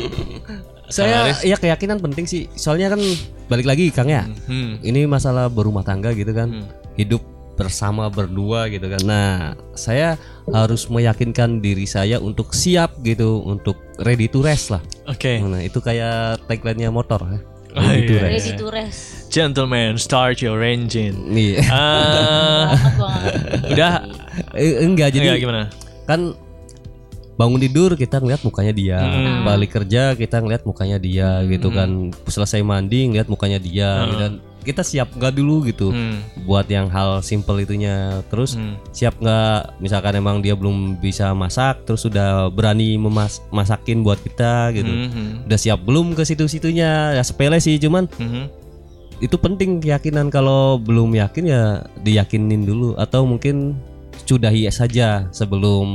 Saya 0.92 1.32
ya 1.40 1.56
keyakinan 1.56 2.04
penting 2.04 2.28
sih. 2.28 2.52
Soalnya 2.52 2.92
kan 2.92 3.00
balik 3.48 3.64
lagi 3.64 3.88
Kang 3.88 4.12
ya. 4.12 4.28
Hmm. 4.44 4.76
Ini 4.84 5.08
masalah 5.08 5.48
berumah 5.48 5.80
tangga 5.80 6.12
gitu 6.12 6.36
kan. 6.36 6.52
Hmm. 6.52 6.68
Hidup 7.00 7.24
bersama 7.56 8.12
berdua 8.12 8.68
gitu 8.68 8.92
kan. 8.92 9.00
Nah, 9.04 9.56
saya 9.72 10.20
harus 10.52 10.88
meyakinkan 10.92 11.64
diri 11.64 11.88
saya 11.88 12.20
untuk 12.20 12.52
siap 12.52 13.00
gitu 13.00 13.40
untuk 13.44 13.80
ready 14.04 14.28
to 14.28 14.44
rest 14.44 14.68
lah. 14.68 14.84
Oke. 15.08 15.40
Nah, 15.40 15.64
itu 15.64 15.80
kayak 15.80 16.44
tagline-nya 16.44 16.92
motor 16.92 17.24
ya. 17.24 17.40
Oh, 17.72 17.80
Ready 17.80 18.04
to 18.04 18.12
iya. 18.12 18.22
rest. 18.28 18.36
Ready 18.36 18.52
to 18.60 18.66
rest 18.68 19.00
Gentlemen, 19.32 19.96
start 19.96 20.44
your 20.44 20.60
engine. 20.60 21.16
Nih. 21.32 21.56
Ah, 21.72 22.76
Banget 22.76 22.94
banget 23.00 23.32
udah 23.72 23.92
Eh, 24.52 24.80
enggak 24.80 25.08
jadi 25.10 25.26
Enggak, 25.28 25.40
gimana? 25.40 25.62
kan 26.02 26.20
bangun 27.32 27.58
tidur 27.58 27.90
kita 27.94 28.16
ngeliat 28.16 28.42
mukanya 28.42 28.70
dia 28.70 28.98
Hmm. 29.00 29.42
balik 29.42 29.72
kerja 29.72 30.12
kita 30.12 30.38
ngeliat 30.38 30.62
mukanya 30.62 30.96
dia 30.96 31.40
gitu 31.44 31.68
kan 31.68 31.88
selesai 32.24 32.60
mandi 32.60 33.08
ngeliat 33.08 33.26
mukanya 33.26 33.56
dia 33.56 34.04
gitu 34.04 34.18
kan. 34.18 34.32
kita 34.62 34.78
siap 34.80 35.10
nggak 35.10 35.34
dulu 35.34 35.64
gitu 35.64 35.90
Hmm. 35.90 36.22
buat 36.44 36.64
yang 36.66 36.86
hal 36.86 37.18
simple 37.20 37.58
itunya 37.58 38.20
terus 38.28 38.54
Hmm. 38.54 38.78
siap 38.88 39.16
nggak 39.16 39.80
misalkan 39.80 40.14
emang 40.14 40.38
dia 40.38 40.52
belum 40.52 40.96
bisa 40.96 41.32
masak 41.32 41.82
terus 41.82 42.04
sudah 42.04 42.46
berani 42.46 42.94
memas 42.94 43.42
masakin 43.48 44.00
buat 44.00 44.18
kita 44.18 44.70
gitu 44.72 44.92
Hmm. 44.92 45.42
udah 45.42 45.58
siap 45.58 45.80
belum 45.80 46.12
ke 46.12 46.22
situ-situnya 46.22 47.16
ya 47.16 47.22
sepele 47.22 47.58
sih 47.58 47.74
cuman 47.76 48.06
Hmm. 48.12 48.46
itu 49.18 49.34
penting 49.34 49.78
keyakinan 49.78 50.28
kalau 50.28 50.76
belum 50.76 51.10
yakin 51.12 51.44
ya 51.44 51.62
diyakinin 51.96 52.62
dulu 52.62 52.94
atau 52.94 53.24
mungkin 53.24 53.74
sudahi 54.22 54.68
saja 54.68 55.26
sebelum 55.30 55.88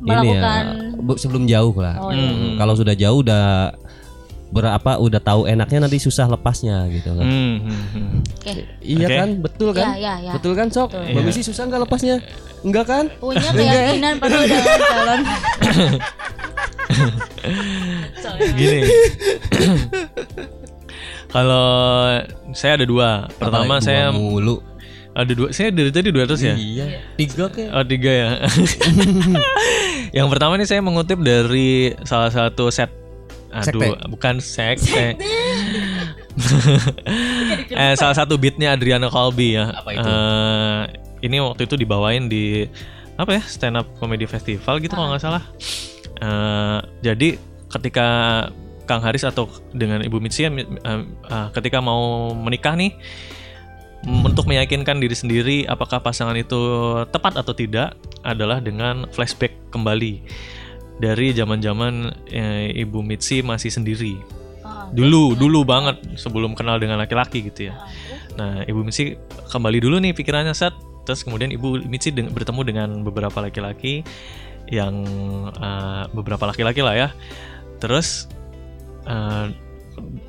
ini 0.00 0.08
ya 0.08 0.16
Melakukan- 0.16 0.76
bu- 0.98 1.16
sebelum 1.16 1.44
jauh 1.44 1.74
lah 1.74 1.96
Oh, 1.98 2.08
iya. 2.08 2.24
Hmm, 2.24 2.56
kalau 2.56 2.72
sudah 2.72 2.92
jauh 2.92 3.20
udah 3.20 3.74
berapa 4.50 4.98
udah 4.98 5.20
tahu 5.20 5.46
enaknya 5.46 5.86
nanti 5.86 5.96
susah 5.96 6.26
lepasnya 6.26 6.90
gitu 6.90 7.12
kan 7.12 7.22
Hmm. 7.22 7.54
Hmm. 7.60 7.84
Hmm. 7.92 8.10
Oke 8.34 8.52
iya 8.80 9.06
Oke. 9.06 9.14
kan 9.14 9.28
betul 9.38 9.70
kan 9.70 9.86
Ya 9.92 9.94
ya 9.96 10.14
ya 10.20 10.32
betul 10.34 10.52
kan 10.52 10.66
sok 10.68 10.90
Betul. 10.90 11.06
Mbak 11.12 11.22
Misi 11.24 11.42
susah 11.42 11.62
nggak 11.64 11.80
lepasnya 11.84 12.16
enggak 12.60 12.84
kan 12.84 13.04
Punya 13.16 13.46
keyakinan 13.48 14.14
dengan 14.18 14.46
calon 14.82 15.20
Sorry. 18.16 18.52
Gini. 18.52 18.80
Kalau 21.30 21.66
saya 22.52 22.72
ada 22.74 22.84
dua. 22.84 23.30
Pertama 23.32 23.78
Apalagi 23.78 23.86
saya 23.86 24.10
mulu 24.10 24.58
ada 25.14 25.32
dua. 25.34 25.48
Saya 25.50 25.74
dari 25.74 25.90
tadi 25.90 26.14
dua 26.14 26.24
terus 26.26 26.42
ya. 26.42 26.54
iya 26.54 27.02
tiga 27.18 27.50
kayak 27.50 27.70
Oh 27.74 27.84
tiga 27.84 28.10
ya. 28.10 28.30
Yang 30.16 30.28
pertama 30.30 30.58
nih 30.58 30.68
saya 30.68 30.80
mengutip 30.82 31.18
dari 31.22 31.94
salah 32.06 32.30
satu 32.30 32.70
set. 32.70 32.90
Aduh, 33.50 33.82
Sekte. 33.82 33.86
bukan 34.06 34.34
sekte. 34.38 35.18
eh, 37.82 37.94
salah 37.98 38.14
satu 38.14 38.38
beatnya 38.38 38.78
Adriano 38.78 39.10
Colby 39.10 39.58
ya. 39.58 39.74
Apa 39.74 39.90
itu? 39.90 40.06
Eh, 40.06 40.82
ini 41.26 41.42
waktu 41.42 41.66
itu 41.66 41.74
dibawain 41.74 42.30
di 42.30 42.70
apa 43.18 43.36
ya 43.36 43.42
stand 43.42 43.74
up 43.74 43.90
comedy 43.98 44.30
festival 44.30 44.78
gitu 44.78 44.94
kalau 44.94 45.10
nggak 45.10 45.24
salah. 45.26 45.42
Eh, 46.22 46.78
jadi 47.02 47.42
ketika 47.74 48.08
Kang 48.86 49.02
Haris 49.06 49.22
atau 49.22 49.46
dengan 49.70 50.02
Ibu 50.02 50.18
Mitsi 50.18 50.46
eh, 50.46 50.50
eh, 50.50 51.46
ketika 51.54 51.78
mau 51.78 52.34
menikah 52.34 52.74
nih 52.74 52.90
m- 54.06 54.24
untuk 54.26 54.46
meyakinkan 54.48 55.00
diri 55.00 55.16
sendiri 55.16 55.56
apakah 55.66 56.00
pasangan 56.00 56.36
itu 56.36 56.58
tepat 57.10 57.36
atau 57.40 57.52
tidak 57.52 57.96
adalah 58.20 58.60
dengan 58.60 59.08
flashback 59.12 59.56
kembali 59.72 60.20
dari 61.00 61.32
zaman-zaman 61.32 62.12
eh, 62.28 62.76
Ibu 62.76 63.00
Mitsi 63.00 63.40
masih 63.40 63.72
sendiri. 63.72 64.20
Ah, 64.60 64.92
Dulu, 64.92 65.32
dulu 65.32 65.64
banget 65.64 65.96
sebelum 66.20 66.52
kenal 66.52 66.76
dengan 66.76 67.00
laki-laki 67.00 67.40
gitu 67.48 67.72
ya. 67.72 67.74
Nah, 68.36 68.60
Ibu 68.68 68.84
Mitsi 68.84 69.16
kembali 69.48 69.80
dulu 69.80 69.96
nih 69.96 70.12
pikirannya 70.12 70.52
set. 70.52 70.76
Terus 71.08 71.24
kemudian 71.24 71.48
Ibu 71.48 71.88
Mitsi 71.88 72.12
deng- 72.12 72.28
bertemu 72.28 72.60
dengan 72.68 72.88
beberapa 73.00 73.40
laki-laki 73.40 74.04
yang 74.68 74.92
eh, 75.56 76.04
beberapa 76.12 76.44
laki-laki 76.44 76.84
lah 76.84 76.94
ya. 76.94 77.08
Terus 77.80 78.28
eh, 79.08 79.46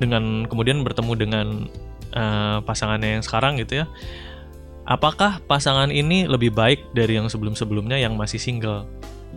dengan 0.00 0.48
kemudian 0.48 0.80
bertemu 0.80 1.12
dengan 1.20 1.46
eh, 2.12 2.58
pasangannya 2.62 3.16
yang 3.16 3.24
sekarang 3.24 3.56
gitu 3.56 3.82
ya. 3.82 3.86
Apakah 4.82 5.38
pasangan 5.42 5.88
ini 5.88 6.26
lebih 6.26 6.50
baik 6.50 6.90
dari 6.90 7.14
yang 7.14 7.26
sebelum-sebelumnya 7.26 7.96
yang 7.96 8.14
masih 8.14 8.36
single? 8.36 8.84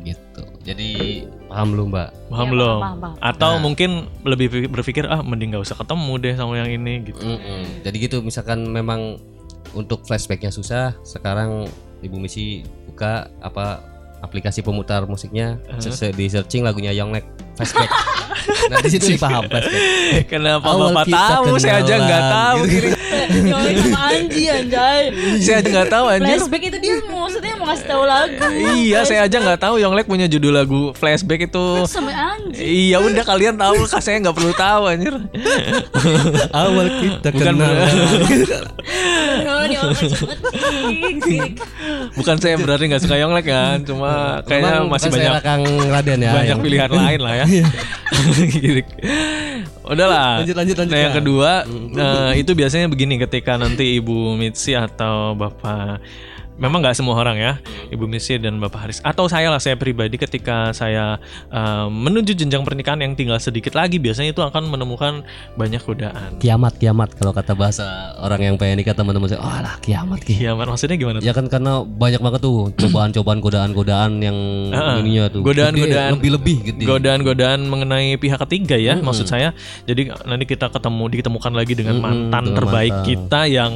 gitu. 0.04 0.44
Jadi 0.62 1.24
paham 1.48 1.74
lu 1.74 1.88
mbak? 1.88 2.14
Paham 2.28 2.46
Iya, 2.46 2.54
belum? 2.54 2.78
paham, 2.78 2.98
paham, 3.00 3.16
paham. 3.16 3.26
Atau 3.26 3.52
Nah. 3.56 3.62
mungkin 3.64 3.90
lebih 4.22 4.48
pi- 4.52 4.70
berpikir 4.70 5.08
ah 5.08 5.24
mending 5.24 5.56
gak 5.56 5.66
usah 5.66 5.74
ketemu 5.74 6.14
deh 6.20 6.36
sama 6.36 6.60
yang 6.60 6.70
ini 6.70 6.94
gitu. 7.02 7.24
Mm-mm. 7.26 7.82
Jadi 7.82 7.96
gitu 7.98 8.20
misalkan 8.20 8.70
memang 8.70 9.18
untuk 9.72 10.04
flashbacknya 10.04 10.52
susah, 10.52 10.94
sekarang 11.02 11.66
Ibu 12.04 12.22
Misi 12.22 12.62
buka 12.86 13.32
apa 13.40 13.82
aplikasi 14.20 14.62
pemutar 14.62 15.08
musiknya, 15.08 15.58
se- 15.80 16.12
di 16.12 16.28
searching 16.28 16.62
lagunya 16.62 16.92
Yonglek 16.92 17.26
flashback. 17.56 17.90
nah 18.72 18.78
di 18.84 18.90
situ 18.92 19.06
dipaham 19.16 19.44
flashback. 19.48 20.28
Kenapa 20.28 20.68
Awal 20.70 20.92
Bapak 20.92 21.08
tahu? 21.08 21.46
Saya 21.58 21.82
aja 21.82 21.96
nggak 21.96 22.22
kenalan, 22.22 22.36
tahu. 22.36 22.60
gitu. 22.68 22.88
Yo, 23.26 23.58
sama 23.58 24.02
Anji 24.12 24.44
anjay. 24.48 25.04
saya 25.42 25.56
aja 25.64 25.70
nggak 25.72 25.90
tahu 25.90 26.06
anjir. 26.12 26.38
Flashback 26.38 26.64
itu 26.68 26.78
dia 26.78 26.96
maksudnya 27.02 27.55
mau 27.66 27.74
ngasih 27.74 27.88
tahu 27.90 28.04
lagu. 28.06 28.46
Iya, 28.78 29.00
saya 29.04 29.26
aja 29.26 29.38
nggak 29.42 29.58
tahu 29.58 29.82
Yonglek 29.82 30.06
punya 30.06 30.30
judul 30.30 30.54
lagu 30.54 30.94
flashback 30.94 31.50
itu. 31.50 31.66
Iya 32.54 33.02
udah 33.02 33.26
kalian 33.26 33.58
tahu 33.58 33.90
kah 33.90 33.98
saya 33.98 34.22
nggak 34.22 34.38
perlu 34.38 34.54
tahu 34.54 34.84
anjir. 34.86 35.18
Awal 36.54 36.86
kita 37.02 37.28
Bukan. 37.34 37.54
Sirik. 41.26 41.54
Bukan 42.16 42.36
saya 42.38 42.56
berarti 42.56 42.84
nggak 42.86 43.02
suka 43.02 43.16
Yonglek 43.18 43.46
kan, 43.46 43.78
cuma 43.82 44.42
kayaknya 44.46 44.72
Memang 44.80 44.94
masih 44.94 45.10
banyak 45.10 45.34
Kang 45.42 45.64
Raden 45.66 46.20
ya. 46.22 46.32
banyak 46.32 46.50
yang- 46.54 46.62
pilihan 46.64 46.92
lain 46.92 47.20
lah 47.20 47.34
ya. 47.34 47.46
Gitu. 48.46 48.82
Udahlah. 49.86 50.42
Lanjut, 50.42 50.56
lanjut, 50.56 50.76
lanjut, 50.78 50.94
Nah, 50.94 51.02
yang 51.02 51.14
kedua 51.14 51.52
eh, 51.96 52.32
itu 52.40 52.52
biasanya 52.54 52.88
begini 52.88 53.18
ketika 53.20 53.58
nanti 53.58 53.98
Ibu 53.98 54.34
Mitsi 54.34 54.74
atau 54.74 55.34
Bapak 55.34 56.02
Memang 56.56 56.80
nggak 56.80 56.96
semua 56.96 57.20
orang 57.20 57.36
ya, 57.36 57.54
Ibu 57.92 58.08
Mitsi 58.08 58.40
dan 58.40 58.56
Bapak 58.64 58.88
Haris 58.88 59.04
atau 59.04 59.28
saya 59.28 59.52
lah 59.52 59.60
saya 59.60 59.76
pribadi 59.76 60.16
ketika 60.16 60.72
saya 60.72 61.20
eh, 61.52 61.88
menuju 61.92 62.32
jenjang 62.32 62.64
pernikahan 62.64 63.04
yang 63.04 63.12
tinggal 63.12 63.36
sedikit 63.44 63.76
lagi 63.76 64.00
biasanya 64.00 64.32
itu 64.32 64.40
akan 64.40 64.72
menemukan 64.72 65.28
banyak 65.60 65.84
godaan. 65.84 66.40
Kiamat 66.40 66.80
kiamat 66.80 67.12
kalau 67.20 67.36
kata 67.36 67.52
bahasa 67.60 68.16
orang 68.24 68.40
yang 68.40 68.56
pengen 68.56 68.80
nikah 68.80 68.96
teman-teman 68.96 69.28
saya, 69.28 69.44
oh 69.44 69.60
lah 69.60 69.76
kiamat 69.84 70.24
kiamat. 70.24 70.66
Maksudnya 70.72 70.96
gimana? 70.96 71.18
tuh? 71.20 71.28
Ya 71.28 71.36
kan 71.36 71.52
karena 71.52 71.84
banyak 71.84 72.24
banget 72.24 72.40
tuh 72.40 72.72
cobaan-cobaan 72.72 73.40
godaan-godaan 73.44 74.12
yang 74.24 74.38
Heeh. 74.72 74.96
ininya 75.04 75.24
tuh. 75.28 75.44
Godaan-godaan. 75.44 76.12
Lebih-lebih 76.16 76.58
gitu. 76.72 76.80
godaan-godaan 76.88 77.60
mengenai 77.68 78.16
pihak 78.16 78.40
ketiga 78.48 78.80
ya 78.80 78.96
maksud 78.96 79.28
saya 79.28 79.52
jadi 79.84 80.14
nanti 80.24 80.46
kita 80.48 80.72
ketemu 80.72 81.04
ditemukan 81.20 81.52
lagi 81.52 81.74
dengan 81.76 82.00
Mm-mm, 82.00 82.32
mantan 82.32 82.44
dengan 82.48 82.58
terbaik 82.58 82.94
mantan. 82.96 83.08
kita 83.10 83.42
yang 83.52 83.74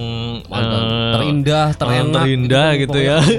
Mantan 0.50 0.82
eh, 0.82 1.12
terindah, 1.14 1.68
terenak, 1.76 2.24
mantan 2.26 2.26
terindah 2.72 2.74
gitu, 2.78 2.98
ya 3.00 3.18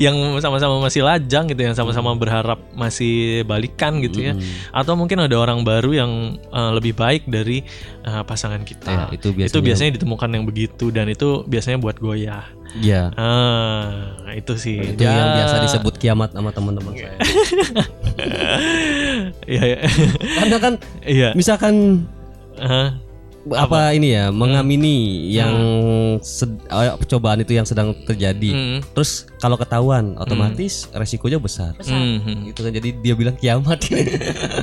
yang 0.00 0.16
sama-sama 0.38 0.80
masih 0.80 1.04
lajang 1.04 1.44
gitu 1.46 1.60
yang 1.62 1.76
sama-sama 1.76 2.12
berharap 2.12 2.58
masih 2.72 3.44
balikan 3.44 4.00
gitu 4.00 4.18
ya 4.22 4.32
atau 4.70 4.96
mungkin 4.96 5.20
ada 5.20 5.36
orang 5.36 5.62
baru 5.62 5.92
yang 5.94 6.10
eh, 6.42 6.70
lebih 6.72 6.92
baik 6.92 7.26
dari 7.26 7.62
eh, 8.02 8.22
pasangan 8.24 8.62
kita 8.62 8.90
Ya, 8.92 9.04
itu 9.10 9.30
biasanya. 9.30 9.52
itu 9.52 9.58
biasanya 9.62 9.90
ditemukan 9.96 10.28
yang 10.30 10.44
begitu 10.44 10.88
dan 10.88 11.06
itu 11.06 11.44
biasanya 11.44 11.78
buat 11.78 11.96
goyah 11.96 12.44
Iya. 12.72 13.12
ah 13.12 14.08
itu 14.32 14.56
sih 14.56 14.80
Itu 14.96 15.04
Ya. 15.04 15.12
yang 15.12 15.30
biasa 15.38 15.56
disebut 15.62 15.94
kiamat 15.96 16.32
sama 16.32 16.48
teman-teman 16.50 16.96
saya. 16.96 17.16
Iya, 19.44 19.62
iya. 19.66 19.78
Karena 20.38 20.56
kan 20.56 20.72
Iya. 21.02 21.28
misalkan 21.34 22.04
Hah? 22.56 22.96
Apa, 23.50 23.90
ini 23.90 24.14
ya 24.14 24.30
mengamini 24.30 25.26
yang 25.34 25.52
sed- 26.22 26.62
eh, 26.70 26.94
cobaan 27.10 27.42
itu 27.42 27.58
yang 27.58 27.66
sedang 27.66 27.90
terjadi. 28.06 28.50
Hmm. 28.54 28.78
Terus 28.94 29.26
kalau 29.42 29.58
ketahuan 29.58 30.14
otomatis 30.14 30.86
resikonya 30.94 31.42
besar. 31.42 31.74
Besar. 31.74 31.98
Mhm. 31.98 32.54
Gitu 32.54 32.60
kan 32.62 32.70
jadi 32.70 32.88
dia 33.02 33.14
bilang 33.18 33.34
kiamat. 33.34 33.82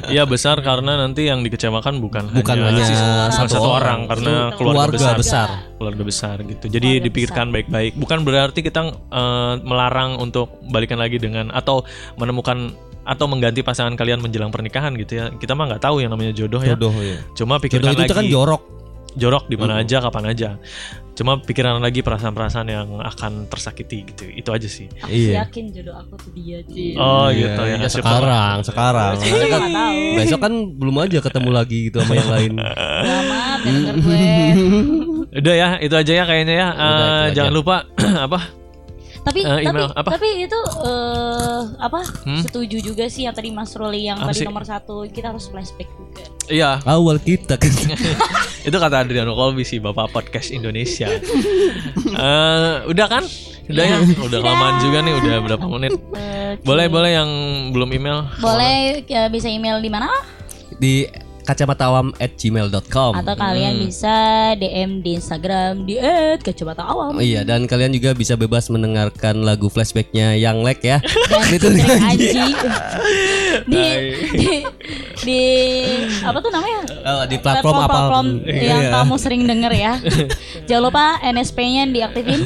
Iya 0.09 0.25
besar 0.25 0.57
karena 0.65 0.97
nanti 0.97 1.29
yang 1.29 1.45
dikecewakan 1.45 2.01
bukan, 2.01 2.33
Bukan 2.33 2.57
hanya 2.57 2.81
salah 2.81 3.29
satu 3.29 3.61
satu, 3.61 3.69
orang, 3.69 3.77
orang, 3.77 3.99
karena 4.09 4.31
itu 4.49 4.57
keluarga, 4.57 4.73
keluarga 4.73 4.97
besar. 4.97 5.15
besar. 5.19 5.49
keluarga 5.79 6.03
besar 6.03 6.35
gitu. 6.43 6.65
Jadi 6.67 6.89
Keluarga 6.89 7.05
dipikirkan 7.07 7.45
baik-baik. 7.53 7.93
Bukan 7.95 8.19
berarti 8.25 8.59
kita 8.65 8.81
eh, 8.89 9.53
melarang 9.61 10.17
untuk 10.17 10.59
balikan 10.67 10.97
lagi 10.97 11.21
dengan 11.21 11.53
atau 11.53 11.85
menemukan 12.17 12.73
atau 13.09 13.25
mengganti 13.25 13.59
pasangan 13.59 13.93
kalian 13.93 14.21
menjelang 14.21 14.47
pernikahan 14.47 14.93
gitu 14.93 15.17
ya. 15.17 15.25
Kita 15.31 15.51
mah 15.51 15.65
nggak 15.67 15.81
tahu 15.81 15.99
yang 15.99 16.13
namanya 16.13 16.29
jodoh 16.31 16.61
ya. 16.61 16.77
Jodoh 16.77 16.93
ya. 16.95 17.17
Cuma 17.33 17.57
Jodoh 17.57 17.63
pikirkan 17.65 17.91
itu 17.91 18.01
lagi 18.05 18.13
kan 18.13 18.25
jorok. 18.27 18.63
jorok 19.09 19.49
di 19.49 19.57
mana 19.57 19.81
aja 19.81 19.97
kapan 19.99 20.29
aja. 20.29 20.49
Cuma 21.17 21.35
pikiran 21.35 21.81
lagi 21.81 21.99
perasaan-perasaan 21.99 22.67
yang 22.69 22.87
akan 23.01 23.49
tersakiti 23.49 24.05
gitu. 24.05 24.29
Itu 24.29 24.53
aja 24.53 24.69
sih. 24.69 24.85
Aku 24.95 25.09
sih 25.09 25.33
Iya. 25.33 25.43
yakin 25.43 25.73
jodoh 25.73 25.97
aku 25.97 26.13
tuh 26.15 26.31
dia, 26.31 26.61
Ci. 26.63 26.93
Oh 26.95 27.27
Iya, 27.27 27.35
gitu 27.51 27.61
ya. 27.65 27.75
iya, 27.75 27.87
Siapa- 27.89 28.05
sekarang, 28.05 28.57
sekarang. 28.63 29.13
Besok 29.17 29.33
kita 29.33 29.45
nggak 29.49 29.73
tahu. 29.73 29.97
Besok 30.15 30.39
kan 30.39 30.53
belum 30.77 30.95
aja 31.01 31.17
ketemu 31.19 31.49
lagi 31.51 31.77
gitu 31.89 31.97
sama 31.99 32.13
yang 32.15 32.29
lain. 32.29 32.53
Ya 33.59 33.91
gue. 33.91 34.25
Udah 35.41 35.53
ya, 35.57 35.67
itu 35.79 35.95
aja 35.95 36.11
ya 36.13 36.23
kayaknya 36.23 36.55
ya. 36.55 36.67
Udah, 36.69 36.85
itu 36.85 37.01
Eh, 37.01 37.19
aja. 37.25 37.33
jangan 37.35 37.53
lupa 37.57 37.75
apa? 38.29 38.39
Tapi 39.19 39.39
tapi 39.41 39.61
email, 39.61 39.91
apa? 39.91 40.09
tapi 40.11 40.29
itu 40.41 40.59
eh, 40.81 41.61
apa 41.77 42.01
Hmm? 42.19 42.41
setuju 42.41 42.77
juga 42.81 43.05
sih 43.05 43.23
yang 43.23 43.33
tadi 43.33 43.49
Mas 43.49 43.71
Roli 43.71 44.03
yang 44.03 44.17
Apa 44.17 44.29
tadi 44.29 44.39
sih? 44.39 44.47
nomor 44.47 44.63
satu 44.63 45.03
kita 45.05 45.29
harus 45.29 45.45
flashback 45.45 45.87
juga 45.89 46.23
Iya, 46.47 46.81
Awal 46.81 47.19
kita 47.19 47.55
kan. 47.55 47.69
itu 48.67 48.73
kata 48.73 48.95
Adriano 48.99 49.31
Kolbi 49.31 49.61
sih 49.61 49.77
Bapak 49.77 50.09
Podcast 50.09 50.49
Indonesia. 50.49 51.05
Eh, 52.09 52.73
udah 52.85 53.07
kan? 53.07 53.23
Udah 53.69 53.83
ya, 53.85 53.97
udah 54.01 54.39
kelamaan 54.39 54.75
juga 54.81 54.97
nih, 54.99 55.13
udah 55.15 55.35
berapa 55.41 55.65
menit. 55.69 55.93
Oke. 55.93 56.65
Boleh, 56.65 56.89
boleh 56.89 57.11
yang 57.13 57.29
belum 57.69 57.89
email. 57.91 58.25
boleh 58.39 59.05
ya, 59.05 59.29
bisa 59.29 59.45
email 59.45 59.77
di 59.77 59.87
mana 59.87 60.09
Di 60.73 61.05
kacamatawam@gmail.com. 61.41 63.11
atau 63.15 63.33
kalian 63.33 63.71
Hmm. 63.71 63.83
bisa 63.83 64.15
DM 64.55 64.99
di 64.99 65.11
Instagram 65.13 65.83
di 65.83 65.95
@kacamataawam 66.37 67.13
Oh 67.13 67.23
iya 67.23 67.41
dan 67.41 67.63
kalian 67.63 67.91
juga 67.91 68.11
bisa 68.11 68.33
bebas 68.33 68.67
mendengarkan 68.67 69.07
lagu 69.39 69.67
flashbacknya 69.67 70.33
yang 70.33 70.61
lek 70.61 70.81
ya. 70.81 70.97
dan 71.31 71.49
Itu. 71.49 71.67
Anji 71.99 72.29
di, 73.65 73.85
di 74.31 74.49
di 75.19 75.41
apa 76.19 76.37
tuh 76.37 76.49
namanya 76.49 76.81
Oh, 77.01 77.23
di 77.25 77.37
platform 77.37 77.75
apa? 77.75 77.87
platform 77.87 78.27
yang 78.45 78.81
Iya. 78.81 78.91
kamu 78.93 79.15
sering 79.15 79.43
denger 79.43 79.71
ya 79.73 79.93
jangan 80.67 80.83
lupa 80.85 81.03
NSP-nya 81.21 81.83
diaktifin 81.87 82.39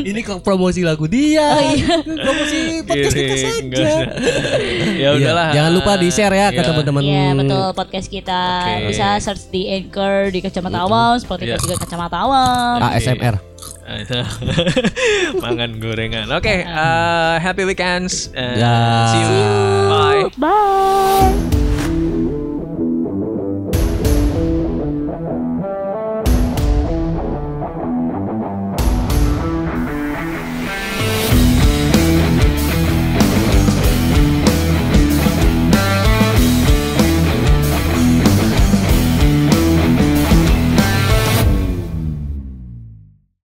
Ini 0.00 0.20
kok 0.20 0.40
promosi 0.40 0.82
lagu 0.82 1.06
dia. 1.06 1.46
Oh, 1.48 1.62
iya. 1.68 1.94
promosi 2.02 2.58
podcast 2.82 3.14
kita 3.14 3.34
Giring, 3.34 3.54
saja. 3.70 3.78
ya 3.78 4.06
Iya, 4.98 5.08
udahlah. 5.14 5.48
Jangan 5.50 5.72
lupa 5.72 5.92
di 5.94 6.08
share 6.08 6.32
ya 6.32 6.48
ke 6.48 6.56
Iya. 6.56 6.66
teman-teman. 6.66 7.02
Iya 7.02 7.26
betul 7.34 7.66
podcast 7.72 8.08
kita 8.08 8.40
Oke. 8.48 8.72
bisa 8.88 9.06
search 9.18 9.48
di 9.48 9.68
Anchor 9.68 10.28
di 10.28 10.40
Kacamata 10.40 10.84
Awam 10.84 11.14
seperti 11.16 11.44
Iya. 11.46 11.56
juga 11.56 11.74
Kacamata 11.76 12.16
Awam. 12.18 12.78
ASMR. 12.88 13.36
Mangan 15.42 15.80
gorengan. 15.80 16.28
Oke, 16.30 16.60
eh, 16.60 17.34
happy 17.38 17.64
weekends. 17.64 18.28
and 18.32 18.60
Ya. 18.60 18.76
See 19.08 19.24
you. 19.24 19.48
Bye. 19.88 20.24
Bye. 20.36 21.67